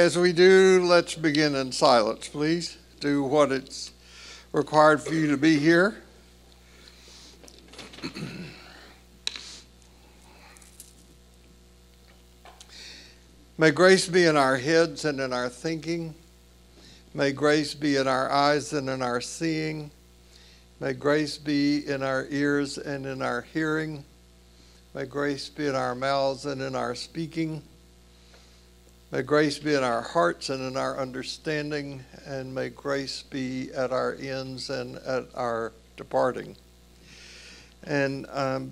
as 0.00 0.16
we 0.16 0.32
do, 0.32 0.82
let's 0.86 1.14
begin 1.14 1.54
in 1.54 1.70
silence, 1.72 2.26
please. 2.26 2.78
Do 3.00 3.22
what 3.22 3.52
it's 3.52 3.90
required 4.50 5.02
for 5.02 5.12
you 5.12 5.26
to 5.26 5.36
be 5.36 5.58
here. 5.58 6.02
May 13.58 13.72
grace 13.72 14.08
be 14.08 14.24
in 14.24 14.38
our 14.38 14.56
heads 14.56 15.04
and 15.04 15.20
in 15.20 15.34
our 15.34 15.50
thinking. 15.50 16.14
May 17.12 17.32
grace 17.32 17.74
be 17.74 17.96
in 17.96 18.08
our 18.08 18.32
eyes 18.32 18.72
and 18.72 18.88
in 18.88 19.02
our 19.02 19.20
seeing. 19.20 19.90
May 20.80 20.94
grace 20.94 21.36
be 21.36 21.86
in 21.86 22.02
our 22.02 22.26
ears 22.30 22.78
and 22.78 23.04
in 23.04 23.20
our 23.20 23.42
hearing. 23.52 24.02
May 24.94 25.04
grace 25.04 25.50
be 25.50 25.66
in 25.66 25.74
our 25.74 25.94
mouths 25.94 26.46
and 26.46 26.62
in 26.62 26.74
our 26.74 26.94
speaking. 26.94 27.62
May 29.12 29.22
grace 29.22 29.58
be 29.58 29.74
in 29.74 29.82
our 29.82 30.02
hearts 30.02 30.50
and 30.50 30.62
in 30.62 30.76
our 30.76 30.96
understanding, 30.96 32.04
and 32.26 32.54
may 32.54 32.68
grace 32.68 33.24
be 33.24 33.72
at 33.74 33.90
our 33.90 34.14
ends 34.14 34.70
and 34.70 34.98
at 34.98 35.26
our 35.34 35.72
departing. 35.96 36.54
And 37.82 38.26
um, 38.30 38.70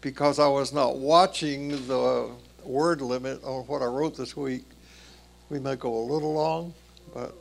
because 0.00 0.38
I 0.38 0.48
was 0.48 0.72
not 0.72 0.96
watching 0.96 1.68
the 1.88 2.30
word 2.64 3.02
limit 3.02 3.44
on 3.44 3.66
what 3.66 3.82
I 3.82 3.84
wrote 3.84 4.16
this 4.16 4.34
week, 4.34 4.64
we 5.50 5.58
may 5.58 5.76
go 5.76 5.94
a 5.94 6.06
little 6.10 6.32
long, 6.32 6.72
but 7.12 7.34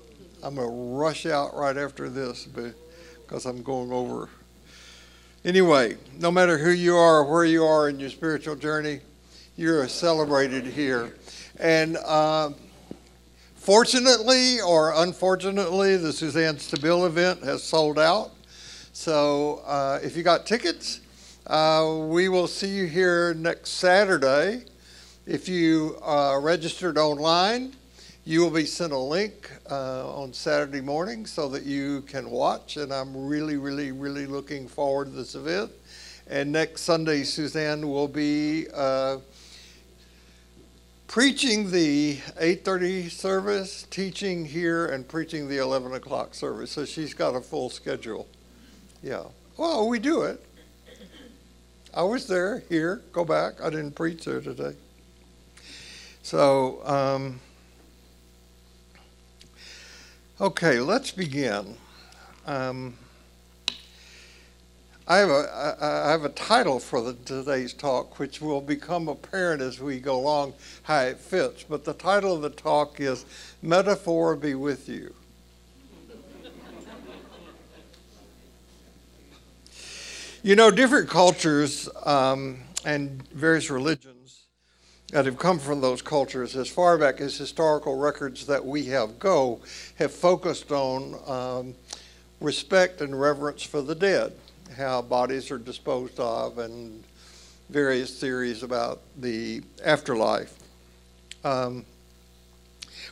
I'm 0.43 0.55
going 0.55 0.67
to 0.67 0.97
rush 0.97 1.25
out 1.25 1.55
right 1.55 1.77
after 1.77 2.09
this 2.09 2.43
because 2.43 3.45
I'm 3.45 3.63
going 3.63 3.93
over. 3.93 4.27
Anyway, 5.45 5.95
no 6.19 6.31
matter 6.31 6.57
who 6.57 6.71
you 6.71 6.97
are 6.97 7.19
or 7.19 7.31
where 7.31 7.45
you 7.45 7.63
are 7.63 7.87
in 7.87 7.97
your 7.97 8.09
spiritual 8.09 8.57
journey, 8.57 8.99
you're 9.55 9.87
celebrated 9.87 10.65
here. 10.65 11.13
And 11.59 11.97
uh, 11.97 12.51
fortunately 13.55 14.59
or 14.61 14.93
unfortunately, 14.95 15.97
the 15.97 16.11
Suzanne 16.11 16.55
Stabile 16.55 17.05
event 17.05 17.43
has 17.43 17.63
sold 17.63 17.97
out. 17.97 18.31
So 18.91 19.61
uh, 19.65 19.99
if 20.03 20.17
you 20.17 20.23
got 20.23 20.45
tickets, 20.45 21.01
uh, 21.47 22.05
we 22.07 22.27
will 22.27 22.47
see 22.47 22.67
you 22.67 22.87
here 22.87 23.33
next 23.35 23.71
Saturday. 23.71 24.63
If 25.25 25.47
you 25.47 25.97
uh, 26.03 26.39
registered 26.41 26.97
online, 26.97 27.73
you 28.25 28.41
will 28.41 28.51
be 28.51 28.65
sent 28.65 28.91
a 28.91 28.97
link 28.97 29.51
uh, 29.69 30.11
on 30.13 30.33
Saturday 30.33 30.81
morning 30.81 31.25
so 31.25 31.47
that 31.49 31.63
you 31.63 32.01
can 32.01 32.29
watch. 32.29 32.77
And 32.77 32.91
I'm 32.91 33.15
really, 33.15 33.57
really, 33.57 33.91
really 33.91 34.25
looking 34.25 34.67
forward 34.67 35.05
to 35.05 35.11
this 35.11 35.35
event. 35.35 35.71
And 36.27 36.51
next 36.51 36.81
Sunday, 36.81 37.23
Suzanne 37.23 37.87
will 37.87 38.07
be 38.07 38.65
uh, 38.73 39.17
preaching 41.15 41.71
the 41.71 42.17
8.30 42.41 43.09
service, 43.09 43.87
teaching 43.89 44.43
here, 44.43 44.87
and 44.87 45.07
preaching 45.07 45.47
the 45.47 45.59
11 45.59 45.93
o'clock 45.93 46.35
service. 46.35 46.71
So 46.71 46.83
she's 46.83 47.13
got 47.13 47.37
a 47.37 47.39
full 47.39 47.69
schedule. 47.69 48.27
Yeah. 49.01 49.23
Well, 49.55 49.87
we 49.87 49.97
do 49.97 50.23
it. 50.23 50.45
I 51.93 52.03
was 52.03 52.27
there, 52.27 52.63
here, 52.67 53.01
go 53.13 53.23
back. 53.23 53.61
I 53.63 53.69
didn't 53.69 53.93
preach 53.93 54.25
there 54.25 54.41
today. 54.41 54.73
So, 56.21 56.85
um, 56.85 57.39
okay, 60.41 60.81
let's 60.81 61.11
begin. 61.11 61.77
Um, 62.45 62.97
I 65.07 65.17
have 65.17 65.29
a 65.29 65.77
I 65.79 66.09
have 66.09 66.25
a 66.25 66.29
title 66.29 66.79
for 66.79 66.99
the, 66.99 67.13
today's 67.13 67.73
talk, 67.73 68.17
which 68.17 68.41
will 68.41 68.61
become 68.61 69.07
apparent 69.07 69.61
as 69.61 69.79
we 69.79 69.99
go 69.99 70.17
along 70.17 70.53
how 70.81 71.01
it 71.01 71.19
fits. 71.19 71.63
But 71.63 71.85
the 71.85 71.93
title 71.93 72.33
of 72.33 72.41
the 72.41 72.49
talk 72.49 72.99
is 72.99 73.23
"Metaphor 73.61 74.35
Be 74.35 74.55
with 74.55 74.89
You." 74.89 75.13
you 80.41 80.55
know, 80.55 80.71
different 80.71 81.07
cultures 81.07 81.87
um, 82.03 82.61
and 82.83 83.27
various 83.29 83.69
religions 83.69 84.45
that 85.11 85.25
have 85.25 85.37
come 85.37 85.59
from 85.59 85.81
those 85.81 86.01
cultures, 86.01 86.55
as 86.55 86.67
far 86.67 86.97
back 86.97 87.21
as 87.21 87.37
historical 87.37 87.95
records 87.95 88.47
that 88.47 88.65
we 88.65 88.85
have 88.85 89.19
go, 89.19 89.61
have 89.99 90.11
focused 90.11 90.71
on 90.71 91.15
um, 91.27 91.75
respect 92.41 93.01
and 93.01 93.19
reverence 93.19 93.61
for 93.61 93.83
the 93.83 93.93
dead 93.93 94.33
how 94.75 95.01
bodies 95.01 95.51
are 95.51 95.57
disposed 95.57 96.19
of 96.19 96.57
and 96.57 97.03
various 97.69 98.19
theories 98.19 98.63
about 98.63 99.01
the 99.17 99.61
afterlife. 99.83 100.53
Um, 101.43 101.85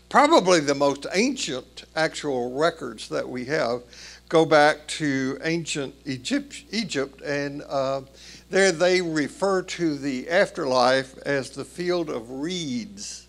probably 0.10 0.60
the 0.60 0.76
most 0.76 1.06
ancient 1.14 1.86
actual 1.96 2.54
records 2.54 3.10
that 3.10 3.28
we 3.28 3.46
have 3.46 3.82
go 4.30 4.46
back 4.46 4.88
to 4.88 5.38
ancient 5.44 5.94
Egypt, 6.06 6.64
Egypt 6.72 7.22
and 7.22 7.62
uh, 7.70 8.02
there 8.50 8.72
they 8.72 9.02
refer 9.02 9.62
to 9.62 9.98
the 9.98 10.30
afterlife 10.30 11.18
as 11.20 11.52
the 11.52 11.66
field 11.66 12.10
of 12.10 12.30
reeds, 12.30 13.28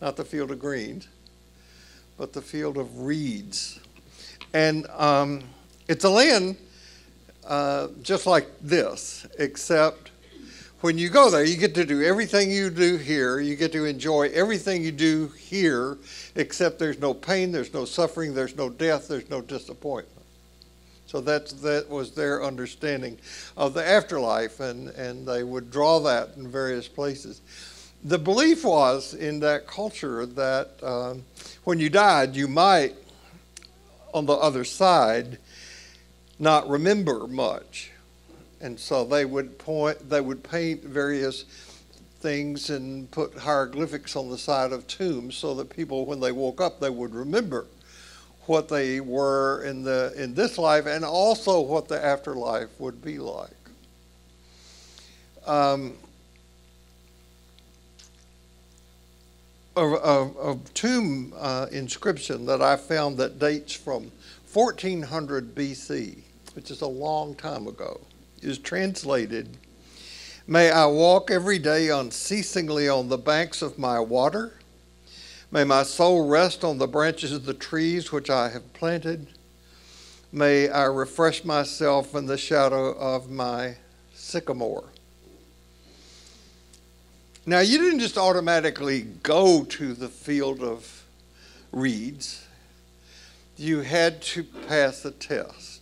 not 0.00 0.16
the 0.16 0.24
field 0.24 0.50
of 0.50 0.58
greens, 0.58 1.08
but 2.16 2.32
the 2.32 2.42
field 2.42 2.76
of 2.76 3.00
reeds. 3.00 3.80
And 4.52 4.86
um, 4.88 5.42
it's 5.88 6.04
a 6.04 6.10
land 6.10 6.56
uh, 7.46 7.88
just 8.02 8.26
like 8.26 8.48
this, 8.60 9.26
except 9.38 10.10
when 10.80 10.98
you 10.98 11.08
go 11.08 11.30
there, 11.30 11.44
you 11.44 11.56
get 11.56 11.74
to 11.76 11.84
do 11.86 12.02
everything 12.02 12.50
you 12.50 12.68
do 12.68 12.98
here. 12.98 13.40
You 13.40 13.56
get 13.56 13.72
to 13.72 13.86
enjoy 13.86 14.28
everything 14.34 14.82
you 14.82 14.92
do 14.92 15.28
here, 15.28 15.96
except 16.34 16.78
there's 16.78 16.98
no 16.98 17.14
pain, 17.14 17.52
there's 17.52 17.72
no 17.72 17.86
suffering, 17.86 18.34
there's 18.34 18.54
no 18.54 18.68
death, 18.68 19.08
there's 19.08 19.30
no 19.30 19.40
disappointment. 19.40 20.10
So 21.06 21.20
that's, 21.20 21.52
that 21.54 21.88
was 21.88 22.10
their 22.10 22.44
understanding 22.44 23.18
of 23.56 23.72
the 23.72 23.86
afterlife, 23.86 24.60
and, 24.60 24.88
and 24.90 25.26
they 25.26 25.42
would 25.42 25.70
draw 25.70 26.00
that 26.00 26.30
in 26.36 26.48
various 26.48 26.88
places. 26.88 27.40
The 28.04 28.18
belief 28.18 28.64
was 28.64 29.14
in 29.14 29.40
that 29.40 29.66
culture 29.66 30.26
that 30.26 30.72
um, 30.82 31.22
when 31.64 31.78
you 31.78 31.88
died, 31.88 32.36
you 32.36 32.46
might, 32.46 32.94
on 34.12 34.26
the 34.26 34.34
other 34.34 34.64
side, 34.64 35.38
not 36.38 36.68
remember 36.68 37.26
much. 37.26 37.90
And 38.60 38.78
so 38.78 39.04
they 39.04 39.24
would 39.24 39.58
point, 39.58 40.08
they 40.08 40.20
would 40.20 40.42
paint 40.42 40.82
various 40.82 41.44
things 42.20 42.70
and 42.70 43.10
put 43.10 43.36
hieroglyphics 43.36 44.16
on 44.16 44.30
the 44.30 44.38
side 44.38 44.72
of 44.72 44.86
tombs 44.86 45.36
so 45.36 45.54
that 45.54 45.68
people, 45.68 46.06
when 46.06 46.20
they 46.20 46.32
woke 46.32 46.60
up, 46.60 46.80
they 46.80 46.90
would 46.90 47.14
remember 47.14 47.66
what 48.46 48.68
they 48.68 49.00
were 49.00 49.62
in 49.64 49.82
the 49.82 50.12
in 50.16 50.34
this 50.34 50.58
life 50.58 50.86
and 50.86 51.04
also 51.04 51.60
what 51.60 51.88
the 51.88 52.04
afterlife 52.04 52.68
would 52.78 53.02
be 53.02 53.18
like. 53.18 53.50
Um, 55.46 55.94
a, 59.76 59.82
a, 59.82 60.52
a, 60.52 60.58
tomb 60.72 61.34
uh, 61.36 61.66
inscription 61.70 62.46
that 62.46 62.62
I 62.62 62.76
found 62.76 63.18
that 63.18 63.38
dates 63.38 63.74
from 63.74 64.10
1400 64.52 65.54
BC 65.54 66.23
which 66.54 66.70
is 66.70 66.80
a 66.80 66.86
long 66.86 67.34
time 67.34 67.66
ago, 67.66 68.00
is 68.42 68.58
translated 68.58 69.58
May 70.46 70.70
I 70.70 70.84
walk 70.84 71.30
every 71.30 71.58
day 71.58 71.88
unceasingly 71.88 72.86
on 72.86 73.08
the 73.08 73.16
banks 73.16 73.62
of 73.62 73.78
my 73.78 73.98
water. 73.98 74.52
May 75.50 75.64
my 75.64 75.84
soul 75.84 76.28
rest 76.28 76.62
on 76.64 76.76
the 76.76 76.86
branches 76.86 77.32
of 77.32 77.46
the 77.46 77.54
trees 77.54 78.12
which 78.12 78.28
I 78.28 78.50
have 78.50 78.74
planted. 78.74 79.26
May 80.30 80.68
I 80.68 80.84
refresh 80.84 81.46
myself 81.46 82.14
in 82.14 82.26
the 82.26 82.36
shadow 82.36 82.90
of 82.92 83.30
my 83.30 83.76
sycamore. 84.12 84.84
Now, 87.46 87.60
you 87.60 87.78
didn't 87.78 88.00
just 88.00 88.18
automatically 88.18 89.00
go 89.22 89.64
to 89.64 89.94
the 89.94 90.08
field 90.08 90.60
of 90.60 91.04
reeds, 91.72 92.46
you 93.56 93.80
had 93.80 94.20
to 94.22 94.44
pass 94.44 95.06
a 95.06 95.10
test. 95.10 95.73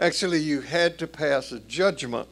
Actually, 0.00 0.38
you 0.38 0.60
had 0.60 0.96
to 0.98 1.08
pass 1.08 1.50
a 1.50 1.58
judgment 1.60 2.28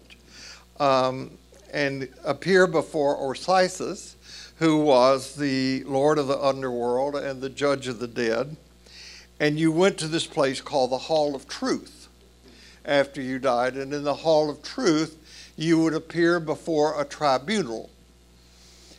um, 0.78 1.32
and 1.72 2.08
appear 2.24 2.68
before 2.68 3.32
Osiris, 3.32 4.14
who 4.58 4.78
was 4.78 5.34
the 5.34 5.82
lord 5.84 6.18
of 6.18 6.28
the 6.28 6.38
underworld 6.38 7.16
and 7.16 7.40
the 7.40 7.50
judge 7.50 7.88
of 7.88 7.98
the 7.98 8.06
dead. 8.06 8.56
And 9.40 9.58
you 9.58 9.72
went 9.72 9.98
to 9.98 10.06
this 10.06 10.26
place 10.26 10.60
called 10.60 10.92
the 10.92 10.98
Hall 10.98 11.34
of 11.34 11.48
Truth 11.48 12.08
after 12.84 13.20
you 13.20 13.40
died. 13.40 13.74
And 13.74 13.92
in 13.92 14.04
the 14.04 14.14
Hall 14.14 14.48
of 14.48 14.62
Truth, 14.62 15.18
you 15.56 15.80
would 15.80 15.94
appear 15.94 16.38
before 16.38 17.00
a 17.00 17.04
tribunal. 17.04 17.90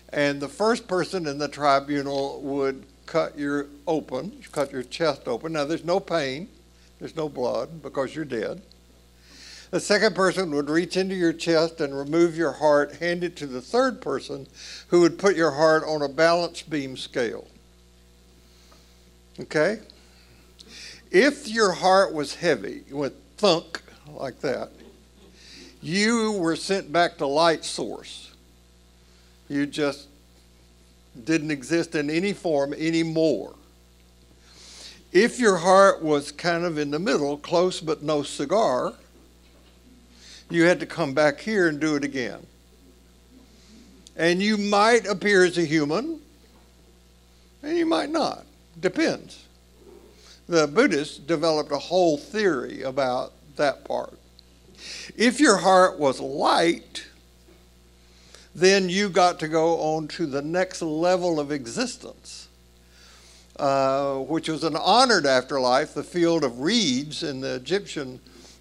And 0.09 0.41
the 0.41 0.49
first 0.49 0.89
person 0.89 1.25
in 1.25 1.37
the 1.37 1.47
tribunal 1.47 2.41
would 2.41 2.85
cut 3.05 3.37
your 3.37 3.67
open, 3.87 4.43
cut 4.51 4.73
your 4.73 4.83
chest 4.83 5.27
open. 5.27 5.53
Now, 5.53 5.63
there's 5.63 5.85
no 5.85 6.01
pain. 6.01 6.49
There's 6.99 7.15
no 7.15 7.29
blood 7.29 7.81
because 7.81 8.15
you're 8.15 8.25
dead. 8.25 8.61
The 9.69 9.79
second 9.79 10.15
person 10.15 10.51
would 10.51 10.69
reach 10.69 10.95
into 10.95 11.15
your 11.15 11.33
chest 11.33 11.81
and 11.81 11.97
remove 11.97 12.37
your 12.37 12.53
heart, 12.53 12.95
hand 12.95 13.23
it 13.23 13.35
to 13.37 13.47
the 13.47 13.61
third 13.61 14.01
person 14.01 14.47
who 14.87 15.01
would 15.01 15.19
put 15.19 15.35
your 15.35 15.51
heart 15.51 15.83
on 15.85 16.01
a 16.01 16.07
balance 16.07 16.61
beam 16.61 16.95
scale. 16.95 17.47
Okay? 19.39 19.79
If 21.11 21.47
your 21.47 21.73
heart 21.73 22.13
was 22.13 22.35
heavy, 22.35 22.83
went 22.91 23.15
thunk 23.37 23.81
like 24.07 24.39
that, 24.39 24.71
you 25.81 26.31
were 26.33 26.55
sent 26.55 26.91
back 26.91 27.17
to 27.17 27.27
light 27.27 27.63
source. 27.63 28.31
You 29.49 29.65
just 29.65 30.07
didn't 31.23 31.51
exist 31.51 31.95
in 31.95 32.09
any 32.09 32.33
form 32.33 32.73
anymore. 32.73 33.55
If 35.11 35.39
your 35.39 35.57
heart 35.57 36.01
was 36.01 36.31
kind 36.31 36.65
of 36.65 36.77
in 36.77 36.91
the 36.91 36.99
middle, 36.99 37.37
close 37.37 37.79
but 37.79 38.03
no 38.03 38.23
cigar, 38.23 38.93
you 40.49 40.63
had 40.63 40.79
to 40.79 40.85
come 40.85 41.13
back 41.13 41.39
here 41.39 41.67
and 41.67 41.79
do 41.79 41.95
it 41.95 42.03
again. 42.03 42.45
And 44.15 44.41
you 44.41 44.57
might 44.57 45.05
appear 45.05 45.45
as 45.45 45.57
a 45.57 45.65
human, 45.65 46.19
and 47.61 47.77
you 47.77 47.85
might 47.85 48.09
not. 48.09 48.45
Depends. 48.79 49.43
The 50.47 50.67
Buddhists 50.67 51.17
developed 51.17 51.71
a 51.71 51.77
whole 51.77 52.17
theory 52.17 52.81
about 52.81 53.33
that 53.57 53.85
part. 53.85 54.17
If 55.15 55.39
your 55.39 55.57
heart 55.57 55.99
was 55.99 56.19
light, 56.19 57.05
then 58.55 58.89
you 58.89 59.09
got 59.09 59.39
to 59.39 59.47
go 59.47 59.79
on 59.79 60.07
to 60.09 60.25
the 60.25 60.41
next 60.41 60.81
level 60.81 61.39
of 61.39 61.51
existence, 61.51 62.46
uh, 63.59 64.15
which 64.15 64.49
was 64.49 64.63
an 64.63 64.75
honored 64.75 65.25
afterlife, 65.25 65.93
the 65.93 66.03
field 66.03 66.43
of 66.43 66.59
reeds 66.59 67.23
in 67.23 67.41
the 67.41 67.55
Egyptian 67.55 68.19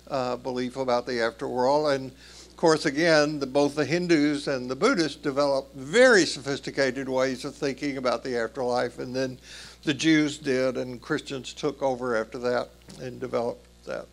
uh, 0.08 0.37
belief 0.37 0.76
about 0.76 1.06
the 1.06 1.12
afterworld. 1.12 1.94
And 1.94 2.10
of 2.10 2.56
course, 2.56 2.87
again, 2.87 3.38
the, 3.38 3.46
both 3.46 3.75
the 3.75 3.84
Hindus 3.84 4.48
and 4.48 4.70
the 4.70 4.76
Buddhists 4.76 5.20
developed 5.20 5.76
very 5.76 6.25
sophisticated 6.25 7.08
ways 7.08 7.44
of 7.44 7.54
thinking 7.54 7.98
about 7.98 8.25
the 8.25 8.38
afterlife, 8.38 8.98
and 8.98 9.14
then 9.14 9.38
the 9.84 9.93
Jews 9.93 10.38
did, 10.38 10.76
and 10.76 11.00
Christians 11.00 11.52
took 11.52 11.82
over 11.82 12.16
after 12.16 12.38
that 12.38 12.70
and 13.00 13.20
developed 13.20 13.66
that. 13.84 14.06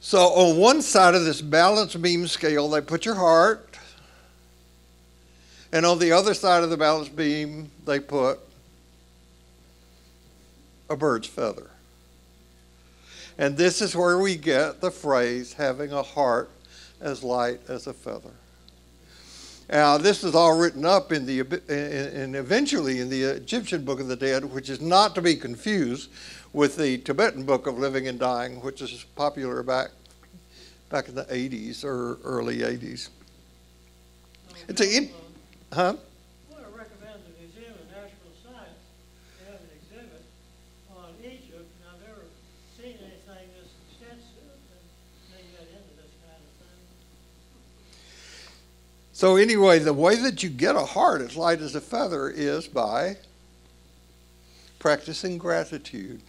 So, 0.00 0.18
on 0.18 0.58
one 0.58 0.82
side 0.82 1.14
of 1.14 1.24
this 1.24 1.40
balance 1.40 1.94
beam 1.94 2.26
scale, 2.26 2.68
they 2.68 2.80
put 2.80 3.06
your 3.06 3.14
heart, 3.14 3.78
and 5.72 5.86
on 5.86 5.98
the 5.98 6.12
other 6.12 6.34
side 6.34 6.62
of 6.62 6.70
the 6.70 6.76
balance 6.76 7.08
beam, 7.08 7.70
they 7.86 8.00
put 8.00 8.40
a 10.88 10.96
bird's 10.96 11.28
feather. 11.28 11.70
And 13.36 13.56
this 13.56 13.82
is 13.82 13.96
where 13.96 14.18
we 14.18 14.36
get 14.36 14.80
the 14.80 14.90
phrase 14.90 15.54
having 15.54 15.92
a 15.92 16.02
heart 16.02 16.50
as 17.00 17.22
light 17.22 17.60
as 17.68 17.86
a 17.86 17.92
feather. 17.92 18.30
Now, 19.68 19.96
this 19.96 20.22
is 20.22 20.34
all 20.34 20.58
written 20.58 20.84
up 20.84 21.10
in 21.10 21.24
the 21.24 21.40
and 21.40 22.36
eventually 22.36 23.00
in 23.00 23.08
the 23.08 23.22
Egyptian 23.22 23.84
Book 23.84 23.98
of 23.98 24.08
the 24.08 24.16
Dead, 24.16 24.44
which 24.44 24.68
is 24.68 24.80
not 24.80 25.14
to 25.14 25.22
be 25.22 25.36
confused 25.36 26.10
with 26.52 26.76
the 26.76 26.98
Tibetan 26.98 27.44
Book 27.44 27.66
of 27.66 27.78
Living 27.78 28.06
and 28.06 28.18
Dying, 28.18 28.60
which 28.60 28.82
is 28.82 29.04
popular 29.16 29.62
back 29.62 29.90
back 30.90 31.08
in 31.08 31.14
the 31.14 31.24
80s 31.24 31.82
or 31.82 32.18
early 32.24 32.58
80s. 32.58 33.08
It's 34.68 34.80
a, 34.80 35.10
huh? 35.72 35.94
So, 49.14 49.36
anyway, 49.36 49.78
the 49.78 49.92
way 49.92 50.16
that 50.16 50.42
you 50.42 50.48
get 50.48 50.74
a 50.74 50.84
heart 50.84 51.20
as 51.20 51.36
light 51.36 51.60
as 51.60 51.76
a 51.76 51.80
feather 51.80 52.28
is 52.28 52.66
by 52.66 53.16
practicing 54.80 55.38
gratitude. 55.38 56.20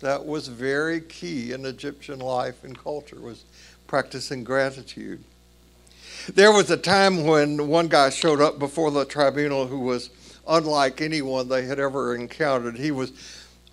That 0.00 0.26
was 0.26 0.48
very 0.48 1.00
key 1.00 1.52
in 1.52 1.64
Egyptian 1.64 2.18
life 2.18 2.64
and 2.64 2.76
culture 2.76 3.20
was 3.20 3.44
practicing 3.86 4.42
gratitude. 4.42 5.22
There 6.34 6.50
was 6.50 6.72
a 6.72 6.76
time 6.76 7.24
when 7.24 7.68
one 7.68 7.86
guy 7.86 8.10
showed 8.10 8.40
up 8.40 8.58
before 8.58 8.90
the 8.90 9.04
tribunal 9.04 9.68
who 9.68 9.78
was 9.78 10.10
unlike 10.48 11.00
anyone 11.00 11.48
they 11.48 11.66
had 11.66 11.78
ever 11.78 12.16
encountered. 12.16 12.76
He 12.76 12.90
was 12.90 13.12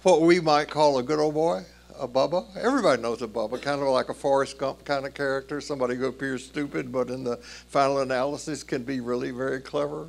what 0.03 0.21
we 0.21 0.39
might 0.39 0.69
call 0.69 0.99
a 0.99 1.03
good 1.03 1.17
old 1.17 1.33
boy 1.33 1.65
a 1.99 2.07
Bubba. 2.07 2.45
Everybody 2.55 3.01
knows 3.01 3.21
a 3.21 3.27
Bubba, 3.27 3.61
kind 3.61 3.81
of 3.81 3.87
like 3.89 4.09
a 4.09 4.13
Forrest 4.13 4.57
Gump 4.57 4.85
kind 4.85 5.05
of 5.05 5.13
character, 5.13 5.61
somebody 5.61 5.95
who 5.95 6.05
appears 6.05 6.45
stupid, 6.45 6.91
but 6.91 7.09
in 7.09 7.23
the 7.23 7.37
final 7.37 7.99
analysis 7.99 8.63
can 8.63 8.83
be 8.83 8.99
really 8.99 9.31
very 9.31 9.59
clever. 9.59 10.07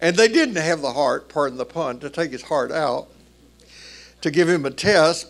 And 0.00 0.16
they 0.16 0.28
didn't 0.28 0.56
have 0.56 0.80
the 0.80 0.92
heart, 0.92 1.28
pardon 1.28 1.58
the 1.58 1.64
pun, 1.64 1.98
to 2.00 2.10
take 2.10 2.32
his 2.32 2.42
heart 2.42 2.72
out, 2.72 3.08
to 4.20 4.30
give 4.30 4.48
him 4.48 4.64
a 4.64 4.70
test, 4.70 5.28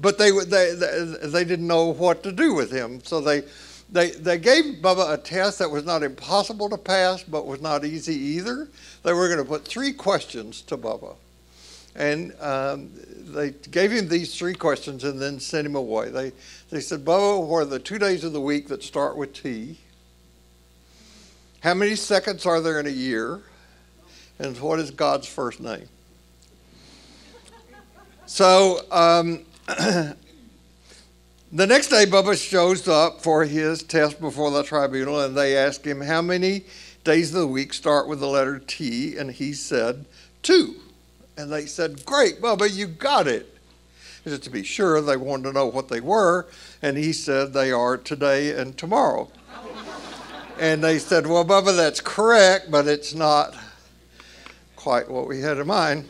but 0.00 0.18
they, 0.18 0.30
they, 0.30 0.74
they, 0.74 1.28
they 1.28 1.44
didn't 1.44 1.66
know 1.66 1.92
what 1.92 2.22
to 2.22 2.32
do 2.32 2.54
with 2.54 2.70
him. 2.70 3.02
So 3.02 3.20
they, 3.20 3.42
they, 3.90 4.10
they 4.10 4.38
gave 4.38 4.76
Bubba 4.80 5.14
a 5.14 5.18
test 5.18 5.58
that 5.58 5.70
was 5.70 5.84
not 5.84 6.02
impossible 6.02 6.68
to 6.70 6.78
pass, 6.78 7.22
but 7.22 7.46
was 7.46 7.60
not 7.60 7.84
easy 7.84 8.14
either. 8.14 8.68
They 9.02 9.12
were 9.12 9.28
going 9.28 9.40
to 9.40 9.44
put 9.44 9.66
three 9.66 9.92
questions 9.92 10.62
to 10.62 10.76
Bubba. 10.76 11.16
And 11.96 12.34
um, 12.40 12.90
they 13.34 13.50
gave 13.50 13.90
him 13.90 14.08
these 14.08 14.36
three 14.36 14.54
questions 14.54 15.04
and 15.04 15.20
then 15.20 15.40
sent 15.40 15.66
him 15.66 15.74
away. 15.74 16.10
They, 16.10 16.32
they 16.70 16.80
said, 16.80 17.04
Bubba, 17.04 17.44
what 17.44 17.58
are 17.58 17.64
the 17.64 17.78
two 17.78 17.98
days 17.98 18.24
of 18.24 18.32
the 18.32 18.40
week 18.40 18.68
that 18.68 18.82
start 18.82 19.16
with 19.16 19.32
T? 19.32 19.78
How 21.60 21.74
many 21.74 21.94
seconds 21.94 22.46
are 22.46 22.60
there 22.60 22.80
in 22.80 22.86
a 22.86 22.90
year? 22.90 23.40
And 24.38 24.58
what 24.58 24.78
is 24.78 24.90
God's 24.90 25.26
first 25.26 25.60
name? 25.60 25.88
So 28.24 28.80
um, 28.90 29.44
the 29.66 30.16
next 31.52 31.88
day, 31.88 32.06
Bubba 32.06 32.40
shows 32.40 32.88
up 32.88 33.20
for 33.20 33.44
his 33.44 33.82
test 33.82 34.20
before 34.20 34.50
the 34.50 34.62
tribunal, 34.62 35.20
and 35.20 35.36
they 35.36 35.56
ask 35.56 35.84
him, 35.84 36.00
How 36.00 36.22
many 36.22 36.64
days 37.04 37.34
of 37.34 37.40
the 37.40 37.46
week 37.46 37.74
start 37.74 38.08
with 38.08 38.20
the 38.20 38.28
letter 38.28 38.58
T? 38.58 39.16
And 39.18 39.30
he 39.30 39.52
said, 39.52 40.06
Two. 40.42 40.76
And 41.40 41.50
they 41.50 41.64
said, 41.64 42.04
Great, 42.04 42.42
Bubba, 42.42 42.70
you 42.70 42.86
got 42.86 43.26
it. 43.26 43.56
He 44.24 44.36
To 44.36 44.50
be 44.50 44.62
sure, 44.62 45.00
they 45.00 45.16
wanted 45.16 45.44
to 45.44 45.52
know 45.52 45.66
what 45.66 45.88
they 45.88 46.02
were. 46.02 46.46
And 46.82 46.98
he 46.98 47.14
said, 47.14 47.54
They 47.54 47.72
are 47.72 47.96
today 47.96 48.52
and 48.52 48.76
tomorrow. 48.76 49.30
and 50.58 50.84
they 50.84 50.98
said, 50.98 51.26
Well, 51.26 51.46
Bubba, 51.46 51.74
that's 51.74 52.02
correct, 52.02 52.70
but 52.70 52.86
it's 52.86 53.14
not 53.14 53.56
quite 54.76 55.10
what 55.10 55.26
we 55.26 55.40
had 55.40 55.56
in 55.56 55.66
mind. 55.66 56.06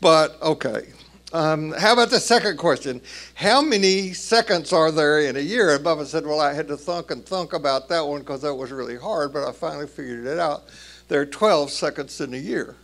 But 0.00 0.40
okay. 0.42 0.92
Um, 1.32 1.72
how 1.72 1.92
about 1.92 2.10
the 2.10 2.20
second 2.20 2.56
question? 2.56 3.02
How 3.34 3.60
many 3.60 4.12
seconds 4.12 4.72
are 4.72 4.92
there 4.92 5.18
in 5.22 5.36
a 5.36 5.40
year? 5.40 5.74
And 5.74 5.84
Bubba 5.84 6.06
said, 6.06 6.24
Well, 6.24 6.38
I 6.38 6.52
had 6.52 6.68
to 6.68 6.76
thunk 6.76 7.10
and 7.10 7.26
thunk 7.26 7.52
about 7.52 7.88
that 7.88 8.06
one 8.06 8.20
because 8.20 8.42
that 8.42 8.54
was 8.54 8.70
really 8.70 8.96
hard, 8.96 9.32
but 9.32 9.46
I 9.46 9.50
finally 9.50 9.88
figured 9.88 10.24
it 10.24 10.38
out. 10.38 10.68
There 11.08 11.20
are 11.20 11.26
12 11.26 11.72
seconds 11.72 12.20
in 12.20 12.32
a 12.32 12.38
year. 12.38 12.76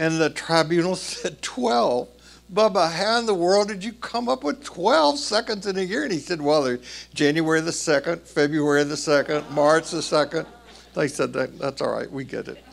And 0.00 0.18
the 0.18 0.30
tribunal 0.30 0.96
said, 0.96 1.40
12. 1.42 2.08
Bubba, 2.52 2.90
how 2.90 3.20
in 3.20 3.26
the 3.26 3.34
world 3.34 3.68
did 3.68 3.84
you 3.84 3.92
come 3.92 4.28
up 4.28 4.42
with 4.42 4.64
12 4.64 5.18
seconds 5.18 5.68
in 5.68 5.76
a 5.76 5.82
year? 5.82 6.02
And 6.02 6.12
he 6.12 6.18
said, 6.18 6.40
Well, 6.40 6.78
January 7.14 7.60
the 7.60 7.70
2nd, 7.70 8.22
February 8.22 8.82
the 8.82 8.96
2nd, 8.96 9.48
March 9.50 9.90
the 9.90 9.98
2nd. 9.98 10.46
They 10.94 11.06
said, 11.06 11.32
that, 11.34 11.56
That's 11.58 11.80
all 11.80 11.92
right, 11.92 12.10
we 12.10 12.24
get 12.24 12.48
it. 12.48 12.64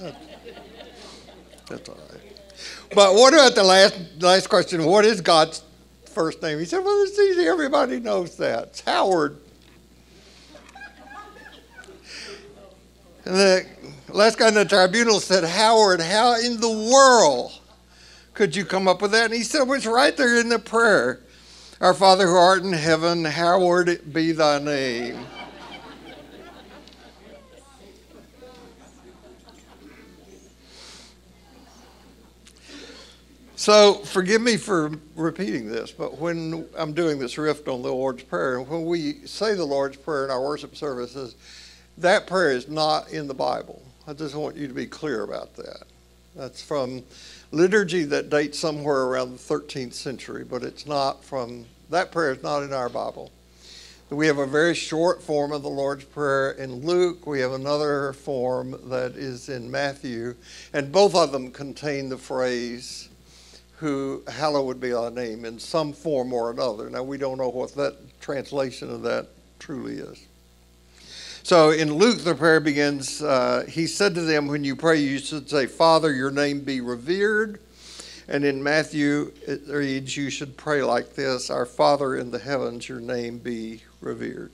That's 1.69 1.89
all 1.89 1.95
right. 2.11 2.21
But 2.95 3.13
what 3.13 3.33
about 3.33 3.53
the 3.53 3.63
last, 3.63 3.99
last 4.19 4.47
question? 4.47 4.83
What 4.83 5.05
is 5.05 5.21
God's 5.21 5.61
first 6.05 6.41
name? 6.41 6.57
He 6.57 6.65
said, 6.65 6.79
Well, 6.79 7.03
it's 7.03 7.19
easy. 7.19 7.45
Everybody 7.45 7.99
knows 7.99 8.35
that. 8.37 8.63
It's 8.69 8.81
Howard. 8.81 9.37
And 13.25 13.35
the 13.35 13.65
last 14.09 14.37
guy 14.37 14.47
in 14.47 14.53
the 14.53 14.65
tribunal 14.65 15.19
said, 15.19 15.43
Howard, 15.43 16.01
how 16.01 16.39
in 16.39 16.59
the 16.59 16.69
world 16.69 17.51
could 18.33 18.55
you 18.55 18.65
come 18.65 18.87
up 18.87 19.01
with 19.01 19.11
that? 19.11 19.25
And 19.25 19.33
he 19.33 19.43
said, 19.43 19.63
Well, 19.63 19.73
it's 19.73 19.85
right 19.85 20.15
there 20.15 20.39
in 20.39 20.49
the 20.49 20.59
prayer. 20.59 21.21
Our 21.79 21.93
Father 21.93 22.25
who 22.25 22.35
art 22.35 22.63
in 22.63 22.73
heaven, 22.73 23.23
hallowed 23.23 24.01
be 24.11 24.31
thy 24.31 24.59
name. 24.59 25.25
So, 33.55 33.95
forgive 33.95 34.41
me 34.41 34.55
for 34.55 34.91
repeating 35.15 35.67
this, 35.67 35.91
but 35.91 36.19
when 36.19 36.67
I'm 36.77 36.93
doing 36.93 37.19
this 37.19 37.37
riff 37.37 37.67
on 37.67 37.81
the 37.81 37.91
Lord's 37.91 38.23
Prayer, 38.23 38.59
and 38.59 38.67
when 38.67 38.85
we 38.85 39.25
say 39.25 39.55
the 39.55 39.65
Lord's 39.65 39.97
Prayer 39.97 40.23
in 40.23 40.31
our 40.31 40.41
worship 40.41 40.75
services, 40.75 41.35
that 41.97 42.27
prayer 42.27 42.51
is 42.51 42.67
not 42.67 43.09
in 43.11 43.27
the 43.27 43.33
Bible. 43.33 43.81
I 44.09 44.13
just 44.13 44.35
want 44.35 44.55
you 44.55 44.69
to 44.69 44.73
be 44.73 44.85
clear 44.85 45.23
about 45.23 45.53
that. 45.57 45.83
That's 46.33 46.61
from 46.61 47.03
liturgy 47.51 48.05
that 48.05 48.29
dates 48.29 48.57
somewhere 48.57 49.01
around 49.01 49.33
the 49.33 49.37
13th 49.37 49.93
century, 49.93 50.45
but 50.45 50.63
it's 50.63 50.85
not 50.85 51.25
from, 51.25 51.65
that 51.89 52.13
prayer 52.13 52.31
is 52.31 52.41
not 52.41 52.63
in 52.63 52.71
our 52.71 52.87
Bible. 52.87 53.33
We 54.09 54.27
have 54.27 54.37
a 54.37 54.45
very 54.45 54.75
short 54.75 55.21
form 55.21 55.51
of 55.51 55.61
the 55.61 55.69
Lord's 55.69 56.05
Prayer 56.05 56.51
in 56.51 56.85
Luke. 56.85 57.27
We 57.27 57.41
have 57.41 57.51
another 57.51 58.13
form 58.13 58.79
that 58.85 59.17
is 59.17 59.49
in 59.49 59.69
Matthew. 59.69 60.35
And 60.71 60.89
both 60.89 61.13
of 61.13 61.33
them 61.33 61.51
contain 61.51 62.07
the 62.07 62.17
phrase, 62.17 63.09
who 63.75 64.23
hallowed 64.29 64.79
be 64.79 64.91
thy 64.91 65.09
name 65.09 65.43
in 65.43 65.59
some 65.59 65.91
form 65.91 66.31
or 66.31 66.49
another. 66.49 66.89
Now, 66.89 67.03
we 67.03 67.17
don't 67.17 67.39
know 67.39 67.49
what 67.49 67.75
that 67.75 67.97
translation 68.21 68.89
of 68.89 69.01
that 69.01 69.27
truly 69.59 69.95
is. 69.95 70.25
So 71.47 71.69
in 71.69 71.93
Luke, 71.93 72.25
the 72.25 72.35
prayer 72.35 72.59
begins 72.59 73.21
uh, 73.21 73.63
He 73.69 73.87
said 73.87 74.13
to 74.15 74.21
them, 74.21 74.47
When 74.47 74.65
you 74.65 74.75
pray, 74.75 74.97
you 74.97 75.17
should 75.17 75.49
say, 75.49 75.65
Father, 75.65 76.13
your 76.13 76.29
name 76.29 76.59
be 76.59 76.81
revered. 76.81 77.61
And 78.27 78.43
in 78.43 78.61
Matthew, 78.61 79.31
it 79.47 79.61
reads, 79.69 80.17
You 80.17 80.29
should 80.29 80.57
pray 80.57 80.83
like 80.83 81.15
this 81.15 81.49
Our 81.49 81.65
Father 81.65 82.17
in 82.17 82.31
the 82.31 82.37
heavens, 82.37 82.89
your 82.89 82.99
name 82.99 83.37
be 83.37 83.81
revered. 84.01 84.51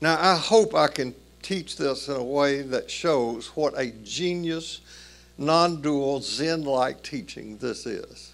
Now, 0.00 0.16
I 0.18 0.34
hope 0.36 0.74
I 0.74 0.88
can 0.88 1.14
teach 1.42 1.76
this 1.76 2.08
in 2.08 2.16
a 2.16 2.24
way 2.24 2.62
that 2.62 2.90
shows 2.90 3.48
what 3.48 3.78
a 3.78 3.90
genius, 4.02 4.80
non 5.36 5.82
dual, 5.82 6.22
Zen 6.22 6.64
like 6.64 7.02
teaching 7.02 7.58
this 7.58 7.84
is. 7.84 8.27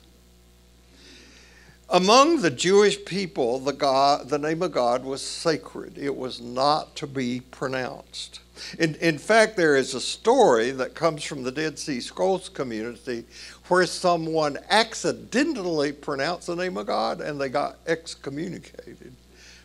Among 1.91 2.41
the 2.41 2.51
Jewish 2.51 3.05
people, 3.05 3.59
the, 3.59 3.73
God, 3.73 4.29
the 4.29 4.39
name 4.39 4.63
of 4.63 4.73
God 4.73 5.05
was 5.05 5.23
sacred, 5.23 5.99
it 5.99 6.17
was 6.17 6.41
not 6.41 6.97
to 6.97 7.07
be 7.07 7.41
pronounced. 7.41 8.41
In, 8.79 8.95
in 8.97 9.19
fact, 9.19 9.57
there 9.57 9.77
is 9.77 9.95
a 9.95 10.01
story 10.01 10.71
that 10.71 10.95
comes 10.95 11.25
from 11.25 11.43
the 11.43 11.53
Dead 11.53 11.79
Sea 11.79 12.01
Scrolls 12.01 12.49
community 12.49 13.25
where 13.69 13.85
someone 13.87 14.59
accidentally 14.71 15.93
pronounced 15.93 16.47
the 16.47 16.57
name 16.57 16.77
of 16.77 16.87
God 16.87 17.21
and 17.21 17.41
they 17.41 17.49
got 17.49 17.77
excommunicated 17.87 19.13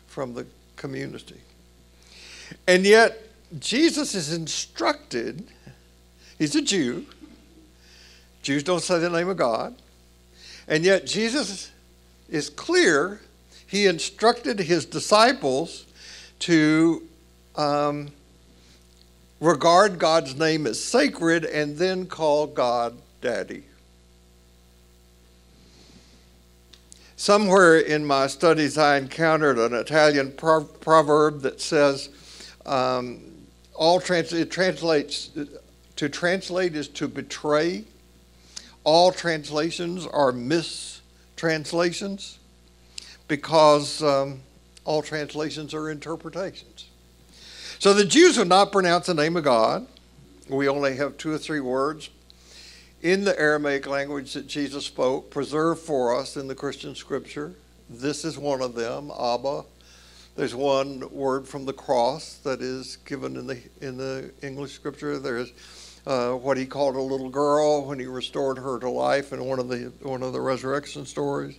from 0.06 0.34
the 0.34 0.44
community. 0.76 1.40
And 2.66 2.84
yet, 2.84 3.22
Jesus 3.58 4.14
is 4.14 4.32
instructed, 4.32 5.46
he's 6.38 6.54
a 6.54 6.62
Jew. 6.62 7.06
Jews 8.42 8.62
don't 8.62 8.82
say 8.82 8.98
the 8.98 9.10
name 9.10 9.28
of 9.28 9.36
God. 9.36 9.74
And 10.66 10.84
yet, 10.84 11.06
Jesus 11.06 11.70
is 12.30 12.48
clear. 12.48 13.20
He 13.66 13.86
instructed 13.86 14.58
his 14.58 14.86
disciples 14.86 15.86
to 16.40 17.06
um, 17.56 18.10
regard 19.40 19.98
God's 19.98 20.36
name 20.36 20.66
as 20.66 20.82
sacred 20.82 21.44
and 21.44 21.76
then 21.76 22.06
call 22.06 22.46
God 22.46 22.96
Daddy. 23.20 23.64
Somewhere 27.16 27.78
in 27.78 28.04
my 28.06 28.28
studies, 28.28 28.78
I 28.78 28.96
encountered 28.96 29.58
an 29.58 29.74
Italian 29.74 30.32
pro- 30.32 30.64
proverb 30.64 31.42
that 31.42 31.60
says, 31.60 32.08
um, 32.64 33.20
all 33.74 34.00
trans- 34.00 34.32
it 34.32 34.50
translates, 34.50 35.30
to 35.96 36.08
translate 36.08 36.74
is 36.74 36.88
to 36.88 37.06
betray. 37.06 37.84
All 38.84 39.12
translations 39.12 40.06
are 40.06 40.32
mistranslations 41.40 42.38
because 43.26 44.02
um, 44.02 44.40
all 44.84 45.00
translations 45.00 45.72
are 45.72 45.88
interpretations. 45.88 46.86
So 47.78 47.94
the 47.94 48.04
Jews 48.04 48.36
would 48.36 48.48
not 48.48 48.72
pronounce 48.72 49.06
the 49.06 49.14
name 49.14 49.38
of 49.38 49.44
God. 49.44 49.86
We 50.50 50.68
only 50.68 50.96
have 50.96 51.16
two 51.16 51.32
or 51.32 51.38
three 51.38 51.60
words 51.60 52.10
in 53.00 53.24
the 53.24 53.38
Aramaic 53.40 53.86
language 53.86 54.34
that 54.34 54.48
Jesus 54.48 54.84
spoke, 54.84 55.30
preserved 55.30 55.80
for 55.80 56.14
us 56.14 56.36
in 56.36 56.46
the 56.46 56.54
Christian 56.54 56.94
scripture. 56.94 57.54
This 57.88 58.26
is 58.26 58.36
one 58.36 58.60
of 58.60 58.74
them, 58.74 59.10
Abba. 59.10 59.64
There's 60.36 60.54
one 60.54 61.10
word 61.10 61.48
from 61.48 61.64
the 61.64 61.72
cross 61.72 62.34
that 62.44 62.60
is 62.60 62.96
given 63.06 63.36
in 63.36 63.46
the 63.46 63.62
in 63.80 63.96
the 63.96 64.30
English 64.42 64.72
scripture. 64.72 65.18
There's 65.18 65.52
uh, 66.06 66.32
what 66.32 66.56
he 66.56 66.66
called 66.66 66.96
a 66.96 67.00
little 67.00 67.28
girl 67.28 67.84
when 67.84 67.98
he 67.98 68.06
restored 68.06 68.58
her 68.58 68.78
to 68.78 68.88
life 68.88 69.32
in 69.32 69.44
one 69.44 69.58
of 69.58 69.68
the 69.68 69.92
one 70.02 70.22
of 70.22 70.32
the 70.32 70.40
resurrection 70.40 71.04
stories. 71.04 71.56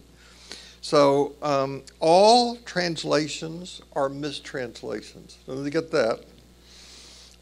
So 0.82 1.34
um, 1.44 1.84
all 2.00 2.56
translations 2.58 3.82
are 3.94 4.10
mistranslations. 4.10 5.38
So 5.46 5.62
you 5.62 5.70
get 5.70 5.92
that. 5.92 6.22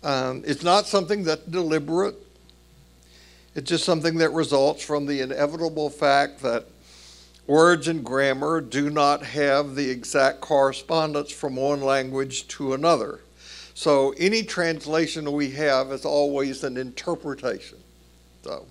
Um, 0.04 0.44
it's 0.46 0.64
not 0.64 0.88
something 0.88 1.24
that's 1.24 1.44
deliberate. 1.44 2.16
It's 3.56 3.70
just 3.70 3.86
something 3.86 4.18
that 4.18 4.30
results 4.32 4.84
from 4.84 5.06
the 5.06 5.22
inevitable 5.22 5.90
fact 5.90 6.42
that 6.42 6.66
words 7.48 7.88
and 7.88 8.04
grammar 8.04 8.62
do 8.62 8.90
not 8.90 9.24
have 9.24 9.76
the 9.76 9.90
exact 9.90 10.40
correspondence 10.40 11.32
from 11.32 11.56
one 11.56 11.82
language 11.82 12.48
to 12.50 12.74
another. 12.74 13.22
So 13.80 14.14
any 14.18 14.44
translation 14.44 15.32
we 15.32 15.52
have 15.52 15.94
is 15.94 16.04
always 16.04 16.66
an 16.66 16.76
interpretation. 16.76 17.78
So 18.44 18.66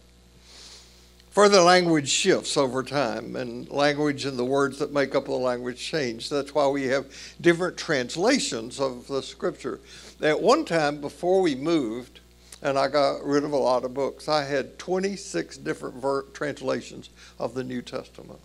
further 1.30 1.62
language 1.62 2.10
shifts 2.10 2.58
over 2.58 2.82
time 2.82 3.34
and 3.34 3.70
language 3.70 4.26
and 4.26 4.38
the 4.38 4.44
words 4.44 4.78
that 4.80 4.92
make 4.92 5.14
up 5.14 5.24
the 5.24 5.32
language 5.32 5.78
change. 5.78 6.28
That's 6.28 6.54
why 6.54 6.68
we 6.68 6.88
have 6.88 7.06
different 7.40 7.78
translations 7.78 8.80
of 8.80 9.06
the 9.06 9.22
scripture. 9.22 9.80
At 10.20 10.42
one 10.42 10.66
time 10.66 11.00
before 11.00 11.40
we 11.40 11.54
moved, 11.54 12.20
and 12.60 12.78
I 12.78 12.88
got 12.88 13.24
rid 13.24 13.44
of 13.44 13.52
a 13.52 13.56
lot 13.56 13.86
of 13.86 13.94
books. 13.94 14.28
I 14.28 14.44
had 14.44 14.78
26 14.78 15.56
different 15.56 15.94
ver- 15.94 16.24
translations 16.34 17.08
of 17.38 17.54
the 17.54 17.64
New 17.64 17.80
Testament. 17.80 18.40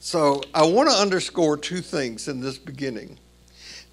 So 0.00 0.42
I 0.52 0.64
want 0.64 0.90
to 0.90 0.96
underscore 0.96 1.56
two 1.56 1.82
things 1.82 2.26
in 2.26 2.40
this 2.40 2.58
beginning. 2.58 3.20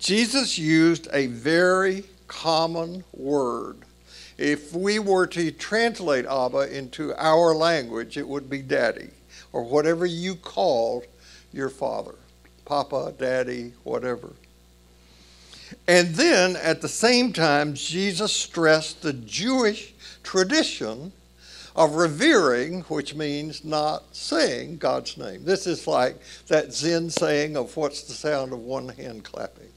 Jesus 0.03 0.57
used 0.57 1.07
a 1.13 1.27
very 1.27 2.03
common 2.27 3.05
word. 3.13 3.77
If 4.37 4.73
we 4.73 4.99
were 4.99 5.25
to 5.27 5.49
translate 5.51 6.25
Abba 6.25 6.75
into 6.77 7.13
our 7.15 7.55
language, 7.55 8.17
it 8.17 8.27
would 8.27 8.49
be 8.49 8.61
daddy, 8.61 9.11
or 9.53 9.63
whatever 9.63 10.05
you 10.05 10.35
called 10.35 11.05
your 11.53 11.69
father 11.69 12.15
Papa, 12.65 13.13
daddy, 13.17 13.71
whatever. 13.85 14.33
And 15.87 16.13
then 16.15 16.57
at 16.57 16.81
the 16.81 16.89
same 16.89 17.31
time, 17.31 17.73
Jesus 17.73 18.33
stressed 18.33 19.03
the 19.03 19.13
Jewish 19.13 19.93
tradition 20.21 21.13
of 21.77 21.95
revering, 21.95 22.81
which 22.89 23.15
means 23.15 23.63
not 23.63 24.03
saying 24.13 24.79
God's 24.79 25.17
name. 25.17 25.45
This 25.45 25.65
is 25.65 25.87
like 25.87 26.17
that 26.47 26.73
Zen 26.73 27.09
saying 27.09 27.55
of 27.55 27.77
what's 27.77 28.03
the 28.03 28.13
sound 28.13 28.51
of 28.51 28.59
one 28.59 28.89
hand 28.89 29.23
clapping. 29.23 29.69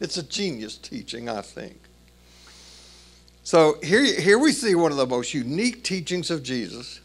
It's 0.00 0.16
a 0.16 0.22
genius 0.22 0.76
teaching, 0.76 1.28
I 1.28 1.40
think. 1.40 1.78
So 3.42 3.78
here, 3.82 4.04
here 4.04 4.38
we 4.38 4.52
see 4.52 4.74
one 4.74 4.90
of 4.90 4.98
the 4.98 5.06
most 5.06 5.32
unique 5.32 5.84
teachings 5.84 6.30
of 6.30 6.42
Jesus. 6.42 7.00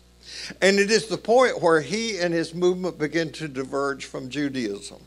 And 0.61 0.79
it 0.79 0.89
is 0.89 1.07
the 1.07 1.17
point 1.17 1.61
where 1.61 1.81
he 1.81 2.17
and 2.19 2.33
his 2.33 2.53
movement 2.53 2.97
begin 2.97 3.31
to 3.33 3.47
diverge 3.47 4.05
from 4.05 4.29
Judaism. 4.29 4.99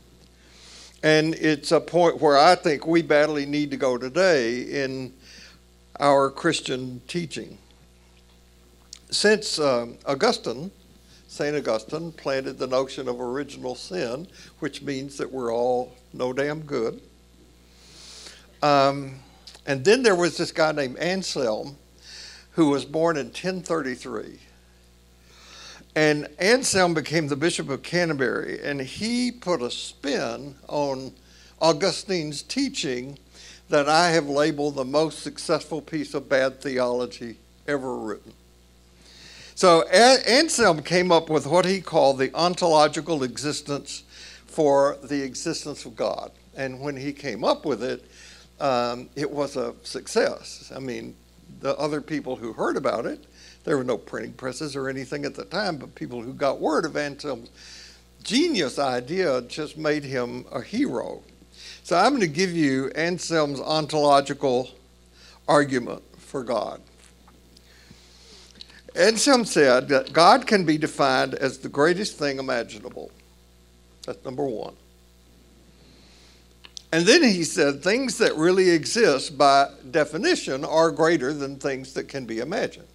And 1.03 1.35
it's 1.35 1.71
a 1.71 1.79
point 1.79 2.21
where 2.21 2.37
I 2.37 2.55
think 2.55 2.87
we 2.87 3.01
badly 3.01 3.45
need 3.45 3.69
to 3.71 3.77
go 3.77 3.97
today 3.97 4.61
in 4.83 5.13
our 5.99 6.31
Christian 6.31 7.01
teaching. 7.07 7.57
Since 9.11 9.59
um, 9.59 9.97
Augustine, 10.05 10.71
St. 11.27 11.55
Augustine, 11.55 12.11
planted 12.13 12.57
the 12.57 12.67
notion 12.67 13.07
of 13.07 13.19
original 13.19 13.75
sin, 13.75 14.27
which 14.59 14.81
means 14.81 15.17
that 15.17 15.31
we're 15.31 15.53
all 15.53 15.93
no 16.13 16.33
damn 16.33 16.61
good. 16.61 17.01
Um, 18.65 19.19
and 19.67 19.85
then 19.85 20.01
there 20.01 20.15
was 20.15 20.37
this 20.37 20.51
guy 20.51 20.71
named 20.71 20.97
Anselm 20.97 21.77
who 22.53 22.69
was 22.69 22.83
born 22.83 23.15
in 23.15 23.27
1033. 23.27 24.39
And 25.95 26.27
Anselm 26.39 26.95
became 26.95 27.27
the 27.27 27.35
Bishop 27.35 27.69
of 27.69 27.83
Canterbury, 27.83 28.59
and 28.63 28.81
he 28.81 29.31
put 29.31 29.61
a 29.61 29.69
spin 29.69 30.55
on 30.67 31.13
Augustine's 31.61 32.41
teaching 32.41 33.19
that 33.69 33.87
I 33.87 34.09
have 34.09 34.27
labeled 34.27 34.75
the 34.75 34.85
most 34.85 35.19
successful 35.19 35.79
piece 35.79 36.15
of 36.15 36.27
bad 36.27 36.59
theology 36.59 37.37
ever 37.67 37.95
written. 37.95 38.33
So 39.53 39.83
Anselm 39.83 40.81
came 40.81 41.11
up 41.11 41.29
with 41.29 41.45
what 41.45 41.65
he 41.65 41.81
called 41.81 42.17
the 42.17 42.33
ontological 42.33 43.21
existence 43.21 44.03
for 44.47 44.97
the 45.03 45.21
existence 45.21 45.85
of 45.85 45.95
God. 45.95 46.31
And 46.57 46.79
when 46.79 46.97
he 46.97 47.13
came 47.13 47.43
up 47.43 47.63
with 47.63 47.83
it, 47.83 48.03
um, 48.59 49.09
it 49.15 49.29
was 49.29 49.55
a 49.55 49.73
success. 49.83 50.71
I 50.75 50.79
mean, 50.79 51.15
the 51.59 51.77
other 51.77 52.01
people 52.01 52.35
who 52.35 52.53
heard 52.53 52.77
about 52.77 53.05
it 53.05 53.25
there 53.65 53.77
were 53.77 53.83
no 53.83 53.97
printing 53.97 54.33
presses 54.33 54.75
or 54.75 54.87
anything 54.87 55.25
at 55.25 55.33
the 55.33 55.43
time, 55.43 55.77
but 55.77 55.95
people 55.95 56.21
who 56.21 56.33
got 56.33 56.61
word 56.61 56.85
of 56.85 56.95
Anselm's 56.95 57.49
genius 58.23 58.79
idea 58.79 59.41
just 59.41 59.75
made 59.75 60.03
him 60.03 60.45
a 60.51 60.61
hero. 60.61 61.23
So 61.83 61.97
I'm 61.97 62.09
going 62.09 62.21
to 62.21 62.27
give 62.27 62.51
you 62.51 62.91
Anselm's 62.91 63.59
ontological 63.59 64.69
argument 65.47 66.03
for 66.17 66.43
God. 66.43 66.79
Anselm 68.95 69.45
said 69.45 69.89
that 69.89 70.13
God 70.13 70.47
can 70.47 70.63
be 70.63 70.77
defined 70.77 71.33
as 71.33 71.57
the 71.57 71.69
greatest 71.69 72.17
thing 72.17 72.39
imaginable. 72.39 73.11
That's 74.05 74.23
number 74.23 74.45
one. 74.45 74.75
And 76.95 77.05
then 77.05 77.23
he 77.23 77.43
said 77.43 77.83
things 77.83 78.17
that 78.19 78.37
really 78.37 78.69
exist 78.69 79.37
by 79.37 79.69
definition 79.91 80.63
are 80.63 80.91
greater 80.91 81.33
than 81.33 81.57
things 81.57 81.91
that 81.95 82.07
can 82.07 82.25
be 82.25 82.39
imagined. 82.39 82.87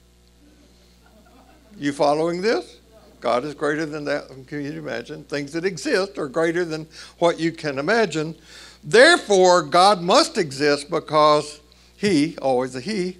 You 1.76 1.92
following 1.92 2.40
this? 2.40 2.78
God 3.21 3.45
is 3.45 3.52
greater 3.52 3.85
than 3.85 4.07
that 4.07 4.26
can 4.47 4.64
you 4.64 4.73
imagine. 4.73 5.25
Things 5.25 5.52
that 5.52 5.66
exist 5.66 6.16
are 6.16 6.28
greater 6.28 6.64
than 6.64 6.87
what 7.19 7.38
you 7.38 7.52
can 7.52 7.78
imagine. 7.78 8.37
Therefore, 8.83 9.61
God 9.61 10.00
must 10.00 10.38
exist 10.38 10.88
because 10.88 11.61
He, 11.95 12.38
always 12.38 12.75
a 12.75 12.80
He, 12.80 13.19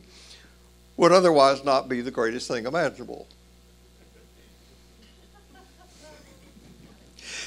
would 0.97 1.13
otherwise 1.13 1.63
not 1.63 1.91
be 1.91 2.01
the 2.01 2.11
greatest 2.11 2.49
thing 2.49 2.65
imaginable. 2.65 3.27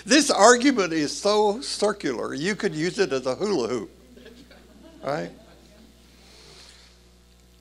This 0.05 0.29
argument 0.29 0.91
is 0.91 1.15
so 1.15 1.61
circular, 1.61 2.33
you 2.33 2.55
could 2.55 2.75
use 2.75 2.99
it 2.99 3.13
as 3.13 3.25
a 3.25 3.35
hula 3.35 3.67
hoop. 3.67 3.91
Right? 5.01 5.31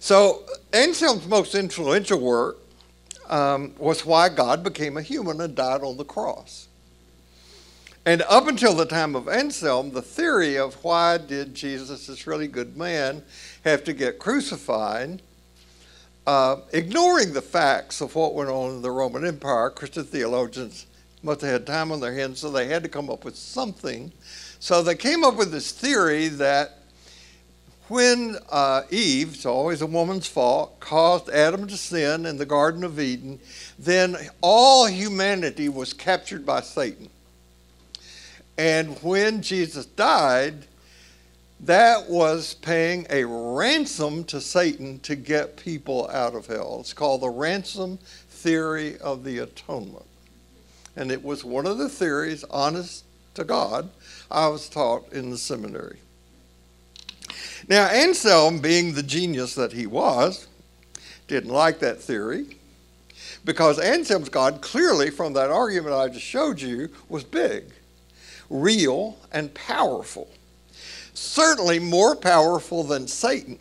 So, 0.01 0.43
Anselm's 0.73 1.27
most 1.27 1.55
influential 1.55 2.19
work 2.21 2.59
um, 3.29 3.75
was 3.79 4.05
why 4.05 4.29
God 4.29 4.65
became 4.65 4.97
a 4.97 5.03
human 5.03 5.41
and 5.41 5.55
died 5.55 5.83
on 5.83 5.97
the 5.97 6.05
cross. 6.05 6.69
And 8.05 8.23
up 8.23 8.49
until 8.49 8.75
the 8.75 8.85
time 8.85 9.15
of 9.15 9.29
Anselm, 9.29 9.93
the 9.93 10.03
theory 10.03 10.59
of 10.59 10.75
why 10.83 11.19
did 11.19 11.55
Jesus, 11.55 12.09
this 12.09 12.27
really 12.27 12.49
good 12.49 12.77
man, 12.77 13.23
have 13.65 13.85
to 13.85 13.93
get 13.93 14.19
crucified, 14.19 15.23
uh, 16.27 16.57
ignoring 16.73 17.33
the 17.33 17.43
facts 17.43 18.01
of 18.01 18.17
what 18.17 18.35
went 18.35 18.51
on 18.51 18.71
in 18.71 18.83
the 18.83 18.91
Roman 18.91 19.25
Empire, 19.25 19.71
Christian 19.71 20.03
theologians 20.03 20.87
must 21.23 21.41
they 21.41 21.49
had 21.49 21.67
time 21.67 21.93
on 21.93 22.01
their 22.01 22.15
hands, 22.15 22.41
so 22.41 22.51
they 22.51 22.67
had 22.67 22.83
to 22.83 22.89
come 22.89 23.09
up 23.09 23.25
with 23.25 23.37
something. 23.37 24.13
So 24.59 24.83
they 24.83 24.95
came 24.95 25.25
up 25.25 25.37
with 25.37 25.53
this 25.53 25.73
theory 25.73 26.29
that 26.29 26.79
when 27.89 28.37
uh, 28.51 28.83
Eve, 28.91 29.35
it's 29.35 29.47
always 29.47 29.83
a 29.83 29.87
woman's 29.87 30.27
fault, 30.27 30.81
caused 30.81 31.29
Adam 31.29 31.67
to 31.67 31.77
sin 31.77 32.27
in 32.27 32.39
the 32.39 32.47
Garden 32.47 32.85
of 32.85 32.99
Eden, 32.99 33.39
then 33.79 34.17
all 34.41 34.87
humanity 34.87 35.69
was 35.69 35.93
captured 35.93 36.47
by 36.47 36.61
Satan. 36.61 37.11
And 38.57 38.97
when 39.03 39.43
Jesus 39.43 39.87
died, 39.87 40.67
that 41.61 42.09
was 42.09 42.55
paying 42.55 43.07
a 43.11 43.25
ransom 43.25 44.25
to 44.25 44.41
Satan 44.41 44.99
to 45.01 45.15
get 45.15 45.57
people 45.57 46.09
out 46.11 46.35
of 46.35 46.47
hell. 46.47 46.79
It's 46.81 46.93
called 46.93 47.23
the 47.23 47.31
ransom 47.31 47.99
theory 48.29 48.99
of 48.99 49.23
the 49.23 49.39
atonement. 49.39 50.07
And 50.97 51.11
it 51.11 51.25
was 51.25 51.45
one 51.45 51.67
of 51.67 51.79
the 51.79 51.89
theories, 51.89 52.45
honest 52.45 53.05
to 53.35 53.45
God, 53.45 53.91
I 54.31 54.49
was 54.49 54.69
taught 54.69 55.13
in 55.13 55.31
the 55.31 55.39
seminary. 55.39 55.99
Now, 57.69 57.87
Anselm, 57.87 58.59
being 58.59 58.95
the 58.95 59.03
genius 59.03 59.55
that 59.55 59.73
he 59.73 59.87
was, 59.87 60.49
didn't 61.29 61.51
like 61.51 61.79
that 61.79 62.01
theory 62.01 62.57
because 63.45 63.79
Anselm's 63.79 64.29
God, 64.29 64.61
clearly 64.61 65.11
from 65.11 65.33
that 65.33 65.51
argument 65.51 65.95
I 65.95 66.09
just 66.09 66.25
showed 66.25 66.61
you, 66.61 66.89
was 67.09 67.25
big, 67.25 67.65
real, 68.51 69.17
and 69.33 69.53
powerful. 69.55 70.29
Certainly 71.15 71.81
more 71.81 72.17
powerful 72.17 72.85
than 72.85 73.09
Satan. 73.09 73.59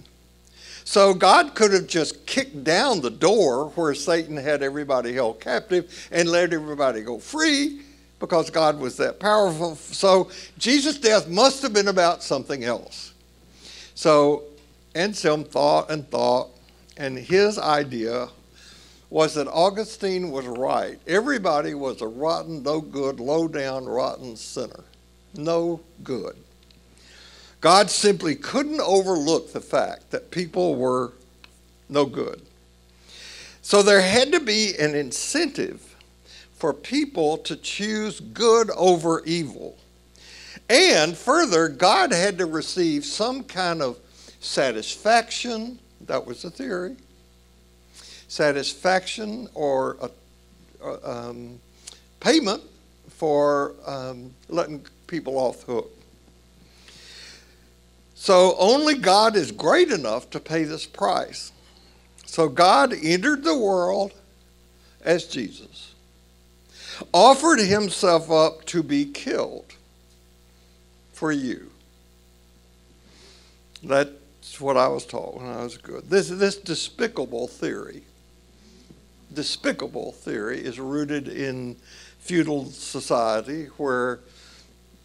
So 0.92 1.14
God 1.14 1.56
could 1.56 1.72
have 1.72 1.88
just 1.88 2.26
kicked 2.26 2.66
down 2.66 3.00
the 3.00 3.10
door 3.10 3.70
where 3.76 3.96
Satan 3.96 4.36
had 4.36 4.62
everybody 4.62 5.14
held 5.14 5.40
captive 5.40 6.10
and 6.12 6.28
let 6.28 6.52
everybody 6.52 7.02
go 7.02 7.18
free 7.18 7.80
because 8.20 8.50
God 8.50 8.78
was 8.78 8.98
that 8.98 9.18
powerful. 9.18 9.78
So 9.78 10.30
Jesus' 10.58 11.00
death 11.00 11.30
must 11.30 11.62
have 11.62 11.72
been 11.72 11.88
about 11.88 12.24
something 12.24 12.66
else. 12.66 13.14
So 13.96 14.44
Anselm 14.94 15.46
thought 15.46 15.90
and 15.90 16.06
thought, 16.10 16.50
and 16.98 17.18
his 17.18 17.58
idea 17.58 18.28
was 19.10 19.36
that 19.36 19.48
Augustine 19.48 20.30
was 20.30 20.46
right. 20.46 21.00
Everybody 21.08 21.74
was 21.74 22.02
a 22.02 22.08
rotten, 22.08 22.64
no 22.64 22.82
good, 22.82 23.22
low 23.22 23.48
down, 23.48 23.86
rotten 23.86 24.36
sinner. 24.36 24.84
No 25.36 25.80
good. 26.04 26.36
God 27.62 27.92
simply 27.92 28.36
couldn't 28.36 28.82
overlook 28.82 29.54
the 29.54 29.62
fact 29.62 30.10
that 30.10 30.32
people 30.32 30.76
were 30.76 31.14
no 31.88 32.06
good. 32.06 32.42
So 33.62 33.84
there 33.84 34.02
had 34.02 34.32
to 34.32 34.40
be 34.40 34.76
an 34.80 34.96
incentive 34.96 35.96
for 36.54 36.74
people 36.74 37.38
to 37.38 37.56
choose 37.56 38.20
good 38.20 38.72
over 38.72 39.24
evil. 39.26 39.78
And 40.70 41.16
further, 41.16 41.68
God 41.68 42.12
had 42.12 42.40
to 42.40 42.48
receive 42.48 43.06
some 43.06 43.44
kind 43.44 43.82
of 43.82 44.00
satisfaction, 44.40 45.78
that 46.08 46.26
was 46.26 46.42
the 46.42 46.50
theory, 46.50 46.96
satisfaction 48.28 49.48
or 49.54 49.98
a, 50.02 50.10
a 50.84 51.12
um, 51.30 51.60
payment 52.20 52.64
for 53.10 53.76
um, 53.86 54.34
letting 54.50 54.84
people 55.06 55.38
off 55.38 55.66
the 55.66 55.74
hook. 55.74 56.01
So 58.22 58.56
only 58.60 58.94
God 58.94 59.36
is 59.36 59.52
great 59.52 59.90
enough 59.90 60.30
to 60.30 60.40
pay 60.40 60.64
this 60.64 60.86
price. 60.86 61.52
So 62.28 62.50
God 62.50 62.94
entered 62.94 63.44
the 63.44 63.58
world 63.58 64.12
as 65.04 65.26
Jesus, 65.26 65.96
offered 67.12 67.58
himself 67.58 68.30
up 68.30 68.64
to 68.66 68.84
be 68.84 69.06
killed 69.06 69.74
for 71.14 71.32
you. 71.32 71.72
That's 73.82 74.62
what 74.62 74.78
I 74.78 74.88
was 74.88 75.08
taught 75.08 75.38
when 75.38 75.48
I 75.48 75.64
was 75.64 75.78
good. 75.78 76.08
This, 76.08 76.30
this 76.30 76.58
despicable 76.58 77.48
theory, 77.48 78.04
despicable 79.34 80.12
theory, 80.12 80.60
is 80.60 80.80
rooted 80.80 81.28
in 81.28 81.76
feudal 82.20 82.68
society 82.68 83.66
where 83.78 84.20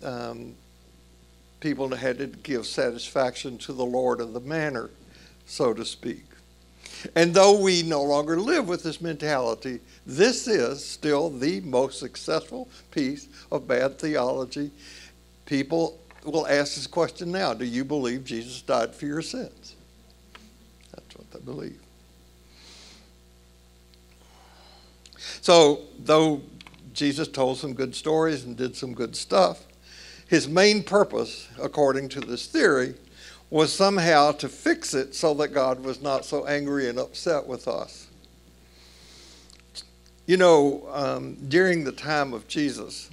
um, 0.05 0.55
people 1.67 1.89
had 1.97 2.17
to 2.17 2.29
give 2.29 2.65
satisfaction 2.65 3.59
to 3.59 3.73
the 3.73 3.85
Lord 3.85 4.21
of 4.21 4.33
the 4.33 4.39
manor, 4.39 4.89
so 5.47 5.75
to 5.75 5.85
speak. 5.85 6.23
And 7.17 7.35
though 7.35 7.61
we 7.61 7.83
no 7.83 8.05
longer 8.05 8.39
live 8.39 8.69
with 8.69 8.85
this 8.85 9.01
mentality, 9.01 9.81
this 10.07 10.47
is 10.47 10.85
still 10.85 11.29
the 11.29 11.61
most 11.63 11.99
successful 11.99 12.69
piece 12.93 13.27
of 13.51 13.67
bad 13.67 13.99
theology. 13.99 14.71
People 15.45 15.99
will 16.25 16.47
ask 16.47 16.77
this 16.77 16.87
question 16.87 17.33
now 17.33 17.53
Do 17.53 17.65
you 17.65 17.85
believe 17.85 18.25
Jesus 18.25 18.63
died 18.63 18.95
for 18.95 19.07
your 19.07 19.21
sins? 19.21 19.75
That's 20.95 21.17
what 21.17 21.29
they 21.33 21.41
believe. 21.41 21.81
So, 25.41 25.81
though 25.99 26.43
Jesus 26.93 27.27
told 27.27 27.59
some 27.59 27.75
good 27.75 27.97
stories 27.97 28.45
and 28.45 28.57
did 28.57 28.77
some 28.77 28.95
good 28.95 29.17
stuff, 29.17 29.66
his 30.27 30.49
main 30.49 30.83
purpose, 30.83 31.49
according 31.61 32.09
to 32.11 32.21
this 32.21 32.47
theory, 32.47 32.95
was 33.51 33.73
somehow 33.73 34.33
to 34.33 34.49
fix 34.49 34.93
it 34.95 35.15
so 35.15 35.35
that 35.35 35.49
God 35.49 35.81
was 35.85 36.03
not 36.03 36.25
so 36.25 36.47
angry 36.47 36.89
and 36.89 36.99
upset 36.99 37.47
with 37.47 37.69
us. 37.69 38.09
You 40.27 40.37
know, 40.37 40.89
um, 40.93 41.37
during 41.49 41.85
the 41.85 41.93
time 41.93 42.33
of 42.33 42.49
Jesus, 42.49 43.09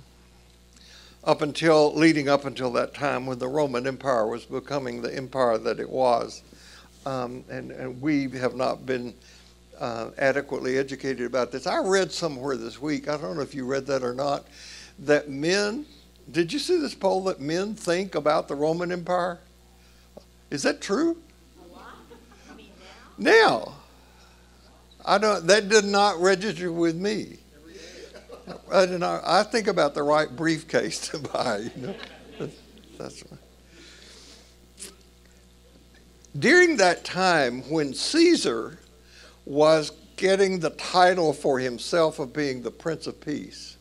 up 1.23 1.41
until 1.41 1.93
leading 1.93 2.27
up 2.27 2.45
until 2.45 2.71
that 2.73 2.93
time 2.93 3.25
when 3.25 3.39
the 3.39 3.47
Roman 3.47 3.87
Empire 3.87 4.27
was 4.27 4.45
becoming 4.45 5.01
the 5.01 5.15
empire 5.15 5.57
that 5.57 5.79
it 5.79 5.89
was. 5.89 6.41
Um, 7.05 7.43
and, 7.49 7.71
and 7.71 8.01
we 8.01 8.29
have 8.31 8.55
not 8.55 8.85
been 8.85 9.13
uh, 9.79 10.09
adequately 10.17 10.77
educated 10.77 11.25
about 11.25 11.51
this. 11.51 11.67
I 11.67 11.79
read 11.79 12.11
somewhere 12.11 12.57
this 12.57 12.81
week, 12.81 13.07
I 13.07 13.17
don't 13.17 13.35
know 13.35 13.41
if 13.41 13.55
you 13.55 13.65
read 13.65 13.85
that 13.87 14.03
or 14.03 14.13
not, 14.13 14.45
that 14.99 15.29
men, 15.29 15.85
did 16.31 16.53
you 16.53 16.59
see 16.59 16.77
this 16.77 16.95
poll 16.95 17.23
that 17.25 17.39
men 17.39 17.75
think 17.75 18.15
about 18.15 18.47
the 18.47 18.55
Roman 18.55 18.91
Empire? 18.91 19.39
Is 20.49 20.63
that 20.63 20.81
true? 20.81 21.17
I 21.75 22.55
mean 22.55 22.69
now? 23.17 23.31
now. 23.31 23.73
I 25.05 25.17
don't, 25.17 25.45
that 25.47 25.67
did 25.67 25.85
not 25.85 26.19
register 26.21 26.71
with 26.71 26.95
me. 26.95 27.37
I, 28.71 28.85
do 28.85 28.97
not, 28.97 29.21
I 29.25 29.43
think 29.43 29.67
about 29.67 29.93
the 29.93 30.03
right 30.03 30.33
briefcase 30.33 31.07
to 31.09 31.19
buy. 31.33 31.69
You 31.75 31.87
know? 31.87 32.49
That's 32.97 33.23
right. 33.29 33.39
During 36.37 36.77
that 36.77 37.03
time 37.03 37.61
when 37.69 37.93
Caesar 37.93 38.79
was 39.45 39.91
getting 40.15 40.59
the 40.59 40.71
title 40.71 41.33
for 41.33 41.59
himself 41.59 42.19
of 42.19 42.33
being 42.33 42.61
the 42.61 42.71
Prince 42.71 43.07
of 43.07 43.19
Peace, 43.21 43.72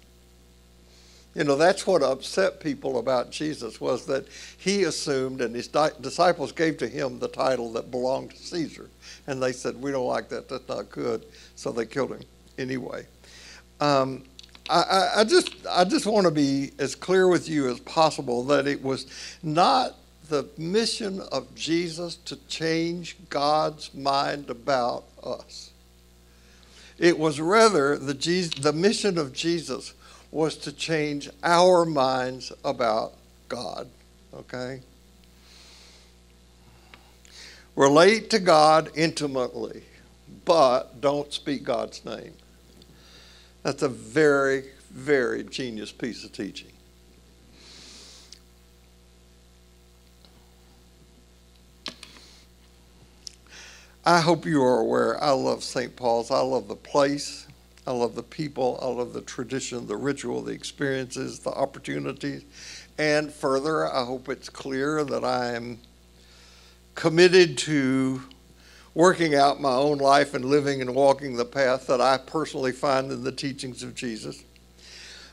You 1.35 1.45
know, 1.45 1.57
that's 1.57 1.87
what 1.87 2.03
upset 2.03 2.61
people 2.61 2.99
about 2.99 3.31
Jesus 3.31 3.81
was 3.81 4.05
that 4.07 4.27
he 4.59 4.85
assumed 4.85 5.41
and 5.41 5.55
his 5.55 5.67
di- 5.67 5.91
disciples 6.01 6.53
gave 6.53 6.77
to 6.79 6.89
him 6.89 7.19
the 7.19 7.29
title 7.29 7.73
that 7.73 7.91
belonged 7.91 8.33
to 8.33 8.37
Caesar. 8.37 8.91
And 9.27 9.43
they 9.43 9.53
said, 9.53 9.81
We 9.81 9.93
don't 9.93 10.07
like 10.07 10.29
that. 10.29 10.49
That's 10.49 10.69
not 10.69 10.91
good. 10.91 11.25
So 11.57 11.73
they 11.73 11.87
killed 11.87 12.13
him 12.13 12.23
anyway. 12.59 13.07
Um, 13.81 14.25
I, 14.69 15.11
I, 15.17 15.25
just, 15.25 15.55
I 15.69 15.85
just 15.85 16.07
want 16.07 16.27
to 16.27 16.31
be 16.31 16.73
as 16.79 16.95
clear 16.95 17.29
with 17.29 17.49
you 17.49 17.69
as 17.71 17.81
possible 17.81 18.45
that 18.45 18.67
it 18.67 18.83
was 18.83 19.07
not 19.43 19.97
the 20.29 20.49
mission 20.57 21.21
of 21.33 21.55
Jesus 21.55 22.17
to 22.17 22.37
change 22.47 23.17
God's 23.29 23.93
mind 23.93 24.51
about 24.51 25.05
us. 25.23 25.73
It 26.99 27.19
was 27.19 27.41
rather 27.41 27.97
the, 27.97 28.15
the 28.61 28.73
mission 28.73 29.19
of 29.19 29.33
Jesus 29.33 29.95
was 30.33 30.57
to 30.57 30.73
change 30.73 31.29
our 31.45 31.85
minds 31.85 32.53
about 32.65 33.13
God. 33.49 33.87
Okay? 34.35 34.81
Relate 37.77 38.31
to 38.31 38.39
God 38.39 38.91
intimately, 38.95 39.85
but 40.45 41.01
don't 41.01 41.33
speak 41.33 41.63
God's 41.63 42.05
name. 42.05 42.33
That's 43.63 43.83
a 43.83 43.89
very, 43.89 44.65
very 44.91 45.45
genius 45.45 45.93
piece 45.93 46.25
of 46.25 46.33
teaching. 46.33 46.73
I 54.05 54.21
hope 54.21 54.45
you 54.47 54.63
are 54.65 54.81
aware 54.81 55.23
I 55.23 55.31
love 55.31 55.63
St. 55.63 55.95
Paul's. 55.95 56.31
I 56.31 56.41
love 56.41 56.67
the 56.67 56.75
place. 56.75 57.47
I 57.87 57.91
love 57.91 58.15
the 58.15 58.23
people. 58.23 58.79
I 58.81 58.87
love 58.87 59.13
the 59.13 59.23
tradition, 59.23 59.87
the 59.87 59.97
ritual, 59.97 60.43
the 60.43 60.53
experiences, 60.53 61.41
the 61.41 61.51
opportunities. 61.51 62.45
And 62.99 63.33
further, 63.33 63.93
I 63.93 64.05
hope 64.05 64.29
it's 64.29 64.49
clear 64.49 65.05
that 65.05 65.25
I 65.25 65.55
am 65.55 65.79
committed 66.95 67.59
to 67.59 68.23
working 68.95 69.35
out 69.35 69.61
my 69.61 69.75
own 69.75 69.99
life 69.99 70.35
and 70.35 70.45
living 70.45 70.81
and 70.81 70.95
walking 70.95 71.37
the 71.37 71.45
path 71.45 71.87
that 71.87 72.01
I 72.01 72.19
personally 72.19 72.73
find 72.73 73.11
in 73.11 73.25
the 73.25 73.33
teachings 73.33 73.83
of 73.83 73.95
Jesus. 73.95 74.45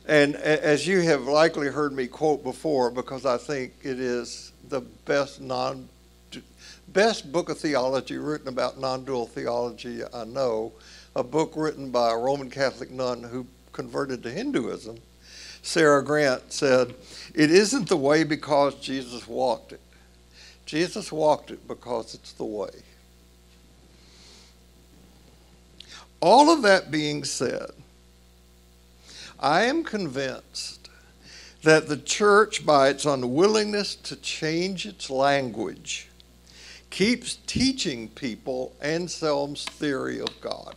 And 0.08 0.36
as 0.36 0.88
you 0.88 1.02
have 1.02 1.24
likely 1.24 1.68
heard 1.68 1.94
me 1.94 2.08
quote 2.08 2.44
before, 2.44 2.90
because 2.90 3.26
I 3.26 3.38
think 3.38 3.74
it 3.84 4.00
is 4.00 4.54
the 4.70 4.82
best 4.82 5.42
non 5.42 5.88
best 6.88 7.32
book 7.32 7.50
of 7.50 7.60
theology 7.60 8.18
written 8.18 8.48
about 8.48 8.80
non-dual 8.80 9.28
theology 9.28 10.02
I 10.12 10.24
know, 10.24 10.74
a 11.20 11.24
book 11.24 11.52
written 11.56 11.92
by 11.92 12.12
a 12.12 12.18
Roman 12.18 12.50
Catholic 12.50 12.90
nun 12.90 13.24
who 13.24 13.46
converted 13.74 14.24
to 14.24 14.32
Hinduism. 14.32 15.00
Sarah 15.62 16.04
Grant 16.04 16.54
said, 16.54 16.96
"It 17.36 17.52
isn't 17.52 17.90
the 17.90 17.98
way 17.98 18.24
because 18.24 18.76
Jesus 18.76 19.28
walked 19.28 19.74
it. 19.74 19.82
Jesus 20.66 21.12
walked 21.12 21.52
it 21.52 21.68
because 21.68 22.14
it's 22.14 22.32
the 22.32 22.46
way." 22.46 22.72
All 26.22 26.50
of 26.50 26.62
that 26.62 26.90
being 26.90 27.26
said, 27.26 27.72
I 29.40 29.64
am 29.64 29.84
convinced 29.84 30.90
that 31.64 31.90
the 31.90 31.98
church, 31.98 32.66
by 32.66 32.90
its 32.90 33.06
unwillingness 33.06 33.96
to 33.96 34.16
change 34.16 34.86
its 34.86 35.10
language, 35.10 36.08
keeps 36.90 37.38
teaching 37.46 38.08
people 38.08 38.74
Anselm's 38.82 39.66
theory 39.66 40.20
of 40.20 40.40
God. 40.42 40.76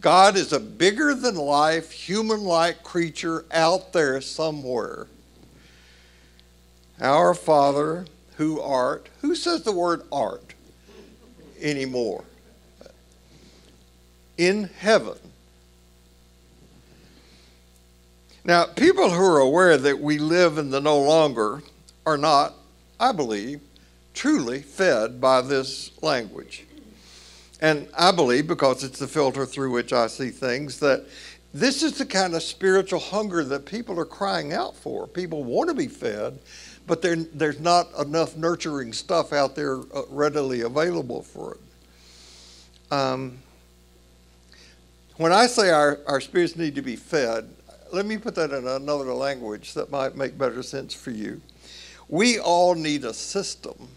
God 0.00 0.36
is 0.36 0.52
a 0.52 0.60
bigger 0.60 1.14
than 1.14 1.36
life, 1.36 1.90
human 1.90 2.42
like 2.42 2.82
creature 2.82 3.44
out 3.50 3.92
there 3.92 4.20
somewhere. 4.20 5.06
Our 7.00 7.34
Father 7.34 8.06
who 8.36 8.60
art, 8.60 9.08
who 9.22 9.34
says 9.34 9.62
the 9.62 9.72
word 9.72 10.02
art 10.12 10.54
anymore? 11.60 12.24
in 14.36 14.64
heaven. 14.78 15.18
Now, 18.44 18.66
people 18.66 19.10
who 19.10 19.24
are 19.24 19.40
aware 19.40 19.76
that 19.76 19.98
we 19.98 20.18
live 20.18 20.58
in 20.58 20.70
the 20.70 20.80
no 20.80 21.00
longer 21.00 21.62
are 22.04 22.18
not, 22.18 22.54
I 23.00 23.12
believe, 23.12 23.60
truly 24.14 24.60
fed 24.60 25.20
by 25.20 25.40
this 25.40 25.90
language. 26.02 26.64
And 27.66 27.88
I 27.98 28.12
believe, 28.12 28.46
because 28.46 28.84
it's 28.84 29.00
the 29.00 29.08
filter 29.08 29.44
through 29.44 29.72
which 29.72 29.92
I 29.92 30.06
see 30.06 30.30
things, 30.30 30.78
that 30.78 31.04
this 31.52 31.82
is 31.82 31.98
the 31.98 32.06
kind 32.06 32.36
of 32.36 32.44
spiritual 32.44 33.00
hunger 33.00 33.42
that 33.42 33.66
people 33.66 33.98
are 33.98 34.04
crying 34.04 34.52
out 34.52 34.76
for. 34.76 35.08
People 35.08 35.42
want 35.42 35.68
to 35.70 35.74
be 35.74 35.88
fed, 35.88 36.38
but 36.86 37.02
there's 37.02 37.58
not 37.58 37.88
enough 37.98 38.36
nurturing 38.36 38.92
stuff 38.92 39.32
out 39.32 39.56
there 39.56 39.78
uh, 39.78 40.02
readily 40.10 40.60
available 40.60 41.22
for 41.22 41.54
it. 41.54 42.92
Um, 42.92 43.38
when 45.16 45.32
I 45.32 45.48
say 45.48 45.70
our, 45.70 45.98
our 46.06 46.20
spirits 46.20 46.54
need 46.54 46.76
to 46.76 46.82
be 46.82 46.94
fed, 46.94 47.52
let 47.92 48.06
me 48.06 48.16
put 48.16 48.36
that 48.36 48.52
in 48.52 48.64
another 48.64 49.12
language 49.12 49.74
that 49.74 49.90
might 49.90 50.14
make 50.14 50.38
better 50.38 50.62
sense 50.62 50.94
for 50.94 51.10
you. 51.10 51.40
We 52.08 52.38
all 52.38 52.76
need 52.76 53.04
a 53.04 53.12
system 53.12 53.88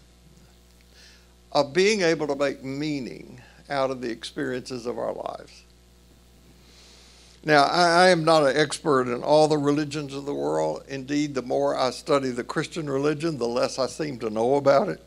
of 1.52 1.72
being 1.72 2.00
able 2.00 2.26
to 2.26 2.34
make 2.34 2.64
meaning 2.64 3.40
out 3.70 3.90
of 3.90 4.00
the 4.00 4.10
experiences 4.10 4.86
of 4.86 4.98
our 4.98 5.12
lives. 5.12 5.62
Now, 7.42 7.64
I, 7.64 8.04
I, 8.04 8.08
am 8.10 8.22
not 8.22 8.44
an 8.44 8.56
expert 8.56 9.08
in 9.08 9.22
all 9.22 9.48
the 9.48 9.56
religions 9.56 10.12
of 10.12 10.26
the 10.26 10.34
world. 10.34 10.84
Indeed, 10.88 11.34
the 11.34 11.42
more 11.42 11.74
I 11.74 11.90
study 11.90 12.30
the 12.30 12.44
Christian 12.44 12.88
religion, 12.88 13.38
the 13.38 13.48
less 13.48 13.78
I 13.78 13.86
seem 13.86 14.18
to 14.18 14.28
know 14.28 14.56
about 14.56 14.90
it. 14.90 15.02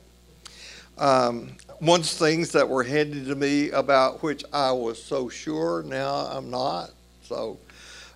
Um, 0.97 1.57
once 1.79 2.17
things 2.17 2.51
that 2.53 2.67
were 2.67 2.83
handed 2.83 3.27
to 3.27 3.35
me 3.35 3.69
about 3.69 4.23
which 4.23 4.43
I 4.51 4.71
was 4.71 5.03
so 5.03 5.29
sure, 5.29 5.83
now 5.83 6.27
I'm 6.31 6.49
not. 6.49 6.89
So, 7.21 7.59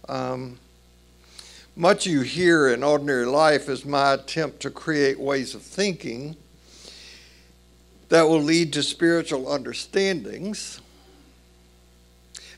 um, 0.09 0.57
much 1.75 2.07
you 2.07 2.21
hear 2.21 2.69
in 2.69 2.83
ordinary 2.83 3.27
life 3.27 3.69
is 3.69 3.85
my 3.85 4.13
attempt 4.13 4.61
to 4.61 4.71
create 4.71 5.19
ways 5.19 5.53
of 5.53 5.61
thinking 5.61 6.35
that 8.09 8.23
will 8.23 8.41
lead 8.41 8.73
to 8.73 8.83
spiritual 8.83 9.51
understandings. 9.51 10.81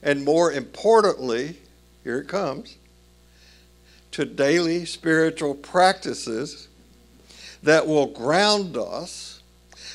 And 0.01 0.23
more 0.23 0.51
importantly, 0.51 1.57
here 2.03 2.19
it 2.19 2.27
comes, 2.27 2.77
to 4.11 4.25
daily 4.25 4.85
spiritual 4.85 5.55
practices 5.55 6.67
that 7.63 7.85
will 7.85 8.07
ground 8.07 8.77
us 8.77 9.39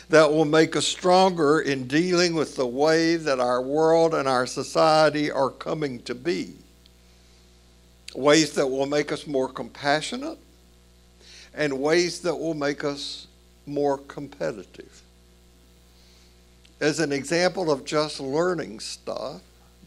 that 0.08 0.30
will 0.30 0.44
make 0.44 0.76
us 0.76 0.86
stronger 0.86 1.60
in 1.60 1.86
dealing 1.86 2.34
with 2.34 2.56
the 2.56 2.66
way 2.66 3.16
that 3.16 3.40
our 3.40 3.62
world 3.62 4.14
and 4.14 4.28
our 4.28 4.46
society 4.46 5.30
are 5.30 5.50
coming 5.50 6.00
to 6.02 6.14
be. 6.14 6.54
Ways 8.14 8.52
that 8.52 8.66
will 8.66 8.86
make 8.86 9.10
us 9.10 9.26
more 9.26 9.48
compassionate 9.48 10.38
and 11.54 11.80
ways 11.80 12.20
that 12.20 12.36
will 12.36 12.54
make 12.54 12.84
us 12.84 13.26
more 13.66 13.98
competitive. 13.98 15.02
As 16.80 17.00
an 17.00 17.12
example 17.12 17.70
of 17.70 17.84
just 17.84 18.20
learning 18.20 18.80
stuff, 18.80 19.40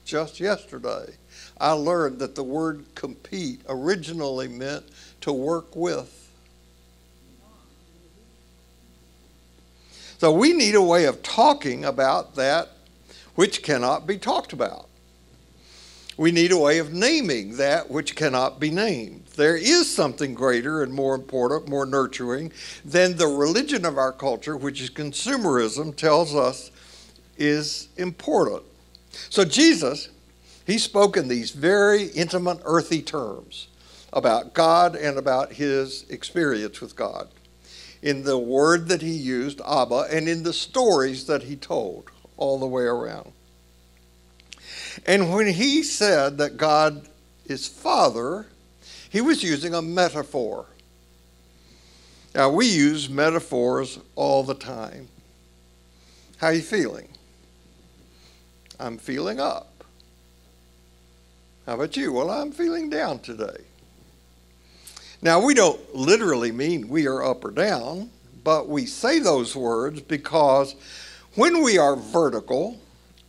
just 0.06 0.39
yesterday, 0.39 1.15
I 1.60 1.71
learned 1.71 2.19
that 2.19 2.36
the 2.36 2.43
word 2.43 2.86
compete 2.95 3.62
originally 3.67 4.47
meant 4.47 4.86
to 5.21 5.34
work 5.34 5.76
with 5.76 6.28
So 10.19 10.32
we 10.32 10.54
need 10.54 10.73
a 10.73 10.82
way 10.82 11.06
of 11.06 11.21
talking 11.21 11.86
about 11.86 12.36
that 12.36 12.69
which 13.36 13.62
cannot 13.62 14.08
be 14.08 14.17
talked 14.17 14.52
about. 14.52 14.89
We 16.17 16.32
need 16.32 16.52
a 16.52 16.58
way 16.58 16.80
of 16.80 16.91
naming 16.91 17.58
that 17.58 17.91
which 17.91 18.15
cannot 18.15 18.60
be 18.60 18.71
named. 18.71 19.26
There 19.36 19.56
is 19.56 19.93
something 19.93 20.34
greater 20.34 20.82
and 20.82 20.91
more 20.91 21.13
important, 21.13 21.69
more 21.69 21.86
nurturing 21.86 22.52
than 22.84 23.17
the 23.17 23.28
religion 23.28 23.86
of 23.86 24.00
our 24.00 24.12
culture, 24.12 24.58
which 24.58 24.82
is 24.82 24.89
consumerism, 24.89 25.95
tells 25.95 26.34
us 26.34 26.71
is 27.38 27.89
important. 27.97 28.63
So 29.30 29.45
Jesus, 29.45 30.10
he 30.65 30.78
spoke 30.78 31.17
in 31.17 31.28
these 31.28 31.52
very 31.52 32.06
intimate, 32.08 32.60
earthy 32.65 33.02
terms 33.02 33.67
about 34.13 34.54
God 34.54 34.95
and 34.95 35.17
about 35.17 35.54
his 35.54 36.06
experience 36.10 36.82
with 36.82 36.95
God 36.95 37.28
in 38.02 38.23
the 38.23 38.38
word 38.38 38.88
that 38.89 39.02
he 39.02 39.12
used, 39.12 39.62
Abba, 39.67 40.08
and 40.12 40.28
in 40.28 40.43
the 40.43 40.54
stories 40.54 41.26
that 41.26 41.43
he 41.43 41.56
told 41.56 42.10
all 42.38 42.60
the 42.60 42.67
way 42.67 42.84
around. 42.84 43.32
And 45.06 45.34
when 45.34 45.47
he 45.47 45.84
said 45.84 46.38
that 46.38 46.58
God 46.58 47.08
is 47.45 47.67
Father, 47.67 48.45
he 49.10 49.21
was 49.21 49.43
using 49.43 49.73
a 49.73 49.82
metaphor. 49.82 50.65
Now, 52.36 52.50
we 52.50 52.67
use 52.67 53.10
metaphors 53.10 54.00
all 54.15 54.43
the 54.43 54.54
time. 54.54 55.08
How 56.38 56.47
are 56.47 56.54
you 56.54 56.62
feeling? 56.62 57.08
I'm 58.80 58.98
feeling 58.98 59.40
up. 59.40 59.84
How 61.66 61.76
about 61.76 61.98
you? 61.98 62.13
Well, 62.13 62.30
I'm 62.30 62.52
feeling 62.52 62.90
down 62.90 63.20
today. 63.20 63.66
Now, 65.22 65.44
we 65.44 65.54
don't 65.54 65.96
literally 65.96 66.52
mean 66.52 66.88
we 66.88 67.08
are 67.08 67.24
up 67.24 67.44
or 67.44 67.52
down, 67.52 68.12
but 68.44 68.70
we 68.70 68.86
say 68.86 69.20
those 69.20 69.56
words 69.56 70.00
because 70.00 70.76
when 71.36 71.63
we 71.63 71.78
are 71.78 71.96
vertical, 71.96 72.80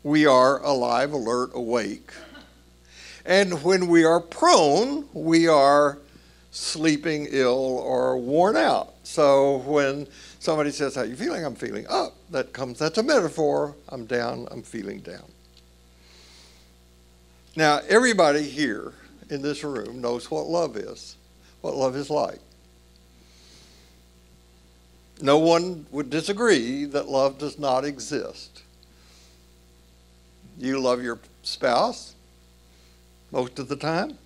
we 0.03 0.27
are 0.27 0.63
alive, 0.63 1.13
alert, 1.13 1.51
awake. 1.55 2.13
And 3.25 3.63
when 3.65 3.89
we 3.89 4.05
are 4.05 4.21
prone, 4.21 5.09
we 5.13 5.49
are 5.49 5.99
sleeping 6.51 7.27
ill 7.31 7.79
or 7.79 8.19
worn 8.19 8.57
out. 8.57 8.95
So 9.03 9.59
when 9.59 10.07
somebody 10.39 10.71
says, 10.71 10.95
How 10.95 11.03
are 11.03 11.07
you 11.07 11.17
feeling? 11.17 11.45
I'm 11.45 11.55
feeling 11.55 11.87
up. 11.89 12.15
That 12.31 12.53
comes, 12.53 12.79
that's 12.79 12.99
a 12.99 13.03
metaphor. 13.03 13.75
I'm 13.89 14.07
down, 14.07 14.47
I'm 14.51 14.63
feeling 14.63 15.01
down. 15.01 15.25
Now, 17.59 17.81
everybody 17.88 18.44
here 18.44 18.92
in 19.31 19.42
this 19.42 19.64
room 19.64 20.01
knows 20.01 20.31
what 20.31 20.47
love 20.47 20.77
is, 20.77 21.16
what 21.61 21.75
love 21.75 21.97
is 21.97 22.09
like. 22.09 22.38
No 25.21 25.38
one 25.38 25.85
would 25.90 26.09
disagree 26.09 26.85
that 26.85 27.09
love 27.09 27.38
does 27.38 27.59
not 27.59 27.85
exist. 27.85 28.62
You 30.57 30.79
love 30.79 31.03
your 31.03 31.18
spouse 31.42 32.14
most 33.33 33.59
of 33.59 33.66
the 33.66 33.75
time. 33.75 34.16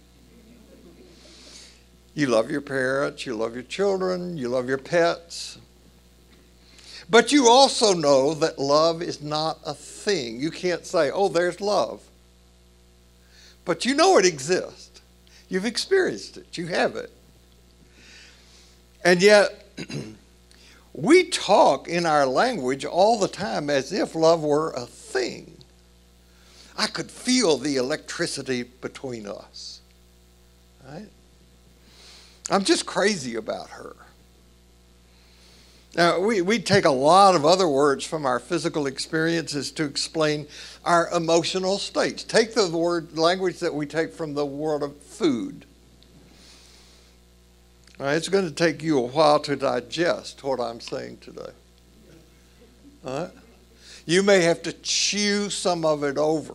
You 2.12 2.26
love 2.26 2.50
your 2.50 2.60
parents, 2.60 3.24
you 3.24 3.34
love 3.34 3.54
your 3.54 3.62
children, 3.62 4.36
you 4.36 4.50
love 4.50 4.68
your 4.68 4.76
pets. 4.76 5.56
But 7.08 7.32
you 7.32 7.48
also 7.48 7.94
know 7.94 8.34
that 8.34 8.58
love 8.58 9.00
is 9.00 9.22
not 9.22 9.58
a 9.64 9.72
thing. 9.72 10.38
You 10.38 10.50
can't 10.50 10.84
say, 10.84 11.10
oh, 11.10 11.30
there's 11.30 11.62
love. 11.62 12.02
But 13.64 13.84
you 13.84 13.94
know 13.94 14.18
it 14.18 14.24
exists. 14.24 15.00
You've 15.48 15.66
experienced 15.66 16.36
it, 16.38 16.56
you 16.56 16.66
have 16.68 16.96
it. 16.96 17.10
And 19.04 19.20
yet, 19.20 19.66
we 20.92 21.24
talk 21.24 21.88
in 21.88 22.06
our 22.06 22.26
language 22.26 22.84
all 22.84 23.18
the 23.18 23.28
time 23.28 23.68
as 23.68 23.92
if 23.92 24.14
love 24.14 24.42
were 24.42 24.70
a 24.70 24.86
thing. 24.86 25.58
I 26.76 26.86
could 26.86 27.10
feel 27.10 27.58
the 27.58 27.76
electricity 27.76 28.62
between 28.62 29.26
us. 29.26 29.80
Right? 30.88 31.08
I'm 32.50 32.64
just 32.64 32.86
crazy 32.86 33.36
about 33.36 33.70
her. 33.70 33.94
Now, 35.94 36.20
we, 36.20 36.40
we 36.40 36.58
take 36.58 36.86
a 36.86 36.90
lot 36.90 37.34
of 37.34 37.44
other 37.44 37.68
words 37.68 38.04
from 38.04 38.24
our 38.24 38.38
physical 38.38 38.86
experiences 38.86 39.70
to 39.72 39.84
explain 39.84 40.46
our 40.86 41.10
emotional 41.10 41.78
states. 41.78 42.24
Take 42.24 42.54
the 42.54 42.66
word 42.68 43.18
language 43.18 43.58
that 43.58 43.74
we 43.74 43.84
take 43.84 44.12
from 44.12 44.32
the 44.32 44.46
world 44.46 44.82
of 44.82 44.96
food. 44.96 45.66
It's 48.00 48.28
going 48.28 48.46
to 48.46 48.54
take 48.54 48.82
you 48.82 48.98
a 48.98 49.02
while 49.02 49.38
to 49.40 49.54
digest 49.54 50.42
what 50.42 50.60
I'm 50.60 50.80
saying 50.80 51.18
today. 51.18 51.52
You 54.06 54.22
may 54.22 54.40
have 54.40 54.62
to 54.62 54.72
chew 54.72 55.50
some 55.50 55.84
of 55.84 56.02
it 56.02 56.16
over. 56.16 56.54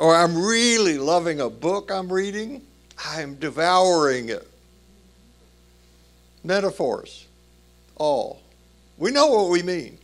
Or 0.00 0.16
I'm 0.16 0.42
really 0.42 0.96
loving 0.98 1.40
a 1.40 1.50
book 1.50 1.90
I'm 1.92 2.10
reading, 2.10 2.62
I'm 3.06 3.34
devouring 3.34 4.30
it. 4.30 4.48
Metaphors, 6.44 7.26
all. 7.96 8.40
We 8.98 9.10
know 9.10 9.28
what 9.28 9.50
we 9.50 9.62
mean. 9.62 9.98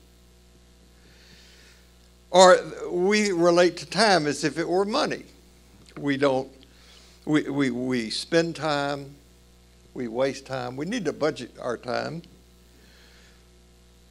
Or 2.30 2.58
we 2.90 3.32
relate 3.32 3.76
to 3.78 3.86
time 3.86 4.26
as 4.26 4.44
if 4.44 4.58
it 4.58 4.68
were 4.68 4.84
money. 4.84 5.24
We 5.98 6.16
don't, 6.16 6.50
we, 7.24 7.48
we, 7.48 7.70
we 7.70 8.10
spend 8.10 8.54
time, 8.54 9.14
we 9.94 10.08
waste 10.08 10.46
time. 10.46 10.76
We 10.76 10.86
need 10.86 11.04
to 11.06 11.12
budget 11.12 11.52
our 11.60 11.76
time. 11.76 12.22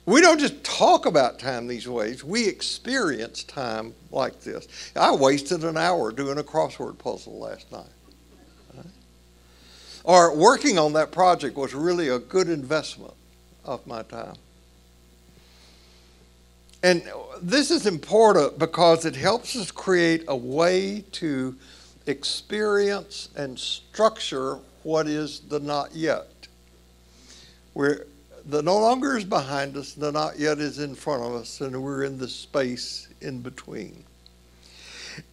We 0.05 0.21
don't 0.21 0.39
just 0.39 0.63
talk 0.63 1.05
about 1.05 1.37
time 1.37 1.67
these 1.67 1.87
ways, 1.87 2.23
we 2.23 2.47
experience 2.47 3.43
time 3.43 3.93
like 4.09 4.39
this. 4.39 4.67
I 4.95 5.13
wasted 5.13 5.65
an 5.65 5.77
hour 5.77 6.13
doing 6.13 6.37
a 6.37 6.43
crossword 6.43 6.97
puzzle 6.97 7.39
last 7.39 7.69
night. 7.73 7.85
Or 10.07 10.33
working 10.33 10.79
on 10.79 10.93
that 10.93 11.11
project 11.11 11.57
was 11.57 11.73
really 11.75 12.07
a 12.07 12.17
good 12.17 12.47
investment 12.47 13.13
of 13.65 13.85
my 13.85 14.03
time. 14.03 14.37
And 16.81 17.03
this 17.41 17.71
is 17.71 17.85
important 17.85 18.57
because 18.57 19.03
it 19.03 19.17
helps 19.17 19.57
us 19.57 19.69
create 19.69 20.23
a 20.29 20.35
way 20.35 21.03
to 21.11 21.57
experience 22.05 23.27
and 23.35 23.59
structure 23.59 24.59
what 24.83 25.07
is 25.07 25.41
the 25.41 25.59
not 25.59 25.93
yet. 25.93 26.47
We're 27.73 28.05
the 28.45 28.61
no 28.61 28.79
longer 28.79 29.17
is 29.17 29.25
behind 29.25 29.75
us, 29.75 29.91
the 29.91 30.13
not 30.13 30.39
yet 30.39 30.59
is 30.59 30.79
in 30.79 30.95
front 30.95 31.21
of 31.21 31.33
us, 31.33 31.59
and 31.59 31.83
we're 31.83 32.05
in 32.05 32.17
the 32.17 32.29
space 32.29 33.09
in 33.19 33.41
between. 33.41 34.05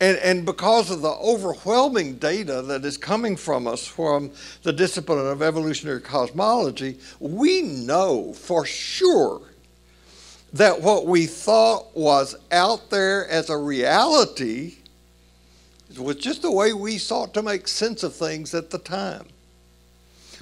And, 0.00 0.18
and 0.18 0.46
because 0.46 0.90
of 0.90 1.02
the 1.02 1.10
overwhelming 1.10 2.16
data 2.16 2.62
that 2.62 2.84
is 2.84 2.96
coming 2.96 3.36
from 3.36 3.66
us 3.66 3.86
from 3.86 4.30
the 4.62 4.72
discipline 4.72 5.26
of 5.26 5.42
evolutionary 5.42 6.00
cosmology, 6.00 6.98
we 7.20 7.62
know 7.62 8.32
for 8.32 8.64
sure 8.64 9.42
that 10.52 10.80
what 10.80 11.06
we 11.06 11.26
thought 11.26 11.96
was 11.96 12.36
out 12.52 12.88
there 12.90 13.28
as 13.28 13.50
a 13.50 13.56
reality 13.56 14.76
was 15.98 16.16
just 16.16 16.42
the 16.42 16.50
way 16.50 16.72
we 16.72 16.98
sought 16.98 17.34
to 17.34 17.42
make 17.42 17.68
sense 17.68 18.02
of 18.02 18.14
things 18.14 18.54
at 18.54 18.70
the 18.70 18.78
time. 18.78 19.26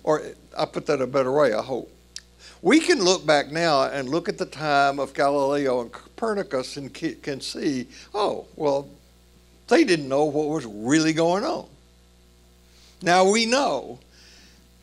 Or 0.05 0.23
I 0.57 0.65
put 0.67 0.87
that 0.87 1.01
a 1.01 1.07
better 1.07 1.33
way, 1.33 1.53
I 1.53 1.63
hope. 1.63 1.91
We 2.61 2.79
can 2.79 3.03
look 3.03 3.27
back 3.27 3.51
now 3.51 3.85
and 3.85 4.09
look 4.09 4.29
at 4.29 4.39
the 4.39 4.47
time 4.47 5.01
of 5.01 5.15
Galileo 5.15 5.81
and 5.81 5.91
Copernicus 5.91 6.77
and 6.77 6.93
can 6.95 7.41
see, 7.41 7.89
oh, 8.15 8.47
well, 8.55 8.89
they 9.73 9.85
didn't 9.85 10.09
know 10.09 10.25
what 10.25 10.49
was 10.49 10.67
really 10.67 11.13
going 11.13 11.45
on. 11.45 11.67
Now 13.03 13.31
we 13.31 13.47
know 13.47 13.99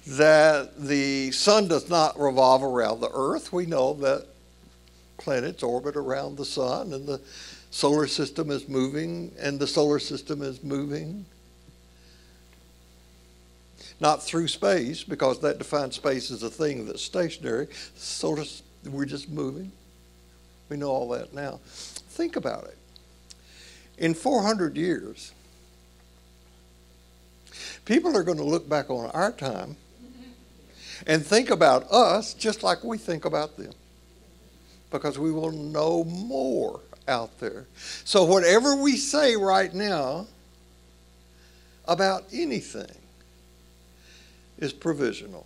that 0.07 0.79
the 0.79 1.31
sun 1.31 1.67
does 1.67 1.89
not 1.89 2.19
revolve 2.19 2.63
around 2.63 2.99
the 2.99 3.11
earth. 3.13 3.53
We 3.53 3.65
know 3.65 3.93
that 3.95 4.25
planets 5.17 5.63
orbit 5.63 5.95
around 5.95 6.37
the 6.37 6.45
sun 6.45 6.93
and 6.93 7.07
the 7.07 7.21
solar 7.71 8.07
system 8.07 8.49
is 8.49 8.67
moving 8.67 9.31
and 9.39 9.59
the 9.59 9.67
solar 9.67 9.99
system 9.99 10.41
is 10.41 10.63
moving 10.63 11.25
not 13.99 14.23
through 14.23 14.47
space, 14.47 15.03
because 15.03 15.39
that 15.41 15.57
defines 15.57 15.95
space 15.95 16.31
as 16.31 16.43
a 16.43 16.49
thing 16.49 16.85
that's 16.85 17.01
stationary. 17.01 17.67
Of, 18.23 18.61
we're 18.85 19.05
just 19.05 19.29
moving. 19.29 19.71
We 20.69 20.77
know 20.77 20.89
all 20.89 21.09
that 21.09 21.33
now. 21.33 21.59
Think 21.65 22.35
about 22.35 22.63
it. 22.65 22.78
In 23.99 24.13
400 24.13 24.75
years, 24.75 25.33
people 27.85 28.15
are 28.17 28.23
going 28.23 28.37
to 28.37 28.43
look 28.43 28.67
back 28.67 28.89
on 28.89 29.11
our 29.11 29.31
time 29.31 29.75
and 31.05 31.25
think 31.25 31.49
about 31.49 31.91
us 31.91 32.33
just 32.33 32.63
like 32.63 32.83
we 32.83 32.97
think 32.97 33.25
about 33.25 33.57
them 33.57 33.73
because 34.89 35.19
we 35.19 35.31
will 35.31 35.51
know 35.51 36.03
more 36.05 36.79
out 37.07 37.37
there. 37.39 37.67
So, 38.05 38.23
whatever 38.23 38.75
we 38.75 38.95
say 38.97 39.35
right 39.35 39.73
now 39.73 40.27
about 41.85 42.23
anything, 42.31 42.99
is 44.59 44.73
provisional. 44.73 45.45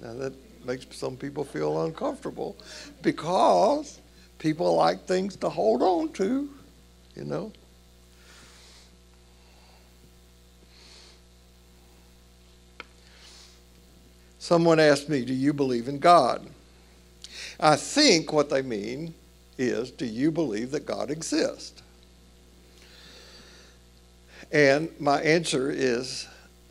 Now 0.00 0.14
that 0.14 0.32
makes 0.64 0.86
some 0.96 1.16
people 1.16 1.44
feel 1.44 1.84
uncomfortable 1.84 2.56
because 3.02 3.98
people 4.38 4.76
like 4.76 5.04
things 5.06 5.36
to 5.36 5.48
hold 5.48 5.82
on 5.82 6.12
to, 6.12 6.48
you 7.16 7.24
know. 7.24 7.52
Someone 14.38 14.80
asked 14.80 15.08
me, 15.08 15.24
Do 15.24 15.34
you 15.34 15.52
believe 15.52 15.88
in 15.88 15.98
God? 15.98 16.46
I 17.60 17.76
think 17.76 18.32
what 18.32 18.48
they 18.48 18.62
mean 18.62 19.12
is, 19.58 19.90
Do 19.90 20.06
you 20.06 20.30
believe 20.30 20.70
that 20.70 20.86
God 20.86 21.10
exists? 21.10 21.82
And 24.50 24.88
my 24.98 25.20
answer 25.20 25.70
is 25.70 26.26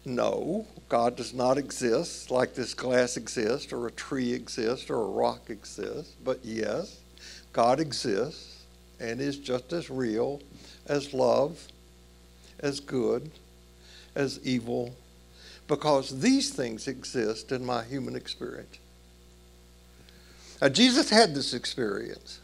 no, 0.05 0.65
God 0.89 1.17
does 1.17 1.33
not 1.33 1.57
exist 1.57 2.31
like 2.31 2.55
this 2.55 2.73
glass 2.73 3.17
exists, 3.17 3.71
or 3.73 3.87
a 3.87 3.91
tree 3.91 4.33
exists, 4.33 4.89
or 4.89 4.95
a 4.95 5.09
rock 5.09 5.49
exists. 5.49 6.13
But 6.23 6.39
yes, 6.43 7.01
God 7.57 7.79
exists 7.79 8.65
and 8.99 9.19
is 9.19 9.39
just 9.39 9.73
as 9.73 9.89
real 9.89 10.39
as 10.85 11.11
love, 11.11 11.59
as 12.59 12.79
good, 12.79 13.31
as 14.13 14.39
evil, 14.43 14.93
because 15.67 16.21
these 16.21 16.51
things 16.51 16.87
exist 16.87 17.51
in 17.51 17.65
my 17.65 17.83
human 17.83 18.15
experience. 18.15 18.77
Now, 20.61 20.69
Jesus 20.69 21.09
had 21.09 21.33
this 21.33 21.55
experience, 21.55 22.41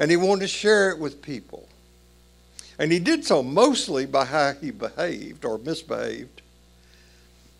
and 0.00 0.10
he 0.10 0.16
wanted 0.16 0.40
to 0.40 0.48
share 0.48 0.90
it 0.90 0.98
with 0.98 1.22
people. 1.22 1.68
And 2.80 2.90
he 2.90 2.98
did 2.98 3.24
so 3.24 3.40
mostly 3.40 4.04
by 4.04 4.24
how 4.24 4.54
he 4.54 4.72
behaved 4.72 5.44
or 5.44 5.58
misbehaved 5.58 6.42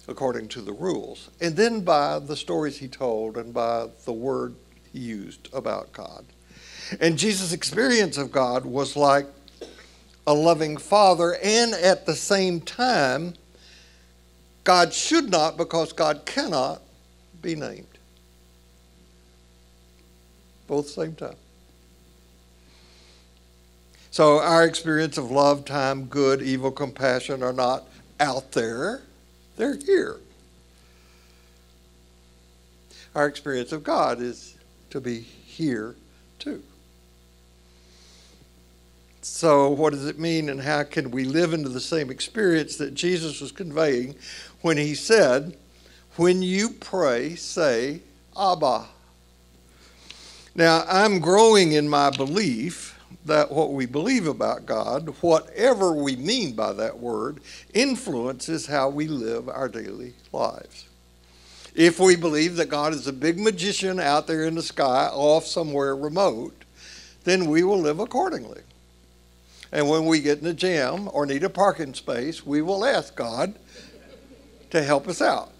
according 0.09 0.48
to 0.48 0.61
the 0.61 0.72
rules, 0.72 1.31
and 1.40 1.55
then 1.55 1.83
by 1.83 2.18
the 2.18 2.35
stories 2.35 2.78
he 2.78 2.88
told 2.88 3.37
and 3.37 3.55
by 3.55 3.87
the 4.05 4.12
word 4.12 4.57
used 4.92 5.48
about 5.52 5.92
God. 5.92 6.24
And 7.00 7.18
Jesus' 7.18 7.52
experience 7.52 8.18
of 8.18 8.33
God 8.33 8.64
was 8.64 8.96
like 8.96 9.26
a 10.26 10.35
loving 10.35 10.76
father, 10.76 11.37
and 11.42 11.74
at 11.74 12.07
the 12.07 12.14
same 12.14 12.61
time, 12.61 13.35
God 14.64 14.92
should 14.92 15.31
not, 15.31 15.57
because 15.57 15.92
God 15.92 16.24
cannot, 16.24 16.83
be 17.40 17.57
named. 17.57 17.87
Both 20.68 20.88
same 20.88 21.14
time. 21.14 21.35
So 24.12 24.38
our 24.38 24.64
experience 24.64 25.18
of 25.18 25.31
love, 25.31 25.64
time, 25.64 26.05
good, 26.05 26.42
evil, 26.42 26.70
compassion 26.70 27.42
are 27.42 27.52
not 27.52 27.85
out 28.20 28.52
there, 28.52 29.00
they're 29.57 29.76
here. 29.76 30.16
Our 33.14 33.26
experience 33.26 33.72
of 33.72 33.83
God 33.83 34.20
is 34.20 34.57
to 34.92 35.00
be 35.00 35.20
here 35.20 35.96
too. 36.38 36.62
So, 39.22 39.70
what 39.70 39.92
does 39.92 40.07
it 40.07 40.18
mean, 40.18 40.48
and 40.48 40.61
how 40.61 40.83
can 40.83 41.11
we 41.11 41.24
live 41.24 41.52
into 41.52 41.68
the 41.68 41.81
same 41.81 42.11
experience 42.11 42.76
that 42.76 42.94
Jesus 42.94 43.40
was 43.40 43.52
conveying 43.52 44.16
when 44.61 44.76
he 44.76 44.94
said, 44.94 45.57
When 46.16 46.42
you 46.42 46.70
pray, 46.70 47.37
say, 47.37 48.02
Abba. 48.38 48.87
Now, 50.55 50.85
I'm 50.88 51.20
growing 51.20 51.72
in 51.72 51.88
my 51.88 52.11
belief 52.11 52.98
that 53.24 53.50
what 53.50 53.72
we 53.72 53.87
believe 53.87 54.26
about 54.26 54.66
God, 54.66 55.09
whatever 55.20 55.92
we 55.92 56.16
mean 56.16 56.55
by 56.55 56.72
that 56.74 56.98
word, 56.98 57.40
influences 57.72 58.66
how 58.66 58.88
we 58.88 59.07
live 59.07 59.48
our 59.48 59.68
daily 59.68 60.14
lives. 60.33 60.88
If 61.74 61.98
we 61.98 62.16
believe 62.16 62.56
that 62.56 62.68
God 62.68 62.92
is 62.92 63.06
a 63.06 63.12
big 63.12 63.38
magician 63.38 63.98
out 63.98 64.26
there 64.26 64.44
in 64.44 64.54
the 64.54 64.62
sky, 64.62 65.08
off 65.11 65.46
somewhere 65.46 65.96
remote, 65.96 66.64
then 67.24 67.46
we 67.46 67.62
will 67.62 67.80
live 67.80 67.98
accordingly. 67.98 68.61
And 69.70 69.88
when 69.88 70.04
we 70.04 70.20
get 70.20 70.40
in 70.40 70.46
a 70.46 70.52
jam 70.52 71.08
or 71.12 71.24
need 71.24 71.44
a 71.44 71.48
parking 71.48 71.94
space, 71.94 72.44
we 72.44 72.61
will 72.61 72.85
ask 72.85 73.14
God 73.14 73.54
to 74.70 74.82
help 74.82 75.08
us 75.08 75.22
out. 75.22 75.50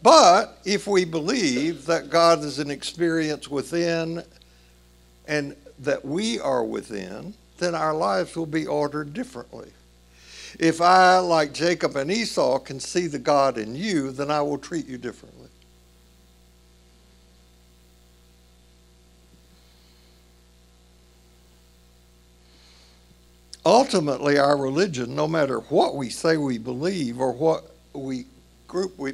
But 0.00 0.58
if 0.64 0.86
we 0.86 1.04
believe 1.04 1.84
that 1.86 2.08
God 2.08 2.40
is 2.40 2.58
an 2.58 2.70
experience 2.70 3.48
within 3.48 4.22
and 5.26 5.56
that 5.80 6.04
we 6.04 6.40
are 6.40 6.64
within, 6.64 7.34
then 7.58 7.74
our 7.74 7.92
lives 7.92 8.34
will 8.36 8.46
be 8.46 8.66
ordered 8.66 9.12
differently. 9.12 9.72
If 10.58 10.80
I, 10.80 11.18
like 11.18 11.52
Jacob 11.52 11.96
and 11.96 12.10
Esau, 12.10 12.58
can 12.60 12.80
see 12.80 13.06
the 13.06 13.18
God 13.18 13.58
in 13.58 13.74
you, 13.74 14.12
then 14.12 14.30
I 14.30 14.42
will 14.42 14.58
treat 14.58 14.86
you 14.86 14.98
differently. 14.98 15.48
Ultimately, 23.64 24.38
our 24.38 24.56
religion, 24.56 25.14
no 25.14 25.28
matter 25.28 25.60
what 25.60 25.94
we 25.96 26.08
say 26.10 26.36
we 26.38 26.58
believe 26.58 27.20
or 27.20 27.32
what 27.32 27.70
we 27.92 28.26
group 28.66 28.98
we 28.98 29.12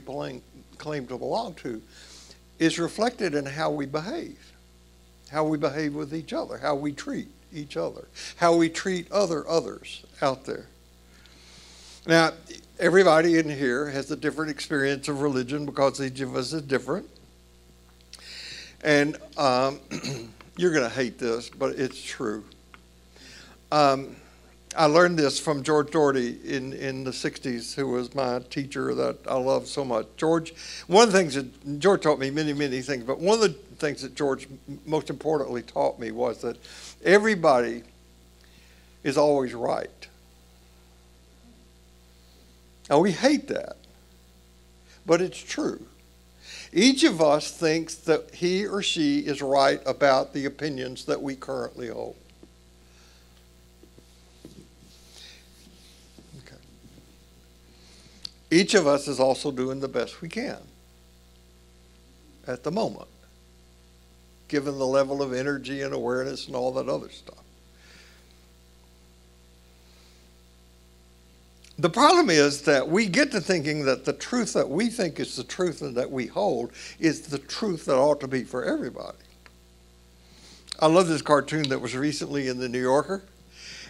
claim 0.78 1.06
to 1.08 1.18
belong 1.18 1.54
to 1.54 1.82
is 2.58 2.78
reflected 2.78 3.34
in 3.34 3.46
how 3.46 3.70
we 3.70 3.86
behave, 3.86 4.52
how 5.30 5.44
we 5.44 5.58
behave 5.58 5.94
with 5.94 6.14
each 6.14 6.32
other, 6.32 6.58
how 6.58 6.74
we 6.74 6.92
treat 6.92 7.28
each 7.52 7.76
other, 7.76 8.06
how 8.36 8.54
we 8.56 8.68
treat 8.68 9.10
other 9.12 9.48
others 9.48 10.04
out 10.22 10.44
there. 10.44 10.66
Now, 12.06 12.32
everybody 12.78 13.38
in 13.38 13.48
here 13.48 13.88
has 13.88 14.10
a 14.10 14.16
different 14.16 14.50
experience 14.50 15.08
of 15.08 15.22
religion 15.22 15.64
because 15.64 16.02
each 16.02 16.20
of 16.20 16.36
us 16.36 16.52
is 16.52 16.60
different. 16.60 17.08
And 18.82 19.16
um, 19.38 19.80
you're 20.58 20.72
going 20.72 20.84
to 20.84 20.94
hate 20.94 21.18
this, 21.18 21.48
but 21.48 21.78
it's 21.78 22.02
true. 22.02 22.44
Um, 23.72 24.16
I 24.76 24.84
learned 24.84 25.18
this 25.18 25.40
from 25.40 25.62
George 25.62 25.92
Doherty 25.92 26.38
in, 26.44 26.74
in 26.74 27.04
the 27.04 27.10
60s, 27.10 27.74
who 27.74 27.88
was 27.88 28.14
my 28.14 28.40
teacher 28.50 28.94
that 28.94 29.20
I 29.26 29.36
love 29.36 29.66
so 29.66 29.82
much. 29.82 30.06
George, 30.18 30.52
one 30.88 31.06
of 31.06 31.12
the 31.12 31.18
things 31.18 31.36
that 31.36 31.78
George 31.80 32.02
taught 32.02 32.18
me 32.18 32.28
many, 32.28 32.52
many 32.52 32.82
things, 32.82 33.04
but 33.04 33.18
one 33.18 33.36
of 33.36 33.40
the 33.40 33.58
things 33.78 34.02
that 34.02 34.14
George 34.14 34.46
most 34.84 35.08
importantly 35.08 35.62
taught 35.62 35.98
me 35.98 36.10
was 36.10 36.42
that 36.42 36.58
everybody 37.02 37.82
is 39.04 39.16
always 39.16 39.54
right. 39.54 40.03
Now, 42.90 42.98
we 42.98 43.12
hate 43.12 43.48
that, 43.48 43.76
but 45.06 45.20
it's 45.20 45.42
true. 45.42 45.86
Each 46.72 47.04
of 47.04 47.22
us 47.22 47.50
thinks 47.50 47.94
that 47.94 48.34
he 48.34 48.66
or 48.66 48.82
she 48.82 49.20
is 49.20 49.40
right 49.40 49.80
about 49.86 50.32
the 50.32 50.44
opinions 50.44 51.04
that 51.04 51.22
we 51.22 51.36
currently 51.36 51.88
hold. 51.88 52.16
Each 58.50 58.74
of 58.74 58.86
us 58.86 59.08
is 59.08 59.18
also 59.18 59.50
doing 59.50 59.80
the 59.80 59.88
best 59.88 60.20
we 60.20 60.28
can 60.28 60.58
at 62.46 62.62
the 62.62 62.70
moment, 62.70 63.08
given 64.48 64.78
the 64.78 64.86
level 64.86 65.22
of 65.22 65.32
energy 65.32 65.82
and 65.82 65.92
awareness 65.92 66.46
and 66.46 66.54
all 66.54 66.72
that 66.74 66.88
other 66.88 67.10
stuff. 67.10 67.43
The 71.78 71.90
problem 71.90 72.30
is 72.30 72.62
that 72.62 72.88
we 72.88 73.06
get 73.06 73.32
to 73.32 73.40
thinking 73.40 73.84
that 73.86 74.04
the 74.04 74.12
truth 74.12 74.52
that 74.52 74.68
we 74.68 74.88
think 74.88 75.18
is 75.18 75.36
the 75.36 75.44
truth 75.44 75.82
and 75.82 75.96
that 75.96 76.10
we 76.10 76.26
hold 76.26 76.72
is 77.00 77.22
the 77.22 77.38
truth 77.38 77.86
that 77.86 77.96
ought 77.96 78.20
to 78.20 78.28
be 78.28 78.44
for 78.44 78.64
everybody. 78.64 79.18
I 80.78 80.86
love 80.86 81.08
this 81.08 81.22
cartoon 81.22 81.68
that 81.70 81.80
was 81.80 81.96
recently 81.96 82.48
in 82.48 82.58
the 82.58 82.68
New 82.68 82.80
Yorker. 82.80 83.24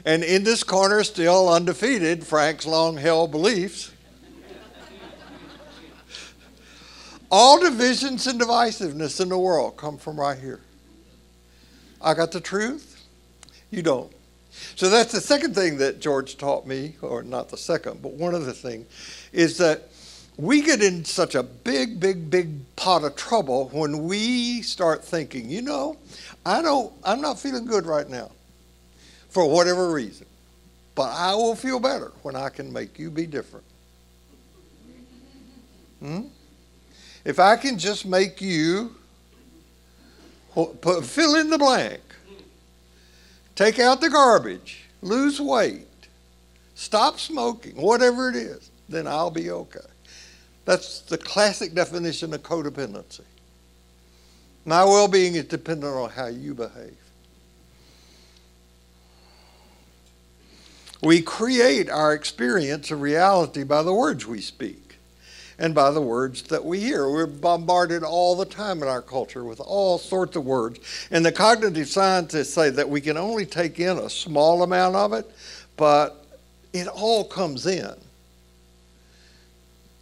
And 0.07 0.23
in 0.23 0.45
this 0.45 0.63
corner, 0.63 1.03
still 1.05 1.49
undefeated, 1.49 2.27
Frank's 2.27 2.67
long 2.67 2.97
held 2.97 3.31
beliefs 3.31 3.91
All 7.37 7.59
divisions 7.59 8.29
and 8.29 8.41
divisiveness 8.41 9.21
in 9.21 9.29
the 9.29 9.37
world 9.37 9.77
come 9.77 9.99
from 9.99 10.21
right 10.21 10.39
here. 10.39 10.61
I 12.01 12.15
got 12.15 12.31
the 12.31 12.41
truth, 12.41 13.05
you 13.73 13.83
don't. 13.83 14.13
So 14.77 14.89
that's 14.91 15.13
the 15.13 15.21
second 15.21 15.55
thing 15.55 15.79
that 15.79 16.01
George 16.01 16.37
taught 16.37 16.67
me, 16.67 16.97
or 17.03 17.23
not 17.23 17.49
the 17.49 17.57
second, 17.57 18.03
but 18.03 18.13
one 18.13 18.35
of 18.35 18.47
the 18.47 18.53
things, 18.53 18.87
is 19.33 19.59
that 19.59 19.89
we 20.37 20.63
get 20.63 20.83
in 20.83 21.05
such 21.05 21.35
a 21.35 21.43
big, 21.43 22.01
big, 22.01 22.29
big 22.29 22.75
pot 22.77 23.05
of 23.05 23.15
trouble 23.15 23.69
when 23.69 24.05
we 24.05 24.63
start 24.63 25.05
thinking, 25.05 25.49
you 25.49 25.63
know, 25.63 25.97
I 26.45 26.61
don't, 26.61 26.93
I'm 27.05 27.21
not 27.21 27.39
feeling 27.39 27.67
good 27.67 27.87
right 27.87 28.09
now 28.09 28.31
for 29.29 29.49
whatever 29.49 29.91
reason, 29.91 30.27
but 30.95 31.11
I 31.13 31.35
will 31.35 31.55
feel 31.55 31.79
better 31.79 32.13
when 32.23 32.35
I 32.35 32.49
can 32.49 32.73
make 32.73 32.99
you 32.99 33.11
be 33.11 33.27
different. 33.27 33.67
Hmm? 36.01 36.23
If 37.25 37.39
I 37.39 37.57
can 37.57 37.79
just 37.79 38.05
make 38.05 38.41
you 38.41 38.95
put, 40.55 41.05
fill 41.05 41.37
in 41.37 41.49
the 41.49 41.59
blank, 41.59 42.01
take 43.55 43.79
out 43.79 44.01
the 44.01 44.11
garbage, 44.11 44.85
lose 45.03 45.41
weight, 45.41 45.87
stop 46.75 47.19
smoking, 47.19 47.77
whatever 47.77 48.29
it 48.29 48.37
is, 48.37 48.71
then 48.89 49.07
I'll 49.07 49.31
be 49.31 49.51
okay. 49.51 49.81
That's 50.65 51.01
the 51.01 51.19
classic 51.19 51.75
definition 51.75 52.33
of 52.33 52.43
codependency. 52.43 53.23
My 54.65 54.85
well 54.85 55.09
being 55.09 55.35
is 55.35 55.45
dependent 55.45 55.95
on 55.95 56.11
how 56.11 56.27
you 56.27 56.55
behave. 56.55 56.97
We 61.03 61.21
create 61.21 61.91
our 61.91 62.15
experience 62.15 62.91
of 62.91 63.03
reality 63.03 63.63
by 63.63 63.83
the 63.83 63.93
words 63.93 64.27
we 64.27 64.41
speak 64.41 64.84
and 65.59 65.75
by 65.75 65.91
the 65.91 66.01
words 66.01 66.43
that 66.45 66.65
we 66.65 66.81
hear. 66.81 67.09
We're 67.09 67.27
bombarded 67.27 68.03
all 68.03 68.37
the 68.37 68.45
time 68.45 68.83
in 68.83 68.89
our 68.89 69.03
culture 69.03 69.45
with 69.45 69.61
all 69.61 69.99
sorts 69.99 70.37
of 70.37 70.45
words. 70.45 70.81
And 71.11 71.25
the 71.25 71.33
cognitive 71.33 71.89
scientists 71.89 72.53
say 72.53 72.71
that 72.71 72.89
we 72.89 73.01
can 73.01 73.17
only 73.17 73.47
take 73.47 73.79
in 73.79 73.99
a 73.99 74.11
small 74.11 74.63
amount 74.63 74.97
of 74.97 75.13
it, 75.13 75.31
but 75.77 76.27
it 76.73 76.89
all 76.89 77.25
comes 77.25 77.67
in. 77.67 77.95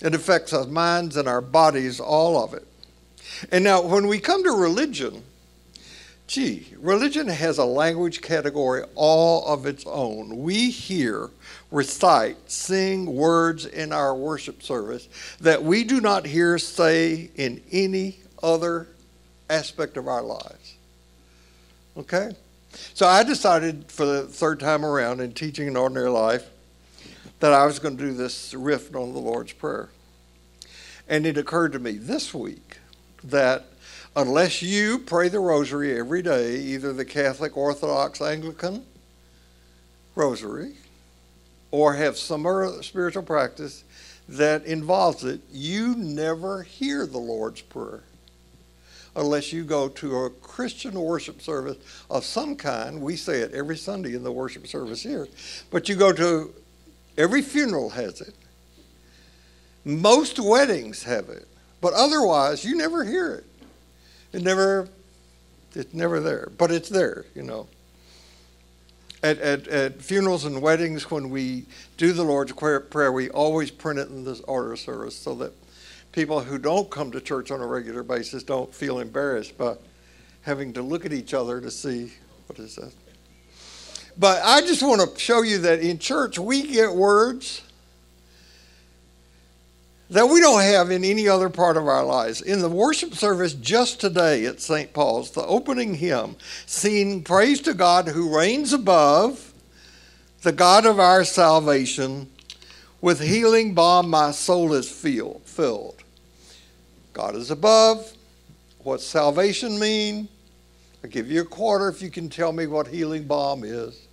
It 0.02 0.14
affects 0.14 0.52
our 0.52 0.66
minds 0.66 1.16
and 1.16 1.28
our 1.28 1.40
bodies, 1.40 2.00
all 2.00 2.42
of 2.42 2.54
it. 2.54 2.66
And 3.50 3.62
now, 3.64 3.82
when 3.82 4.08
we 4.08 4.18
come 4.18 4.42
to 4.44 4.50
religion, 4.50 5.22
gee, 6.26 6.66
religion 6.78 7.28
has 7.28 7.58
a 7.58 7.64
language 7.64 8.20
category 8.20 8.84
all 8.94 9.46
of 9.46 9.66
its 9.66 9.84
own. 9.86 10.38
We 10.38 10.70
hear 10.70 11.30
recite, 11.72 12.36
sing 12.50 13.06
words 13.06 13.64
in 13.66 13.92
our 13.92 14.14
worship 14.14 14.62
service 14.62 15.08
that 15.40 15.62
we 15.62 15.82
do 15.82 16.00
not 16.00 16.26
hear 16.26 16.58
say 16.58 17.30
in 17.34 17.62
any 17.72 18.18
other 18.42 18.86
aspect 19.48 19.96
of 19.96 20.06
our 20.06 20.22
lives. 20.22 20.76
Okay? 21.96 22.32
So 22.94 23.06
I 23.06 23.22
decided 23.22 23.90
for 23.90 24.04
the 24.04 24.22
third 24.22 24.60
time 24.60 24.84
around 24.84 25.20
in 25.20 25.32
teaching 25.32 25.66
an 25.66 25.76
ordinary 25.76 26.10
life 26.10 26.48
that 27.40 27.52
I 27.52 27.66
was 27.66 27.78
going 27.78 27.96
to 27.96 28.04
do 28.04 28.14
this 28.14 28.54
riff 28.54 28.94
on 28.94 29.12
the 29.12 29.18
Lord's 29.18 29.52
Prayer. 29.52 29.88
And 31.08 31.26
it 31.26 31.36
occurred 31.36 31.72
to 31.72 31.78
me 31.78 31.92
this 31.92 32.32
week 32.32 32.78
that 33.24 33.66
unless 34.14 34.62
you 34.62 34.98
pray 34.98 35.28
the 35.28 35.40
rosary 35.40 35.98
every 35.98 36.22
day, 36.22 36.56
either 36.56 36.92
the 36.92 37.04
Catholic, 37.04 37.56
Orthodox, 37.56 38.20
Anglican 38.20 38.84
rosary, 40.14 40.74
or 41.72 41.94
have 41.94 42.16
some 42.16 42.46
other 42.46 42.82
spiritual 42.82 43.24
practice 43.24 43.82
that 44.28 44.64
involves 44.64 45.24
it, 45.24 45.40
you 45.50 45.96
never 45.96 46.62
hear 46.62 47.06
the 47.06 47.18
Lord's 47.18 47.62
Prayer 47.62 48.04
unless 49.16 49.52
you 49.52 49.64
go 49.64 49.88
to 49.88 50.24
a 50.24 50.30
Christian 50.30 50.94
worship 50.94 51.42
service 51.42 51.76
of 52.08 52.24
some 52.24 52.56
kind. 52.56 53.00
We 53.00 53.16
say 53.16 53.40
it 53.40 53.52
every 53.52 53.76
Sunday 53.76 54.14
in 54.14 54.22
the 54.22 54.32
worship 54.32 54.66
service 54.66 55.02
here. 55.02 55.28
But 55.70 55.88
you 55.88 55.96
go 55.96 56.12
to 56.12 56.54
every 57.18 57.42
funeral 57.42 57.90
has 57.90 58.20
it. 58.20 58.34
Most 59.84 60.38
weddings 60.38 61.02
have 61.02 61.28
it. 61.28 61.48
But 61.80 61.94
otherwise, 61.94 62.64
you 62.64 62.76
never 62.76 63.04
hear 63.04 63.34
it. 63.34 63.44
It 64.32 64.42
never 64.42 64.88
it's 65.74 65.94
never 65.94 66.20
there. 66.20 66.50
But 66.56 66.70
it's 66.70 66.88
there, 66.88 67.24
you 67.34 67.42
know. 67.42 67.66
At, 69.22 69.38
at, 69.38 69.68
at 69.68 70.02
funerals 70.02 70.44
and 70.44 70.60
weddings, 70.60 71.10
when 71.10 71.30
we 71.30 71.66
do 71.96 72.12
the 72.12 72.24
Lord's 72.24 72.52
Prayer, 72.52 73.12
we 73.12 73.30
always 73.30 73.70
print 73.70 74.00
it 74.00 74.08
in 74.08 74.24
this 74.24 74.40
order 74.40 74.74
service 74.74 75.16
so 75.16 75.34
that 75.36 75.52
people 76.10 76.40
who 76.40 76.58
don't 76.58 76.90
come 76.90 77.12
to 77.12 77.20
church 77.20 77.50
on 77.50 77.60
a 77.60 77.66
regular 77.66 78.02
basis 78.02 78.42
don't 78.42 78.74
feel 78.74 78.98
embarrassed 78.98 79.56
by 79.56 79.76
having 80.42 80.72
to 80.72 80.82
look 80.82 81.06
at 81.06 81.12
each 81.12 81.34
other 81.34 81.60
to 81.60 81.70
see 81.70 82.12
what 82.46 82.58
is 82.58 82.74
that. 82.76 82.92
But 84.18 84.42
I 84.44 84.60
just 84.60 84.82
want 84.82 85.00
to 85.00 85.18
show 85.18 85.42
you 85.42 85.58
that 85.58 85.80
in 85.80 85.98
church 85.98 86.38
we 86.38 86.66
get 86.66 86.92
words 86.92 87.62
that 90.12 90.28
we 90.28 90.40
don't 90.40 90.60
have 90.60 90.90
in 90.90 91.04
any 91.04 91.26
other 91.26 91.48
part 91.48 91.78
of 91.78 91.88
our 91.88 92.04
lives. 92.04 92.42
In 92.42 92.60
the 92.60 92.68
worship 92.68 93.14
service 93.14 93.54
just 93.54 93.98
today 93.98 94.44
at 94.44 94.60
St. 94.60 94.92
Paul's, 94.92 95.30
the 95.30 95.44
opening 95.46 95.94
hymn, 95.94 96.36
sing 96.66 97.22
praise 97.22 97.62
to 97.62 97.72
God 97.72 98.08
who 98.08 98.36
reigns 98.36 98.74
above, 98.74 99.54
the 100.42 100.52
God 100.52 100.84
of 100.84 101.00
our 101.00 101.24
salvation, 101.24 102.28
with 103.00 103.20
healing 103.20 103.72
balm 103.72 104.10
my 104.10 104.32
soul 104.32 104.74
is 104.74 104.90
filled. 104.90 105.96
God 107.14 107.34
is 107.34 107.50
above. 107.50 108.12
What's 108.80 109.06
salvation 109.06 109.78
mean? 109.78 110.28
I'll 111.02 111.10
give 111.10 111.30
you 111.30 111.40
a 111.40 111.46
quarter 111.46 111.88
if 111.88 112.02
you 112.02 112.10
can 112.10 112.28
tell 112.28 112.52
me 112.52 112.66
what 112.66 112.86
healing 112.86 113.24
balm 113.24 113.64
is. 113.64 114.06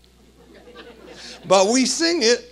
but 1.45 1.67
we 1.67 1.85
sing 1.85 2.21
it. 2.23 2.48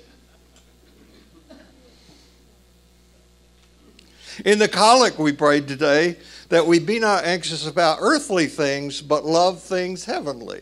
In 4.45 4.59
the 4.59 4.67
collect 4.67 5.17
we 5.17 5.33
prayed 5.33 5.67
today 5.67 6.17
that 6.49 6.65
we 6.65 6.79
be 6.79 6.99
not 6.99 7.25
anxious 7.25 7.67
about 7.67 7.99
earthly 8.01 8.47
things, 8.47 9.01
but 9.01 9.25
love 9.25 9.61
things 9.61 10.05
heavenly. 10.05 10.61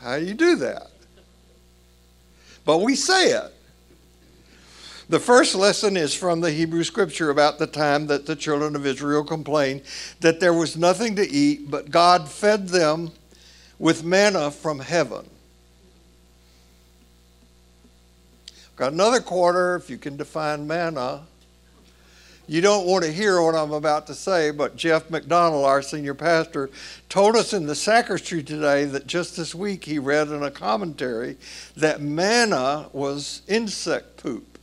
How 0.00 0.18
do 0.18 0.24
you 0.24 0.34
do 0.34 0.56
that? 0.56 0.90
But 2.64 2.78
we 2.78 2.94
say 2.94 3.30
it. 3.30 3.52
The 5.08 5.20
first 5.20 5.54
lesson 5.54 5.96
is 5.96 6.14
from 6.14 6.40
the 6.40 6.50
Hebrew 6.50 6.82
scripture 6.82 7.30
about 7.30 7.58
the 7.58 7.66
time 7.68 8.08
that 8.08 8.26
the 8.26 8.34
children 8.34 8.74
of 8.74 8.84
Israel 8.84 9.22
complained 9.22 9.82
that 10.20 10.40
there 10.40 10.52
was 10.52 10.76
nothing 10.76 11.14
to 11.16 11.28
eat, 11.28 11.70
but 11.70 11.90
God 11.90 12.28
fed 12.28 12.68
them 12.68 13.12
with 13.78 14.02
manna 14.02 14.50
from 14.50 14.80
heaven. 14.80 15.28
Got 18.76 18.92
another 18.92 19.20
quarter, 19.20 19.74
if 19.76 19.88
you 19.88 19.96
can 19.96 20.18
define 20.18 20.66
manna. 20.66 21.22
You 22.46 22.60
don't 22.60 22.86
want 22.86 23.04
to 23.04 23.10
hear 23.10 23.40
what 23.40 23.54
I'm 23.54 23.72
about 23.72 24.06
to 24.08 24.14
say, 24.14 24.50
but 24.50 24.76
Jeff 24.76 25.08
McDonald, 25.08 25.64
our 25.64 25.80
senior 25.80 26.12
pastor, 26.12 26.68
told 27.08 27.36
us 27.36 27.54
in 27.54 27.66
the 27.66 27.74
sacristy 27.74 28.42
today 28.42 28.84
that 28.84 29.06
just 29.06 29.34
this 29.36 29.54
week 29.54 29.84
he 29.84 29.98
read 29.98 30.28
in 30.28 30.42
a 30.42 30.50
commentary 30.50 31.38
that 31.74 32.02
manna 32.02 32.88
was 32.92 33.40
insect 33.48 34.18
poop. 34.18 34.58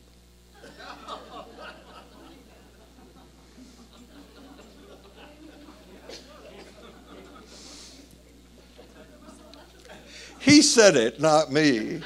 He 10.38 10.62
said 10.62 10.94
it, 10.96 11.20
not 11.20 11.50
me. 11.50 12.00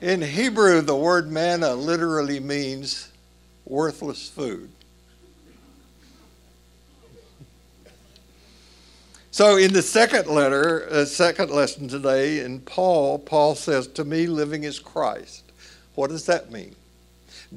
In 0.00 0.22
Hebrew, 0.22 0.80
the 0.80 0.94
word 0.94 1.28
manna 1.30 1.74
literally 1.74 2.38
means 2.38 3.10
worthless 3.64 4.28
food. 4.28 4.70
So, 9.32 9.56
in 9.56 9.72
the 9.72 9.82
second 9.82 10.28
letter, 10.28 10.88
uh, 10.88 11.04
second 11.04 11.50
lesson 11.50 11.88
today, 11.88 12.40
in 12.40 12.60
Paul, 12.60 13.18
Paul 13.18 13.56
says, 13.56 13.88
To 13.88 14.04
me, 14.04 14.28
living 14.28 14.62
is 14.64 14.78
Christ. 14.78 15.42
What 15.96 16.10
does 16.10 16.26
that 16.26 16.52
mean? 16.52 16.76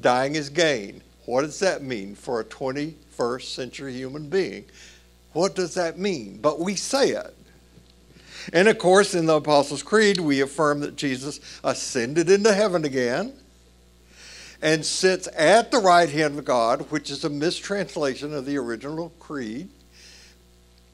Dying 0.00 0.34
is 0.34 0.48
gain. 0.48 1.00
What 1.26 1.42
does 1.42 1.60
that 1.60 1.82
mean 1.82 2.16
for 2.16 2.40
a 2.40 2.44
21st 2.44 3.54
century 3.54 3.94
human 3.94 4.28
being? 4.28 4.64
What 5.32 5.54
does 5.54 5.74
that 5.74 5.96
mean? 5.96 6.38
But 6.42 6.58
we 6.58 6.74
say 6.74 7.10
it. 7.10 7.36
And 8.52 8.68
of 8.68 8.78
course, 8.78 9.14
in 9.14 9.26
the 9.26 9.36
Apostles' 9.36 9.82
Creed, 9.82 10.18
we 10.18 10.40
affirm 10.40 10.80
that 10.80 10.96
Jesus 10.96 11.40
ascended 11.62 12.30
into 12.30 12.52
heaven 12.52 12.84
again 12.84 13.32
and 14.62 14.84
sits 14.84 15.28
at 15.36 15.70
the 15.70 15.78
right 15.78 16.08
hand 16.08 16.38
of 16.38 16.44
God, 16.44 16.90
which 16.90 17.10
is 17.10 17.24
a 17.24 17.30
mistranslation 17.30 18.32
of 18.32 18.46
the 18.46 18.56
original 18.56 19.10
creed. 19.18 19.68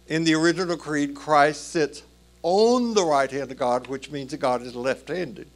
In 0.08 0.24
the 0.24 0.34
original 0.34 0.76
creed, 0.76 1.14
Christ 1.14 1.68
sits 1.68 2.02
on 2.42 2.94
the 2.94 3.04
right 3.04 3.30
hand 3.30 3.50
of 3.50 3.58
God, 3.58 3.86
which 3.88 4.10
means 4.10 4.30
that 4.30 4.38
God 4.38 4.62
is 4.62 4.74
left 4.74 5.08
handed. 5.08 5.48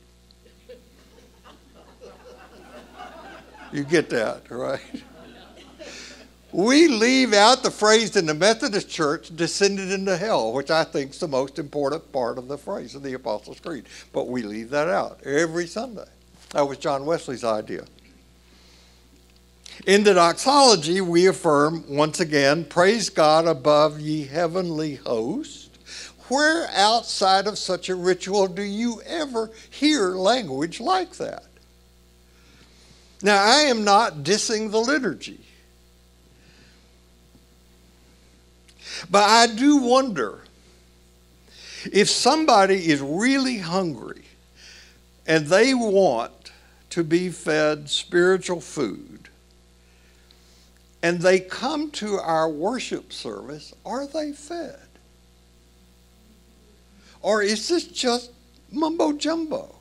You 3.72 3.84
get 3.84 4.10
that, 4.10 4.50
right? 4.50 4.80
We 6.52 6.86
leave 6.88 7.32
out 7.32 7.62
the 7.62 7.70
phrase 7.70 8.14
in 8.16 8.26
the 8.26 8.34
Methodist 8.34 8.88
Church, 8.88 9.34
descended 9.34 9.90
into 9.90 10.16
hell, 10.16 10.52
which 10.52 10.70
I 10.70 10.84
think 10.84 11.12
is 11.12 11.20
the 11.20 11.28
most 11.28 11.58
important 11.58 12.12
part 12.12 12.38
of 12.38 12.48
the 12.48 12.58
phrase 12.58 12.94
of 12.94 13.02
the 13.02 13.14
Apostles' 13.14 13.60
Creed. 13.60 13.86
But 14.12 14.28
we 14.28 14.42
leave 14.42 14.70
that 14.70 14.88
out 14.88 15.20
every 15.24 15.66
Sunday. 15.66 16.08
That 16.50 16.68
was 16.68 16.78
John 16.78 17.06
Wesley's 17.06 17.44
idea. 17.44 17.84
In 19.86 20.04
the 20.04 20.14
doxology, 20.14 21.00
we 21.00 21.26
affirm 21.26 21.84
once 21.88 22.20
again, 22.20 22.64
praise 22.64 23.08
God 23.08 23.46
above 23.46 24.00
ye 24.00 24.26
heavenly 24.26 24.96
host. 24.96 25.70
Where 26.28 26.68
outside 26.74 27.46
of 27.46 27.58
such 27.58 27.88
a 27.88 27.94
ritual 27.94 28.46
do 28.46 28.62
you 28.62 29.02
ever 29.06 29.50
hear 29.70 30.10
language 30.10 30.80
like 30.80 31.16
that? 31.16 31.44
Now, 33.22 33.42
I 33.42 33.62
am 33.62 33.84
not 33.84 34.18
dissing 34.18 34.70
the 34.70 34.80
liturgy. 34.80 35.40
But 39.10 39.24
I 39.24 39.46
do 39.46 39.78
wonder 39.78 40.40
if 41.92 42.08
somebody 42.08 42.90
is 42.90 43.00
really 43.00 43.58
hungry 43.58 44.24
and 45.26 45.46
they 45.46 45.74
want 45.74 46.52
to 46.90 47.02
be 47.02 47.28
fed 47.30 47.88
spiritual 47.88 48.60
food 48.60 49.28
and 51.02 51.20
they 51.20 51.40
come 51.40 51.90
to 51.90 52.18
our 52.18 52.48
worship 52.48 53.12
service, 53.12 53.74
are 53.84 54.06
they 54.06 54.32
fed? 54.32 54.78
Or 57.20 57.42
is 57.42 57.68
this 57.68 57.86
just 57.86 58.30
mumbo 58.70 59.12
jumbo? 59.12 59.74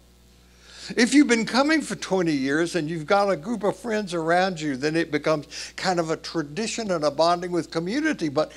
If 0.98 1.14
you've 1.14 1.28
been 1.28 1.46
coming 1.46 1.82
for 1.82 1.96
20 1.96 2.32
years 2.32 2.76
and 2.76 2.90
you've 2.90 3.06
got 3.06 3.30
a 3.30 3.36
group 3.36 3.64
of 3.64 3.78
friends 3.78 4.14
around 4.14 4.60
you, 4.60 4.76
then 4.76 4.96
it 4.96 5.12
becomes 5.12 5.48
kind 5.76 6.00
of 6.00 6.10
a 6.10 6.18
tradition 6.18 6.92
and 6.92 7.04
a 7.04 7.12
bonding 7.12 7.52
with 7.52 7.70
community. 7.70 8.30
But 8.30 8.52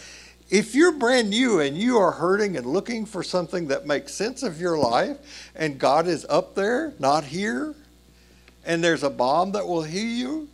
if 0.50 0.74
you're 0.74 0.92
brand 0.92 1.30
new 1.30 1.60
and 1.60 1.76
you 1.76 1.98
are 1.98 2.12
hurting 2.12 2.56
and 2.56 2.66
looking 2.66 3.06
for 3.06 3.22
something 3.22 3.68
that 3.68 3.86
makes 3.86 4.12
sense 4.12 4.42
of 4.42 4.60
your 4.60 4.76
life, 4.76 5.50
and 5.54 5.78
God 5.78 6.06
is 6.06 6.26
up 6.28 6.54
there, 6.54 6.92
not 6.98 7.24
here, 7.24 7.74
and 8.64 8.82
there's 8.82 9.02
a 9.02 9.10
bomb 9.10 9.52
that 9.52 9.66
will 9.66 9.82
heal 9.82 10.04
you, 10.04 10.48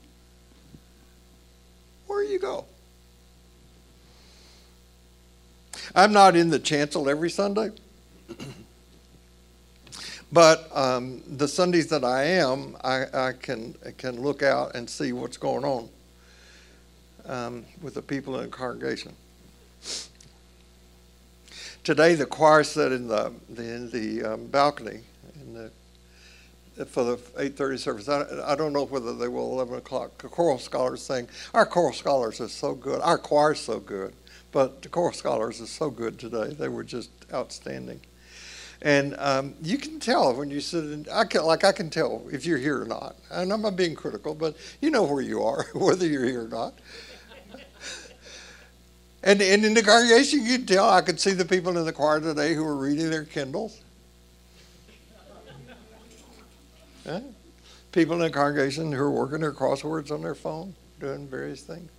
where 2.07 2.23
you 2.23 2.39
go? 2.39 2.65
I'm 5.95 6.13
not 6.13 6.37
in 6.37 6.51
the 6.51 6.59
chancel 6.59 7.09
every 7.09 7.31
Sunday, 7.31 7.71
but 10.33 10.69
um, 10.77 11.23
the 11.27 11.49
Sundays 11.49 11.89
that 11.89 12.05
I 12.05 12.25
am, 12.25 12.77
I, 12.83 13.07
I, 13.13 13.33
can 13.33 13.75
I 13.87 13.91
can 13.91 14.21
look 14.21 14.43
out 14.43 14.75
and 14.77 14.89
see 14.89 15.13
what's 15.13 15.37
going 15.37 15.65
on 15.65 15.89
um, 17.27 17.65
with 17.83 17.95
the 17.95 18.03
people 18.03 18.39
in 18.39 18.43
the 18.43 18.57
congregation. 18.57 19.15
Today 21.85 22.15
the 22.15 22.27
choir 22.27 22.63
sat 22.65 22.93
in 22.93 23.09
the, 23.09 23.33
in 23.57 23.91
the 23.91 24.25
um, 24.25 24.47
balcony 24.47 25.01
in 25.41 25.55
the, 25.55 26.87
for 26.87 27.05
the 27.05 27.17
8.30 27.17 27.79
service. 27.79 28.09
I, 28.09 28.25
I 28.45 28.55
don't 28.55 28.73
know 28.73 28.85
whether 28.85 29.15
they 29.15 29.29
will 29.29 29.53
11 29.53 29.77
o'clock. 29.77 30.19
The 30.19 30.29
choral 30.29 30.59
scholars 30.59 31.03
saying, 31.03 31.29
our 31.53 31.67
choral 31.67 31.93
scholars 31.93 32.41
are 32.41 32.49
so 32.49 32.75
good. 32.75 33.01
Our 33.01 33.19
choir 33.19 33.53
is 33.53 33.61
so 33.61 33.81
good. 33.81 34.15
But 34.53 34.83
the 34.83 34.89
choral 34.89 35.13
scholars 35.13 35.61
are 35.61 35.67
so 35.67 35.91
good 35.91 36.19
today. 36.19 36.53
They 36.53 36.69
were 36.69 36.85
just 36.85 37.11
outstanding. 37.33 38.01
And 38.83 39.15
um, 39.19 39.55
you 39.63 39.77
can 39.77 40.01
tell 40.01 40.35
when 40.35 40.51
you 40.51 40.61
sit 40.61 40.85
in, 40.85 41.07
I 41.13 41.25
can, 41.25 41.45
like 41.45 41.65
I 41.65 41.73
can 41.73 41.91
tell 41.91 42.23
if 42.33 42.47
you're 42.47 42.59
here 42.59 42.81
or 42.81 42.87
not. 42.87 43.17
And 43.31 43.53
I'm 43.53 43.63
not 43.63 43.77
being 43.77 43.95
critical, 43.95 44.35
but 44.35 44.57
you 44.81 44.91
know 44.91 45.05
where 45.05 45.23
you 45.23 45.43
are, 45.43 45.67
whether 45.75 46.07
you're 46.07 46.25
here 46.25 46.45
or 46.45 46.49
not. 46.49 46.75
And, 49.23 49.43
and 49.43 49.65
in 49.65 49.75
the 49.75 49.83
congregation, 49.83 50.45
you 50.45 50.59
can 50.59 50.67
tell, 50.67 50.89
I 50.89 51.03
could 51.03 51.21
see 51.21 51.33
the 51.33 51.45
people 51.45 51.77
in 51.77 51.85
the 51.85 51.93
choir 51.93 52.21
today 52.21 52.55
who 52.55 52.65
were 52.65 52.77
reading 52.77 53.11
their 53.11 53.25
Kindles. 53.25 53.81
Huh? 57.07 57.21
People 57.93 58.15
in 58.15 58.21
the 58.21 58.31
congregation 58.31 58.93
who 58.93 59.03
are 59.03 59.11
working 59.11 59.41
their 59.41 59.53
crosswords 59.53 60.11
on 60.11 60.23
their 60.23 60.35
phone, 60.35 60.75
doing 61.01 61.27
various 61.27 61.63
things. 61.63 61.91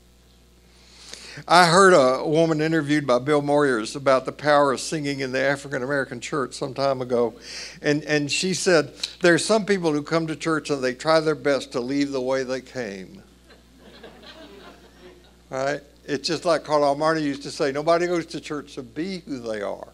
I 1.47 1.67
heard 1.67 1.93
a 1.93 2.28
woman 2.28 2.59
interviewed 2.61 3.07
by 3.07 3.19
Bill 3.19 3.41
Moyers 3.41 3.95
about 3.95 4.26
the 4.26 4.32
power 4.32 4.74
of 4.74 4.82
singing 4.82 5.22
in 5.22 5.32
the 5.32 5.39
African 5.39 5.82
American 5.82 6.19
church 6.19 6.53
some 6.53 6.74
time 6.74 7.01
ago. 7.01 7.36
And, 7.82 8.03
and 8.03 8.30
she 8.30 8.53
said, 8.53 8.93
There 9.22 9.34
are 9.34 9.39
some 9.39 9.65
people 9.65 9.93
who 9.93 10.03
come 10.03 10.28
to 10.28 10.36
church 10.36 10.69
and 10.69 10.84
they 10.84 10.93
try 10.93 11.19
their 11.22 11.36
best 11.36 11.72
to 11.72 11.80
leave 11.80 12.11
the 12.11 12.22
way 12.22 12.43
they 12.43 12.59
came. 12.59 13.24
right? 15.49 15.82
It's 16.06 16.28
just 16.28 16.45
like 16.45 16.64
Carl 16.64 16.95
Marty 16.95 17.22
used 17.22 17.43
to 17.43 17.52
say 17.52 17.72
nobody 17.72 18.08
goes 18.08 18.26
to 18.28 18.41
church 18.41 18.76
to 18.76 18.84
be 18.84 19.20
who 19.20 19.39
they 19.39 19.62
are. 19.62 19.88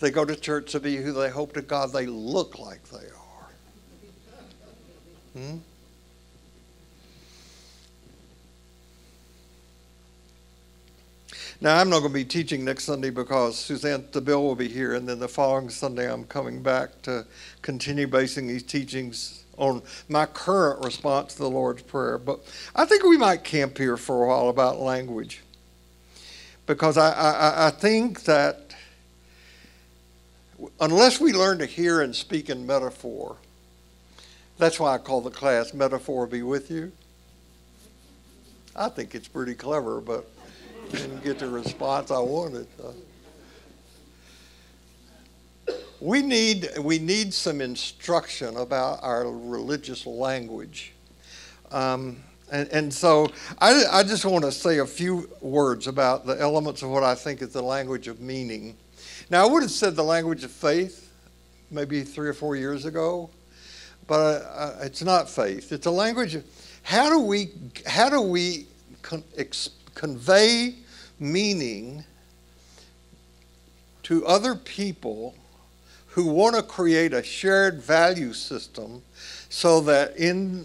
They 0.00 0.10
go 0.10 0.24
to 0.24 0.36
church 0.36 0.72
to 0.72 0.80
be 0.80 0.96
who 0.96 1.12
they 1.12 1.30
hope 1.30 1.54
to 1.54 1.62
God 1.62 1.92
they 1.92 2.06
look 2.06 2.58
like 2.58 2.82
they 2.88 3.06
are. 3.06 3.48
Hmm? 5.34 5.58
Now, 11.60 11.78
I'm 11.78 11.88
not 11.88 12.00
going 12.00 12.12
to 12.12 12.14
be 12.14 12.24
teaching 12.24 12.64
next 12.64 12.84
Sunday 12.84 13.10
because 13.10 13.56
Suzanne 13.56 14.02
Stabile 14.02 14.42
will 14.42 14.54
be 14.54 14.68
here, 14.68 14.94
and 14.94 15.08
then 15.08 15.18
the 15.18 15.28
following 15.28 15.70
Sunday 15.70 16.12
I'm 16.12 16.24
coming 16.24 16.62
back 16.62 17.00
to 17.02 17.26
continue 17.62 18.06
basing 18.06 18.46
these 18.46 18.62
teachings 18.62 19.43
on 19.56 19.82
my 20.08 20.26
current 20.26 20.84
response 20.84 21.34
to 21.34 21.38
the 21.40 21.50
Lord's 21.50 21.82
Prayer. 21.82 22.18
But 22.18 22.40
I 22.74 22.84
think 22.84 23.02
we 23.04 23.16
might 23.16 23.44
camp 23.44 23.78
here 23.78 23.96
for 23.96 24.24
a 24.24 24.28
while 24.28 24.48
about 24.48 24.80
language 24.80 25.42
because 26.66 26.96
I, 26.96 27.10
I, 27.12 27.66
I 27.66 27.70
think 27.70 28.24
that 28.24 28.74
unless 30.80 31.20
we 31.20 31.32
learn 31.32 31.58
to 31.58 31.66
hear 31.66 32.00
and 32.00 32.14
speak 32.14 32.48
in 32.48 32.66
metaphor, 32.66 33.36
that's 34.58 34.78
why 34.78 34.94
I 34.94 34.98
call 34.98 35.20
the 35.20 35.30
class 35.30 35.74
Metaphor 35.74 36.26
Be 36.26 36.42
With 36.42 36.70
You. 36.70 36.92
I 38.76 38.88
think 38.88 39.14
it's 39.14 39.28
pretty 39.28 39.54
clever, 39.54 40.00
but 40.00 40.28
didn't 40.90 41.22
get 41.24 41.38
the 41.38 41.48
response 41.48 42.10
I 42.10 42.20
wanted. 42.20 42.66
We 46.00 46.20
need 46.20 46.68
we 46.80 46.98
need 46.98 47.32
some 47.32 47.60
instruction 47.60 48.56
about 48.56 49.02
our 49.02 49.30
religious 49.30 50.06
language. 50.06 50.92
Um, 51.70 52.22
and, 52.52 52.68
and, 52.68 52.92
so 52.92 53.28
I, 53.58 53.84
I 53.90 54.02
just 54.02 54.24
want 54.24 54.44
to 54.44 54.52
say 54.52 54.78
a 54.78 54.86
few 54.86 55.28
words 55.40 55.86
about 55.86 56.26
the 56.26 56.38
elements 56.40 56.82
of 56.82 56.90
what 56.90 57.02
I 57.02 57.14
think 57.14 57.42
is 57.42 57.52
the 57.52 57.62
language 57.62 58.06
of 58.06 58.20
meaning. 58.20 58.76
Now, 59.30 59.44
I 59.44 59.50
would 59.50 59.62
have 59.62 59.72
said 59.72 59.96
the 59.96 60.04
language 60.04 60.44
of 60.44 60.50
faith 60.50 61.10
maybe 61.70 62.02
three 62.02 62.28
or 62.28 62.34
four 62.34 62.54
years 62.54 62.84
ago, 62.84 63.30
but 64.06 64.42
uh, 64.54 64.74
it's 64.82 65.02
not 65.02 65.28
faith. 65.28 65.72
It's 65.72 65.86
a 65.86 65.90
language 65.90 66.34
of 66.34 66.44
how 66.82 67.08
do 67.08 67.18
we, 67.18 67.50
how 67.86 68.10
do 68.10 68.20
we 68.20 68.66
con- 69.02 69.24
ex- 69.36 69.70
convey 69.94 70.76
meaning 71.18 72.04
to 74.04 74.24
other 74.26 74.54
people 74.54 75.34
who 76.14 76.26
want 76.26 76.54
to 76.54 76.62
create 76.62 77.12
a 77.12 77.22
shared 77.24 77.82
value 77.82 78.32
system 78.32 79.02
so 79.48 79.80
that 79.80 80.16
in 80.16 80.64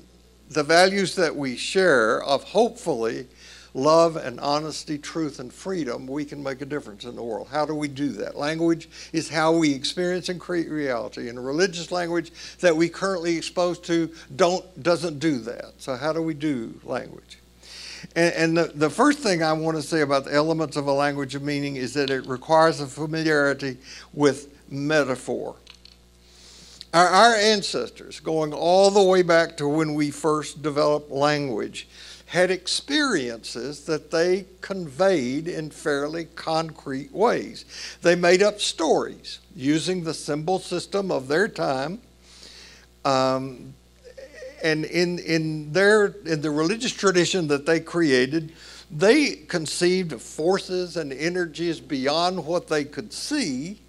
the 0.51 0.61
values 0.61 1.15
that 1.15 1.35
we 1.35 1.57
share 1.57 2.21
of 2.23 2.43
hopefully 2.43 3.25
love 3.73 4.15
and 4.15 4.39
honesty, 4.39 4.99
truth 4.99 5.39
and 5.39 5.51
freedom, 5.51 6.05
we 6.05 6.23
can 6.23 6.43
make 6.43 6.61
a 6.61 6.65
difference 6.65 7.03
in 7.03 7.15
the 7.15 7.23
world. 7.23 7.47
How 7.51 7.65
do 7.65 7.73
we 7.73 7.87
do 7.87 8.09
that? 8.09 8.37
Language 8.37 8.89
is 9.11 9.27
how 9.27 9.51
we 9.51 9.73
experience 9.73 10.29
and 10.29 10.39
create 10.39 10.69
reality. 10.69 11.29
And 11.29 11.43
religious 11.43 11.91
language 11.91 12.31
that 12.59 12.75
we 12.75 12.87
currently 12.87 13.35
exposed 13.35 13.83
to 13.85 14.11
don't 14.35 14.83
doesn't 14.83 15.17
do 15.17 15.39
that. 15.39 15.73
So 15.79 15.95
how 15.95 16.13
do 16.13 16.21
we 16.21 16.35
do 16.35 16.79
language? 16.83 17.39
And, 18.15 18.33
and 18.35 18.57
the, 18.57 18.71
the 18.75 18.89
first 18.91 19.17
thing 19.19 19.41
I 19.41 19.53
want 19.53 19.77
to 19.77 19.83
say 19.83 20.01
about 20.01 20.25
the 20.25 20.33
elements 20.33 20.77
of 20.77 20.85
a 20.85 20.93
language 20.93 21.33
of 21.33 21.41
meaning 21.41 21.75
is 21.75 21.95
that 21.95 22.11
it 22.11 22.27
requires 22.27 22.81
a 22.81 22.87
familiarity 22.87 23.77
with 24.13 24.58
metaphor. 24.69 25.55
Our, 26.93 27.07
our 27.07 27.35
ancestors, 27.35 28.19
going 28.19 28.53
all 28.53 28.89
the 28.89 29.03
way 29.03 29.21
back 29.21 29.57
to 29.57 29.67
when 29.67 29.93
we 29.93 30.11
first 30.11 30.61
developed 30.61 31.11
language, 31.11 31.87
had 32.25 32.51
experiences 32.51 33.85
that 33.85 34.11
they 34.11 34.45
conveyed 34.61 35.47
in 35.47 35.69
fairly 35.71 36.25
concrete 36.35 37.11
ways. 37.11 37.65
They 38.01 38.15
made 38.15 38.43
up 38.43 38.59
stories 38.59 39.39
using 39.55 40.03
the 40.03 40.13
symbol 40.13 40.59
system 40.59 41.11
of 41.11 41.27
their 41.27 41.47
time. 41.47 42.01
Um, 43.03 43.73
and 44.63 44.85
in, 44.85 45.19
in 45.19 45.71
their 45.73 46.07
in 46.25 46.41
the 46.41 46.51
religious 46.51 46.91
tradition 46.91 47.47
that 47.47 47.65
they 47.65 47.79
created, 47.79 48.51
they 48.91 49.31
conceived 49.31 50.21
forces 50.21 50.97
and 50.97 51.13
energies 51.13 51.79
beyond 51.79 52.45
what 52.45 52.67
they 52.67 52.83
could 52.83 53.13
see, 53.13 53.79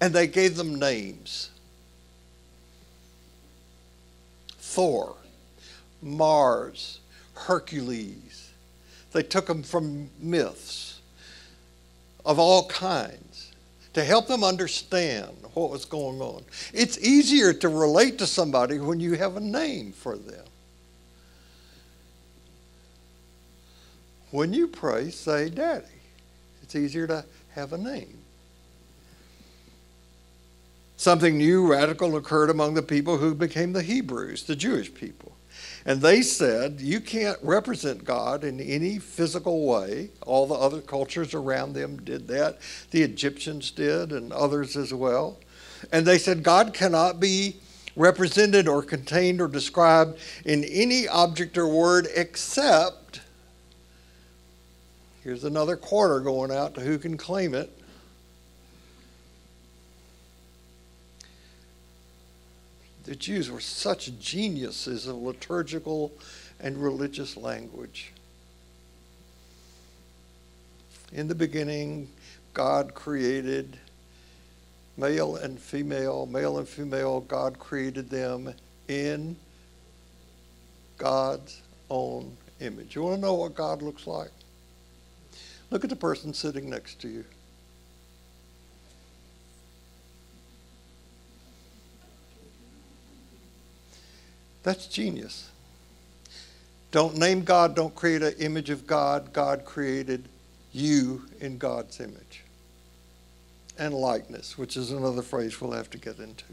and 0.00 0.12
they 0.12 0.26
gave 0.26 0.56
them 0.56 0.78
names. 0.78 1.50
Thor, 4.58 5.16
Mars, 6.02 7.00
Hercules. 7.34 8.50
They 9.12 9.22
took 9.22 9.46
them 9.46 9.62
from 9.62 10.10
myths 10.20 11.00
of 12.24 12.38
all 12.38 12.66
kinds 12.68 13.52
to 13.94 14.04
help 14.04 14.26
them 14.26 14.44
understand 14.44 15.34
what 15.54 15.70
was 15.70 15.86
going 15.86 16.20
on. 16.20 16.44
It's 16.74 16.98
easier 16.98 17.54
to 17.54 17.68
relate 17.70 18.18
to 18.18 18.26
somebody 18.26 18.78
when 18.78 19.00
you 19.00 19.14
have 19.14 19.36
a 19.36 19.40
name 19.40 19.92
for 19.92 20.18
them. 20.18 20.44
When 24.32 24.52
you 24.52 24.66
pray, 24.66 25.10
say 25.10 25.48
daddy. 25.48 25.86
It's 26.62 26.76
easier 26.76 27.06
to 27.06 27.24
have 27.54 27.72
a 27.72 27.78
name. 27.78 28.18
Something 31.06 31.38
new, 31.38 31.64
radical 31.64 32.16
occurred 32.16 32.50
among 32.50 32.74
the 32.74 32.82
people 32.82 33.18
who 33.18 33.32
became 33.32 33.72
the 33.72 33.84
Hebrews, 33.84 34.42
the 34.42 34.56
Jewish 34.56 34.92
people. 34.92 35.36
And 35.84 36.00
they 36.02 36.20
said, 36.20 36.80
You 36.80 36.98
can't 36.98 37.38
represent 37.42 38.04
God 38.04 38.42
in 38.42 38.58
any 38.58 38.98
physical 38.98 39.68
way. 39.68 40.10
All 40.22 40.48
the 40.48 40.56
other 40.56 40.80
cultures 40.80 41.32
around 41.32 41.74
them 41.74 41.98
did 42.02 42.26
that. 42.26 42.58
The 42.90 43.02
Egyptians 43.02 43.70
did, 43.70 44.10
and 44.10 44.32
others 44.32 44.76
as 44.76 44.92
well. 44.92 45.38
And 45.92 46.04
they 46.04 46.18
said 46.18 46.42
God 46.42 46.74
cannot 46.74 47.20
be 47.20 47.58
represented 47.94 48.66
or 48.66 48.82
contained 48.82 49.40
or 49.40 49.46
described 49.46 50.18
in 50.44 50.64
any 50.64 51.06
object 51.06 51.56
or 51.56 51.68
word 51.68 52.08
except, 52.16 53.20
here's 55.22 55.44
another 55.44 55.76
quarter 55.76 56.18
going 56.18 56.50
out 56.50 56.74
to 56.74 56.80
who 56.80 56.98
can 56.98 57.16
claim 57.16 57.54
it. 57.54 57.70
The 63.06 63.14
Jews 63.14 63.50
were 63.52 63.60
such 63.60 64.18
geniuses 64.18 65.06
of 65.06 65.16
liturgical 65.16 66.12
and 66.58 66.76
religious 66.76 67.36
language. 67.36 68.12
In 71.12 71.28
the 71.28 71.34
beginning, 71.36 72.10
God 72.52 72.94
created 72.94 73.78
male 74.96 75.36
and 75.36 75.60
female, 75.60 76.26
male 76.26 76.58
and 76.58 76.68
female, 76.68 77.20
God 77.20 77.60
created 77.60 78.10
them 78.10 78.52
in 78.88 79.36
God's 80.98 81.62
own 81.88 82.36
image. 82.60 82.96
You 82.96 83.02
want 83.02 83.16
to 83.16 83.20
know 83.20 83.34
what 83.34 83.54
God 83.54 83.82
looks 83.82 84.08
like? 84.08 84.30
Look 85.70 85.84
at 85.84 85.90
the 85.90 85.96
person 85.96 86.34
sitting 86.34 86.68
next 86.68 87.00
to 87.02 87.08
you. 87.08 87.24
That's 94.66 94.88
genius. 94.88 95.48
Don't 96.90 97.16
name 97.16 97.44
God, 97.44 97.76
don't 97.76 97.94
create 97.94 98.20
an 98.24 98.34
image 98.40 98.68
of 98.68 98.84
God. 98.84 99.32
God 99.32 99.64
created 99.64 100.28
you 100.72 101.22
in 101.40 101.56
God's 101.56 102.00
image 102.00 102.42
and 103.78 103.94
likeness, 103.94 104.58
which 104.58 104.76
is 104.76 104.90
another 104.90 105.22
phrase 105.22 105.60
we'll 105.60 105.70
have 105.70 105.88
to 105.90 105.98
get 105.98 106.18
into. 106.18 106.44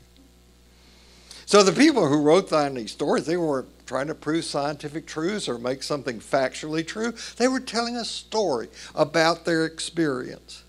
So 1.47 1.63
the 1.63 1.71
people 1.71 2.07
who 2.07 2.21
wrote 2.21 2.51
these 2.51 2.91
stories, 2.91 3.25
they 3.25 3.35
weren't 3.35 3.87
trying 3.87 4.07
to 4.07 4.15
prove 4.15 4.45
scientific 4.45 5.07
truths 5.07 5.49
or 5.49 5.57
make 5.57 5.81
something 5.81 6.19
factually 6.19 6.85
true. 6.85 7.15
They 7.37 7.47
were 7.47 7.59
telling 7.59 7.95
a 7.95 8.05
story 8.05 8.67
about 8.93 9.43
their 9.43 9.65
experience. 9.65 10.61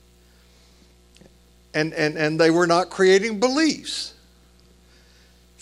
And, 1.74 1.92
and, 1.92 2.16
and 2.16 2.40
they 2.40 2.50
were 2.50 2.66
not 2.66 2.88
creating 2.88 3.38
beliefs. 3.38 4.14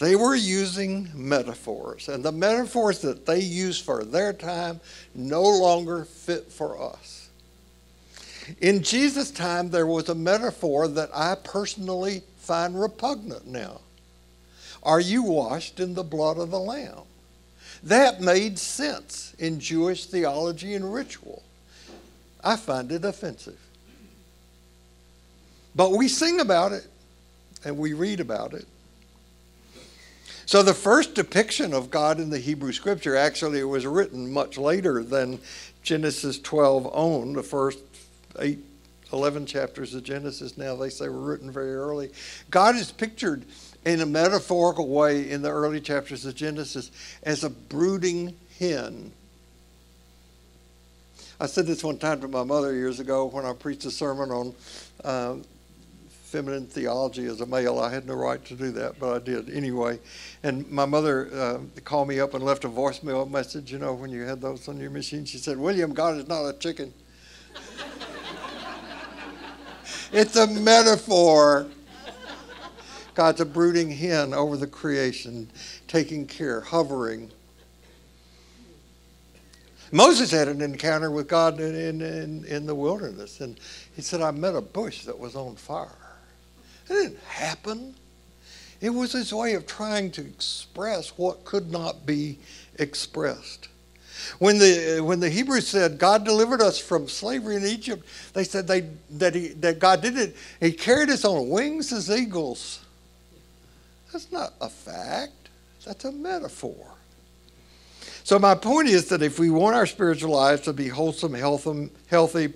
They 0.02 0.16
were 0.16 0.34
using 0.34 1.08
metaphors. 1.14 2.08
And 2.08 2.24
the 2.24 2.32
metaphors 2.32 2.98
that 3.02 3.24
they 3.24 3.38
used 3.38 3.84
for 3.84 4.02
their 4.02 4.32
time 4.32 4.80
no 5.14 5.42
longer 5.44 6.06
fit 6.06 6.50
for 6.50 6.82
us. 6.82 7.28
In 8.60 8.82
Jesus' 8.82 9.30
time, 9.30 9.70
there 9.70 9.86
was 9.86 10.08
a 10.08 10.14
metaphor 10.16 10.88
that 10.88 11.10
I 11.14 11.36
personally 11.36 12.24
find 12.38 12.80
repugnant 12.80 13.46
now. 13.46 13.80
Are 14.82 14.98
you 14.98 15.22
washed 15.22 15.78
in 15.78 15.94
the 15.94 16.02
blood 16.02 16.36
of 16.36 16.50
the 16.50 16.58
Lamb? 16.58 17.04
That 17.84 18.20
made 18.20 18.58
sense 18.58 19.36
in 19.38 19.60
Jewish 19.60 20.06
theology 20.06 20.74
and 20.74 20.92
ritual. 20.92 21.44
I 22.42 22.56
find 22.56 22.90
it 22.90 23.04
offensive. 23.04 23.60
But 25.76 25.92
we 25.92 26.08
sing 26.08 26.40
about 26.40 26.72
it 26.72 26.88
and 27.64 27.78
we 27.78 27.92
read 27.92 28.18
about 28.18 28.52
it. 28.52 28.66
So 30.52 30.62
the 30.62 30.74
first 30.74 31.14
depiction 31.14 31.72
of 31.72 31.90
God 31.90 32.20
in 32.20 32.28
the 32.28 32.38
Hebrew 32.38 32.72
scripture 32.72 33.16
actually 33.16 33.64
was 33.64 33.86
written 33.86 34.30
much 34.30 34.58
later 34.58 35.02
than 35.02 35.40
Genesis 35.82 36.38
12 36.38 36.90
owned. 36.92 37.36
The 37.36 37.42
first 37.42 37.78
eight, 38.38 38.58
11 39.14 39.46
chapters 39.46 39.94
of 39.94 40.04
Genesis 40.04 40.58
now 40.58 40.76
they 40.76 40.90
say 40.90 41.08
were 41.08 41.22
written 41.22 41.50
very 41.50 41.74
early. 41.74 42.10
God 42.50 42.76
is 42.76 42.92
pictured 42.92 43.46
in 43.86 44.02
a 44.02 44.04
metaphorical 44.04 44.88
way 44.88 45.30
in 45.30 45.40
the 45.40 45.48
early 45.48 45.80
chapters 45.80 46.26
of 46.26 46.34
Genesis 46.34 46.90
as 47.22 47.44
a 47.44 47.48
brooding 47.48 48.36
hen. 48.58 49.10
I 51.40 51.46
said 51.46 51.66
this 51.66 51.82
one 51.82 51.96
time 51.96 52.20
to 52.20 52.28
my 52.28 52.44
mother 52.44 52.74
years 52.74 53.00
ago 53.00 53.24
when 53.24 53.46
I 53.46 53.54
preached 53.54 53.86
a 53.86 53.90
sermon 53.90 54.30
on 54.30 54.54
uh, 55.02 55.36
feminine 56.32 56.66
theology 56.66 57.26
as 57.26 57.42
a 57.42 57.46
male. 57.46 57.78
I 57.78 57.92
had 57.92 58.06
no 58.06 58.14
right 58.14 58.42
to 58.46 58.54
do 58.54 58.70
that, 58.70 58.98
but 58.98 59.14
I 59.14 59.18
did 59.18 59.50
anyway. 59.50 60.00
And 60.42 60.66
my 60.70 60.86
mother 60.86 61.28
uh, 61.30 61.58
called 61.84 62.08
me 62.08 62.20
up 62.20 62.32
and 62.32 62.42
left 62.42 62.64
a 62.64 62.70
voicemail 62.70 63.30
message, 63.30 63.70
you 63.70 63.78
know, 63.78 63.92
when 63.92 64.10
you 64.10 64.22
had 64.22 64.40
those 64.40 64.66
on 64.66 64.80
your 64.80 64.88
machine. 64.88 65.26
She 65.26 65.36
said, 65.36 65.58
William, 65.58 65.92
God 65.92 66.16
is 66.16 66.26
not 66.26 66.46
a 66.46 66.54
chicken. 66.54 66.94
it's 70.12 70.36
a 70.36 70.46
metaphor. 70.46 71.66
God's 73.14 73.42
a 73.42 73.44
brooding 73.44 73.90
hen 73.90 74.32
over 74.32 74.56
the 74.56 74.66
creation, 74.66 75.50
taking 75.86 76.26
care, 76.26 76.62
hovering. 76.62 77.30
Moses 79.90 80.30
had 80.30 80.48
an 80.48 80.62
encounter 80.62 81.10
with 81.10 81.28
God 81.28 81.60
in, 81.60 82.00
in, 82.00 82.46
in 82.46 82.64
the 82.64 82.74
wilderness, 82.74 83.42
and 83.42 83.60
he 83.94 84.00
said, 84.00 84.22
I 84.22 84.30
met 84.30 84.54
a 84.54 84.62
bush 84.62 85.02
that 85.02 85.18
was 85.18 85.36
on 85.36 85.56
fire. 85.56 86.01
It 86.88 86.92
didn't 86.92 87.20
happen. 87.20 87.94
It 88.80 88.90
was 88.90 89.12
his 89.12 89.32
way 89.32 89.54
of 89.54 89.66
trying 89.66 90.10
to 90.12 90.22
express 90.22 91.10
what 91.16 91.44
could 91.44 91.70
not 91.70 92.04
be 92.04 92.38
expressed. 92.78 93.68
When 94.38 94.58
the, 94.58 95.00
when 95.00 95.20
the 95.20 95.30
Hebrews 95.30 95.68
said 95.68 95.98
God 95.98 96.24
delivered 96.24 96.60
us 96.60 96.78
from 96.78 97.08
slavery 97.08 97.56
in 97.56 97.64
Egypt, 97.64 98.06
they 98.34 98.44
said 98.44 98.66
they, 98.66 98.88
that, 99.10 99.34
he, 99.34 99.48
that 99.48 99.78
God 99.78 100.00
did 100.00 100.16
it. 100.16 100.36
He 100.60 100.72
carried 100.72 101.10
us 101.10 101.24
on 101.24 101.48
wings 101.48 101.92
as 101.92 102.10
eagles. 102.10 102.80
That's 104.12 104.30
not 104.30 104.52
a 104.60 104.68
fact, 104.68 105.48
that's 105.84 106.04
a 106.04 106.12
metaphor. 106.12 106.86
So, 108.24 108.38
my 108.38 108.54
point 108.54 108.88
is 108.88 109.08
that 109.08 109.20
if 109.20 109.40
we 109.40 109.50
want 109.50 109.74
our 109.74 109.86
spiritual 109.86 110.30
lives 110.30 110.62
to 110.62 110.72
be 110.72 110.86
wholesome, 110.86 111.34
healthy, 111.34 111.74
healthy 112.06 112.52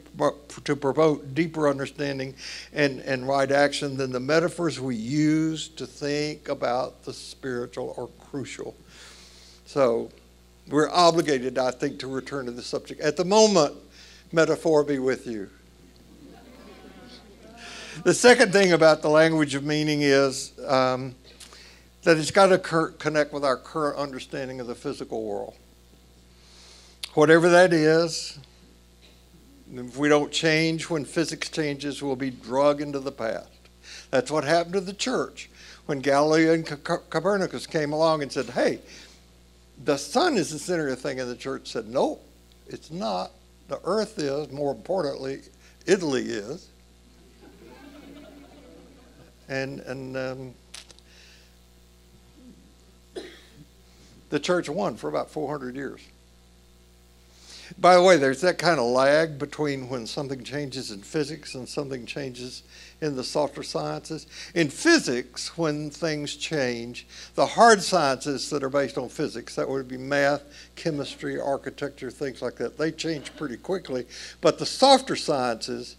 to 0.63 0.77
promote 0.77 1.35
deeper 1.35 1.69
understanding 1.69 2.35
and, 2.73 3.01
and 3.01 3.27
right 3.27 3.51
action, 3.51 3.97
then 3.97 4.13
the 4.13 4.21
metaphors 4.21 4.79
we 4.79 4.95
use 4.95 5.67
to 5.69 5.85
think 5.85 6.49
about 6.49 7.03
the 7.03 7.13
spiritual 7.13 7.95
are 7.99 8.27
crucial. 8.29 8.77
So, 9.65 10.11
we're 10.69 10.91
obligated, 10.91 11.59
I 11.59 11.73
think, 11.73 11.99
to 12.01 12.07
return 12.07 12.47
to 12.47 12.53
the 12.53 12.63
subject. 12.63 13.01
At 13.01 13.17
the 13.17 13.25
moment, 13.25 13.75
metaphor 14.33 14.85
be 14.85 15.01
with 15.01 15.27
you. 15.27 15.51
The 18.05 18.15
second 18.15 18.53
thing 18.53 18.73
about 18.73 19.03
the 19.03 19.09
language 19.09 19.55
of 19.55 19.65
meaning 19.65 20.03
is 20.03 20.53
um, 20.67 21.15
that 22.07 22.19
it's 22.19 22.31
got 22.31 22.47
to 22.47 22.93
connect 22.99 23.33
with 23.33 23.45
our 23.45 23.57
current 23.57 23.99
understanding 23.99 24.61
of 24.61 24.69
the 24.69 24.77
physical 24.77 25.25
world. 25.25 25.57
Whatever 27.15 27.49
that 27.49 27.73
is, 27.73 28.39
if 29.75 29.97
we 29.97 30.09
don't 30.09 30.31
change 30.31 30.89
when 30.89 31.05
physics 31.05 31.51
changes, 31.51 32.05
we'll 32.05 32.15
be 32.15 32.31
drug 32.31 32.81
into 32.81 33.01
the 33.01 33.11
past. 33.11 33.51
That's 34.13 34.31
what 34.31 34.45
happened 34.45 34.75
to 34.75 34.81
the 34.83 34.93
church 34.93 35.51
when 35.87 35.99
Galileo 35.99 36.53
and 36.55 36.65
Copernicus 37.11 37.67
came 37.67 37.93
along 37.93 38.23
and 38.23 38.31
said, 38.31 38.51
hey, 38.51 38.79
the 39.83 39.97
sun 39.97 40.37
is 40.37 40.53
the 40.53 40.61
center 40.61 40.85
of 40.87 40.91
the 40.91 41.09
thing, 41.09 41.19
and 41.19 41.29
the 41.29 41.35
church 41.35 41.73
said, 41.73 41.89
nope, 41.89 42.25
it's 42.69 42.93
not. 42.93 43.33
The 43.67 43.81
earth 43.83 44.21
is, 44.21 44.53
more 44.53 44.71
importantly, 44.71 45.41
Italy 45.87 46.23
is. 46.23 46.69
And, 49.49 49.79
and 49.81 50.17
um, 50.17 50.55
the 54.31 54.41
church 54.41 54.69
won 54.69 54.97
for 54.97 55.09
about 55.09 55.31
400 55.31 55.77
years. 55.77 56.01
By 57.79 57.97
the 57.97 58.03
way, 58.03 58.17
there's 58.17 58.41
that 58.43 58.59
kind 58.59 58.79
of 58.79 58.87
lag 58.87 59.39
between 59.39 59.89
when 59.89 60.07
something 60.07 60.45
changes 60.45 60.93
in 60.93 61.01
physics 61.01 61.55
and 61.55 61.69
something 61.69 62.07
changes 62.07 62.63
in 63.01 63.17
the 63.17 63.25
softer 63.25 63.63
sciences. 63.63 64.27
In 64.55 64.71
physics, 64.71 65.59
when 65.59 65.91
things 65.91 66.37
change, 66.37 67.07
the 67.35 67.47
hard 67.47 67.83
sciences 67.83 68.51
that 68.51 68.63
are 68.63 68.71
based 68.71 68.97
on 68.99 69.09
physics, 69.09 69.57
that 69.57 69.69
would 69.69 69.89
be 69.89 69.99
math, 69.99 70.45
chemistry, 70.77 71.41
architecture, 71.41 72.11
things 72.11 72.41
like 72.41 72.57
that, 72.57 72.79
they 72.79 72.93
change 72.93 73.35
pretty 73.37 73.57
quickly. 73.57 74.07
But 74.41 74.59
the 74.59 74.67
softer 74.67 75.17
sciences, 75.17 75.97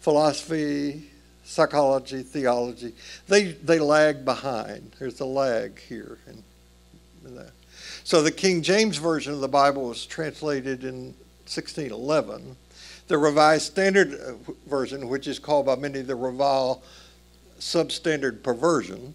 philosophy, 0.00 1.10
psychology, 1.42 2.22
theology, 2.22 2.92
they, 3.28 3.52
they 3.52 3.78
lag 3.78 4.24
behind. 4.24 4.92
There's 4.98 5.20
a 5.20 5.26
lag 5.26 5.80
here 5.80 6.18
in, 6.26 6.42
in 7.26 7.36
that. 7.36 7.52
So 8.08 8.22
the 8.22 8.32
King 8.32 8.62
James 8.62 8.96
Version 8.96 9.34
of 9.34 9.40
the 9.40 9.48
Bible 9.48 9.86
was 9.86 10.06
translated 10.06 10.82
in 10.82 11.08
1611. 11.44 12.56
The 13.06 13.18
Revised 13.18 13.66
Standard 13.66 14.14
uh, 14.14 14.52
Version, 14.66 15.10
which 15.10 15.26
is 15.26 15.38
called 15.38 15.66
by 15.66 15.76
many 15.76 16.00
the 16.00 16.16
Reval 16.16 16.82
Substandard 17.60 18.42
Perversion, 18.42 19.14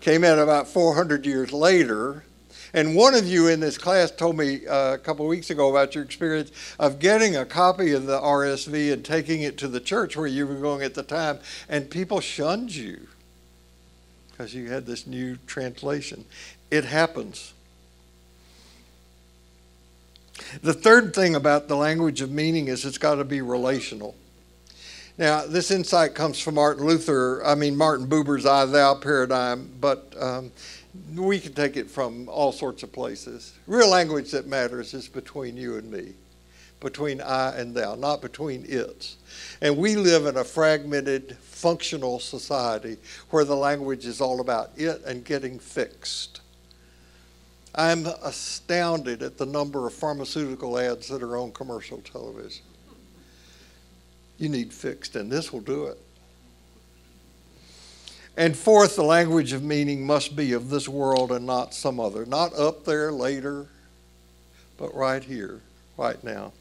came 0.00 0.24
out 0.24 0.38
about 0.38 0.66
400 0.66 1.26
years 1.26 1.52
later. 1.52 2.24
And 2.72 2.96
one 2.96 3.14
of 3.14 3.26
you 3.26 3.48
in 3.48 3.60
this 3.60 3.76
class 3.76 4.10
told 4.10 4.38
me 4.38 4.66
uh, 4.66 4.94
a 4.94 4.98
couple 4.98 5.26
of 5.26 5.28
weeks 5.28 5.50
ago 5.50 5.68
about 5.68 5.94
your 5.94 6.04
experience 6.04 6.52
of 6.78 7.00
getting 7.00 7.36
a 7.36 7.44
copy 7.44 7.92
of 7.92 8.06
the 8.06 8.18
RSV 8.18 8.94
and 8.94 9.04
taking 9.04 9.42
it 9.42 9.58
to 9.58 9.68
the 9.68 9.80
church 9.80 10.16
where 10.16 10.26
you 10.26 10.46
were 10.46 10.54
going 10.54 10.82
at 10.82 10.94
the 10.94 11.02
time, 11.02 11.38
and 11.68 11.90
people 11.90 12.20
shunned 12.20 12.74
you 12.74 13.08
because 14.30 14.54
you 14.54 14.70
had 14.70 14.86
this 14.86 15.06
new 15.06 15.36
translation. 15.46 16.24
It 16.70 16.84
happens. 16.84 17.52
The 20.62 20.74
third 20.74 21.14
thing 21.14 21.34
about 21.34 21.68
the 21.68 21.76
language 21.76 22.20
of 22.20 22.30
meaning 22.30 22.68
is 22.68 22.84
it's 22.84 22.98
got 22.98 23.16
to 23.16 23.24
be 23.24 23.40
relational. 23.40 24.14
Now, 25.18 25.44
this 25.46 25.70
insight 25.70 26.14
comes 26.14 26.40
from 26.40 26.54
Martin 26.54 26.86
Luther, 26.86 27.44
I 27.44 27.54
mean, 27.54 27.76
Martin 27.76 28.06
Buber's 28.06 28.46
I 28.46 28.64
thou 28.64 28.94
paradigm, 28.94 29.70
but 29.80 30.14
um, 30.18 30.50
we 31.14 31.38
can 31.38 31.52
take 31.52 31.76
it 31.76 31.90
from 31.90 32.28
all 32.28 32.52
sorts 32.52 32.82
of 32.82 32.92
places. 32.92 33.52
Real 33.66 33.90
language 33.90 34.30
that 34.30 34.46
matters 34.46 34.94
is 34.94 35.08
between 35.08 35.56
you 35.56 35.76
and 35.76 35.90
me, 35.90 36.14
between 36.80 37.20
I 37.20 37.54
and 37.56 37.74
thou, 37.74 37.96
not 37.96 38.22
between 38.22 38.64
its. 38.66 39.18
And 39.60 39.76
we 39.76 39.96
live 39.96 40.26
in 40.26 40.36
a 40.36 40.44
fragmented, 40.44 41.36
functional 41.42 42.18
society 42.18 42.96
where 43.28 43.44
the 43.44 43.56
language 43.56 44.06
is 44.06 44.20
all 44.20 44.40
about 44.40 44.70
it 44.76 45.02
and 45.04 45.22
getting 45.24 45.58
fixed. 45.58 46.40
I'm 47.74 48.06
astounded 48.06 49.22
at 49.22 49.38
the 49.38 49.46
number 49.46 49.86
of 49.86 49.94
pharmaceutical 49.94 50.78
ads 50.78 51.08
that 51.08 51.22
are 51.22 51.36
on 51.36 51.52
commercial 51.52 51.98
television. 51.98 52.64
You 54.38 54.48
need 54.48 54.72
fixed, 54.72 55.16
and 55.16 55.30
this 55.30 55.52
will 55.52 55.60
do 55.60 55.86
it. 55.86 55.98
And 58.36 58.56
fourth, 58.56 58.96
the 58.96 59.02
language 59.02 59.52
of 59.52 59.62
meaning 59.62 60.06
must 60.06 60.34
be 60.34 60.52
of 60.52 60.70
this 60.70 60.88
world 60.88 61.30
and 61.30 61.46
not 61.46 61.74
some 61.74 62.00
other. 62.00 62.24
Not 62.24 62.54
up 62.54 62.84
there 62.84 63.12
later, 63.12 63.66
but 64.78 64.94
right 64.94 65.22
here, 65.22 65.60
right 65.96 66.22
now. 66.24 66.52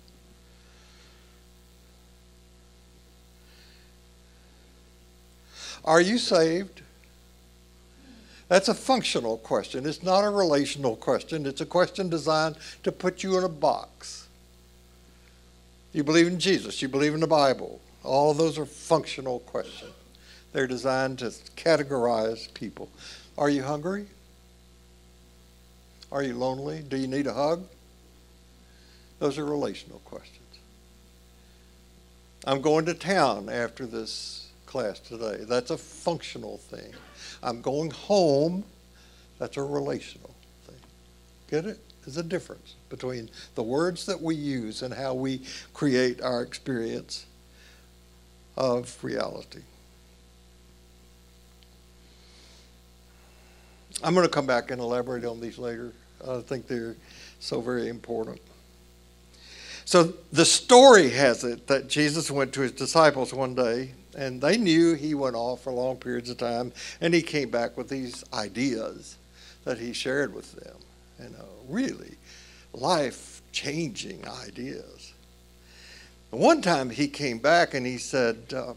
Are 5.85 6.01
you 6.01 6.17
saved? 6.17 6.81
That's 8.49 8.67
a 8.67 8.73
functional 8.73 9.37
question. 9.37 9.85
It's 9.85 10.03
not 10.03 10.25
a 10.25 10.29
relational 10.29 10.95
question. 10.95 11.45
It's 11.45 11.61
a 11.61 11.65
question 11.65 12.09
designed 12.09 12.57
to 12.83 12.91
put 12.91 13.23
you 13.23 13.37
in 13.37 13.43
a 13.43 13.49
box. 13.49 14.27
You 15.93 16.03
believe 16.03 16.27
in 16.27 16.39
Jesus, 16.39 16.81
you 16.81 16.87
believe 16.87 17.13
in 17.13 17.19
the 17.19 17.27
Bible. 17.27 17.79
All 18.03 18.31
of 18.31 18.37
those 18.37 18.57
are 18.57 18.65
functional 18.65 19.39
questions. 19.41 19.93
They're 20.51 20.67
designed 20.67 21.19
to 21.19 21.27
categorize 21.55 22.51
people. 22.53 22.89
Are 23.37 23.49
you 23.49 23.63
hungry? 23.63 24.07
Are 26.11 26.23
you 26.23 26.33
lonely? 26.33 26.81
Do 26.81 26.97
you 26.97 27.07
need 27.07 27.27
a 27.27 27.33
hug? 27.33 27.65
Those 29.19 29.37
are 29.37 29.45
relational 29.45 29.99
questions. 29.99 30.37
I'm 32.45 32.61
going 32.61 32.85
to 32.85 32.95
town 32.95 33.49
after 33.49 33.85
this 33.85 34.48
class 34.69 34.99
today. 34.99 35.43
That's 35.47 35.71
a 35.71 35.77
functional 35.77 36.57
thing. 36.57 36.93
I'm 37.41 37.61
going 37.61 37.89
home. 37.89 38.63
That's 39.39 39.57
a 39.57 39.63
relational 39.63 40.29
thing. 40.65 40.77
Get 41.49 41.65
it? 41.65 41.79
There's 42.05 42.17
a 42.17 42.23
difference 42.23 42.75
between 42.89 43.29
the 43.55 43.63
words 43.63 44.05
that 44.05 44.21
we 44.21 44.35
use 44.35 44.83
and 44.83 44.93
how 44.93 45.15
we 45.15 45.41
create 45.73 46.21
our 46.21 46.43
experience 46.43 47.25
of 48.55 48.95
reality. 49.03 49.61
I'm 54.03 54.13
going 54.13 54.25
to 54.25 54.31
come 54.31 54.45
back 54.45 54.71
and 54.71 54.79
elaborate 54.79 55.25
on 55.25 55.41
these 55.41 55.57
later. 55.57 55.93
I 56.25 56.41
think 56.41 56.67
they're 56.67 56.95
so 57.39 57.59
very 57.59 57.89
important. 57.89 58.39
So 59.83 60.13
the 60.31 60.45
story 60.45 61.09
has 61.09 61.43
it 61.43 61.65
that 61.67 61.87
Jesus 61.87 62.29
went 62.29 62.53
to 62.53 62.61
his 62.61 62.71
disciples 62.71 63.33
one 63.33 63.55
day, 63.55 63.93
and 64.19 64.41
they 64.41 64.57
knew 64.57 64.95
he 64.95 65.15
went 65.15 65.37
off 65.37 65.63
for 65.63 65.71
long 65.71 65.95
periods 65.95 66.29
of 66.29 66.37
time, 66.37 66.73
and 66.99 67.13
he 67.13 67.21
came 67.21 67.49
back 67.49 67.77
with 67.77 67.87
these 67.87 68.23
ideas 68.33 69.17
that 69.63 69.77
he 69.77 69.93
shared 69.93 70.33
with 70.33 70.51
them. 70.51 70.75
You 71.23 71.29
know, 71.29 71.47
really 71.69 72.17
life 72.73 73.41
changing 73.53 74.27
ideas. 74.27 75.13
One 76.31 76.61
time 76.61 76.89
he 76.89 77.07
came 77.07 77.39
back 77.39 77.73
and 77.73 77.85
he 77.85 77.97
said, 77.97 78.53
um, 78.55 78.75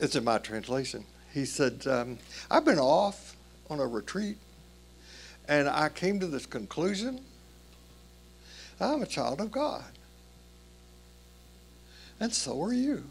it's 0.00 0.16
in 0.16 0.24
my 0.24 0.38
translation. 0.38 1.04
He 1.32 1.44
said, 1.44 1.86
um, 1.86 2.18
I've 2.50 2.64
been 2.64 2.78
off 2.78 3.36
on 3.70 3.80
a 3.80 3.86
retreat 3.86 4.36
and 5.48 5.68
I 5.68 5.88
came 5.88 6.20
to 6.20 6.26
this 6.26 6.44
conclusion 6.44 7.20
I'm 8.80 9.02
a 9.02 9.06
child 9.06 9.40
of 9.40 9.52
God. 9.52 9.84
And 12.18 12.32
so 12.34 12.60
are 12.60 12.74
you. 12.74 13.04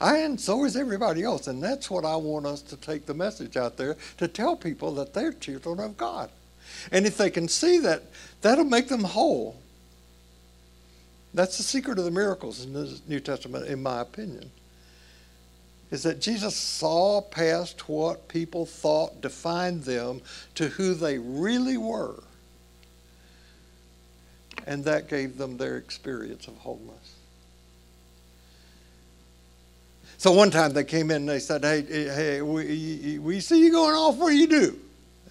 And 0.00 0.40
so 0.40 0.64
is 0.64 0.76
everybody 0.76 1.22
else. 1.22 1.46
And 1.46 1.62
that's 1.62 1.90
what 1.90 2.04
I 2.04 2.16
want 2.16 2.46
us 2.46 2.62
to 2.62 2.76
take 2.76 3.06
the 3.06 3.14
message 3.14 3.56
out 3.56 3.76
there 3.76 3.96
to 4.18 4.28
tell 4.28 4.56
people 4.56 4.94
that 4.94 5.14
they're 5.14 5.32
children 5.32 5.80
of 5.80 5.96
God. 5.96 6.30
And 6.92 7.06
if 7.06 7.16
they 7.16 7.30
can 7.30 7.48
see 7.48 7.78
that, 7.80 8.02
that'll 8.40 8.64
make 8.64 8.88
them 8.88 9.04
whole. 9.04 9.60
That's 11.32 11.56
the 11.56 11.62
secret 11.62 11.98
of 11.98 12.04
the 12.04 12.10
miracles 12.10 12.64
in 12.64 12.72
the 12.72 13.00
New 13.08 13.20
Testament, 13.20 13.66
in 13.66 13.82
my 13.82 14.00
opinion. 14.00 14.50
Is 15.90 16.02
that 16.04 16.20
Jesus 16.20 16.56
saw 16.56 17.20
past 17.20 17.88
what 17.88 18.28
people 18.28 18.66
thought 18.66 19.20
defined 19.20 19.84
them 19.84 20.22
to 20.54 20.68
who 20.68 20.94
they 20.94 21.18
really 21.18 21.76
were 21.76 22.22
and 24.66 24.84
that 24.84 25.08
gave 25.08 25.36
them 25.36 25.56
their 25.56 25.76
experience 25.76 26.48
of 26.48 26.56
wholeness. 26.58 27.13
So 30.24 30.32
one 30.32 30.50
time 30.50 30.72
they 30.72 30.84
came 30.84 31.10
in 31.10 31.16
and 31.18 31.28
they 31.28 31.38
said, 31.38 31.62
Hey, 31.62 31.80
eh, 31.80 32.14
hey, 32.14 32.40
we, 32.40 33.18
we 33.18 33.40
see 33.40 33.62
you 33.62 33.70
going 33.70 33.94
off. 33.94 34.18
Do 34.18 34.30
you 34.30 34.46
do? 34.46 34.78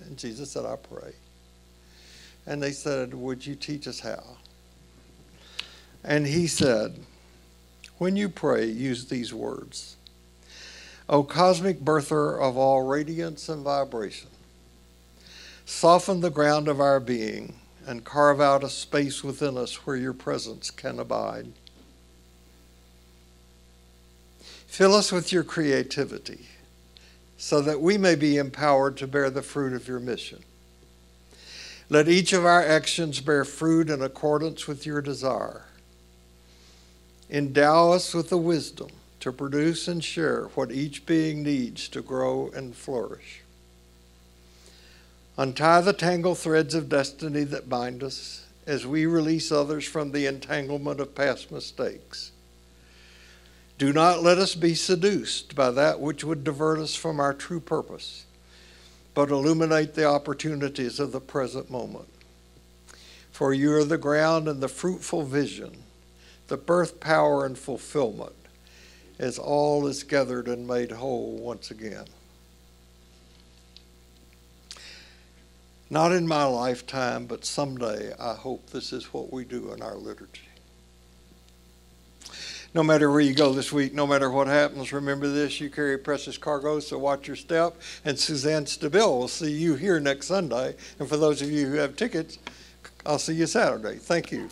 And 0.01 0.15
Jesus 0.15 0.51
said, 0.51 0.67
I 0.67 0.75
pray. 0.75 1.13
And 2.45 2.61
they 2.61 2.73
said, 2.73 3.15
Would 3.15 3.43
you 3.43 3.55
teach 3.55 3.87
us 3.87 3.99
how? 4.01 4.23
And 6.03 6.27
he 6.27 6.45
said, 6.45 6.99
When 7.97 8.15
you 8.15 8.29
pray, 8.29 8.65
use 8.65 9.07
these 9.07 9.33
words 9.33 9.95
O 11.09 11.23
cosmic 11.23 11.79
birther 11.79 12.39
of 12.39 12.55
all 12.55 12.83
radiance 12.83 13.49
and 13.49 13.63
vibration, 13.63 14.29
soften 15.65 16.21
the 16.21 16.29
ground 16.29 16.67
of 16.67 16.79
our 16.79 16.99
being 16.99 17.55
and 17.87 18.05
carve 18.05 18.39
out 18.39 18.63
a 18.63 18.69
space 18.69 19.23
within 19.23 19.57
us 19.57 19.87
where 19.87 19.95
your 19.95 20.13
presence 20.13 20.69
can 20.69 20.99
abide. 20.99 21.47
Fill 24.73 24.95
us 24.95 25.11
with 25.11 25.31
your 25.31 25.43
creativity 25.43 26.47
so 27.37 27.61
that 27.61 27.79
we 27.79 27.95
may 27.95 28.15
be 28.15 28.37
empowered 28.37 28.97
to 28.97 29.05
bear 29.05 29.29
the 29.29 29.43
fruit 29.43 29.71
of 29.71 29.87
your 29.87 29.99
mission. 29.99 30.39
Let 31.89 32.07
each 32.07 32.33
of 32.33 32.43
our 32.43 32.65
actions 32.65 33.21
bear 33.21 33.45
fruit 33.45 33.91
in 33.91 34.01
accordance 34.01 34.67
with 34.67 34.87
your 34.87 34.99
desire. 34.99 35.67
Endow 37.29 37.91
us 37.91 38.15
with 38.15 38.31
the 38.31 38.37
wisdom 38.39 38.87
to 39.19 39.31
produce 39.31 39.87
and 39.87 40.03
share 40.03 40.45
what 40.55 40.71
each 40.71 41.05
being 41.05 41.43
needs 41.43 41.87
to 41.89 42.01
grow 42.01 42.49
and 42.55 42.75
flourish. 42.75 43.41
Untie 45.37 45.81
the 45.81 45.93
tangled 45.93 46.39
threads 46.39 46.73
of 46.73 46.89
destiny 46.89 47.43
that 47.43 47.69
bind 47.69 48.01
us 48.01 48.47
as 48.65 48.87
we 48.87 49.05
release 49.05 49.51
others 49.51 49.85
from 49.85 50.11
the 50.11 50.25
entanglement 50.25 50.99
of 50.99 51.13
past 51.13 51.51
mistakes. 51.51 52.31
Do 53.83 53.91
not 53.91 54.23
let 54.23 54.37
us 54.37 54.55
be 54.55 54.75
seduced 54.75 55.55
by 55.55 55.69
that 55.71 55.99
which 55.99 56.23
would 56.23 56.45
divert 56.45 56.79
us 56.79 56.95
from 56.95 57.19
our 57.19 57.33
true 57.33 57.59
purpose, 57.59 58.25
but 59.13 59.29
illuminate 59.29 59.93
the 59.93 60.05
opportunities 60.05 61.01
of 61.01 61.11
the 61.11 61.19
present 61.19 61.69
moment. 61.69 62.07
For 63.33 63.53
you 63.53 63.73
are 63.73 63.83
the 63.83 63.97
ground 63.97 64.47
and 64.47 64.63
the 64.63 64.69
fruitful 64.69 65.23
vision, 65.23 65.83
the 66.47 66.55
birth 66.55 67.01
power 67.01 67.45
and 67.45 67.57
fulfillment, 67.57 68.37
as 69.19 69.37
all 69.37 69.85
is 69.87 70.03
gathered 70.03 70.47
and 70.47 70.65
made 70.65 70.93
whole 70.93 71.35
once 71.35 71.69
again. 71.69 72.05
Not 75.89 76.13
in 76.13 76.25
my 76.25 76.45
lifetime, 76.45 77.25
but 77.25 77.43
someday 77.43 78.13
I 78.17 78.35
hope 78.35 78.69
this 78.69 78.93
is 78.93 79.13
what 79.13 79.33
we 79.33 79.43
do 79.43 79.73
in 79.73 79.81
our 79.81 79.97
liturgy. 79.97 80.52
No 82.75 82.81
matter 82.81 83.11
where 83.11 83.21
you 83.21 83.35
go 83.35 83.53
this 83.53 83.71
week, 83.71 83.93
no 83.93 84.07
matter 84.07 84.31
what 84.31 84.47
happens, 84.47 84.91
remember 84.91 85.27
this 85.27 85.61
you 85.61 85.69
carry 85.69 85.97
precious 85.97 86.39
cargo, 86.39 86.79
so 86.79 86.97
watch 86.97 87.27
your 87.27 87.35
step. 87.35 87.79
And 88.03 88.17
Suzanne 88.17 88.65
Stabile 88.65 89.19
will 89.19 89.27
see 89.27 89.51
you 89.51 89.75
here 89.75 89.99
next 89.99 90.25
Sunday. 90.25 90.75
And 90.97 91.07
for 91.07 91.17
those 91.17 91.43
of 91.43 91.51
you 91.51 91.67
who 91.67 91.75
have 91.75 91.95
tickets, 91.95 92.39
I'll 93.05 93.19
see 93.19 93.35
you 93.35 93.45
Saturday. 93.45 93.97
Thank 93.97 94.31
you. 94.31 94.49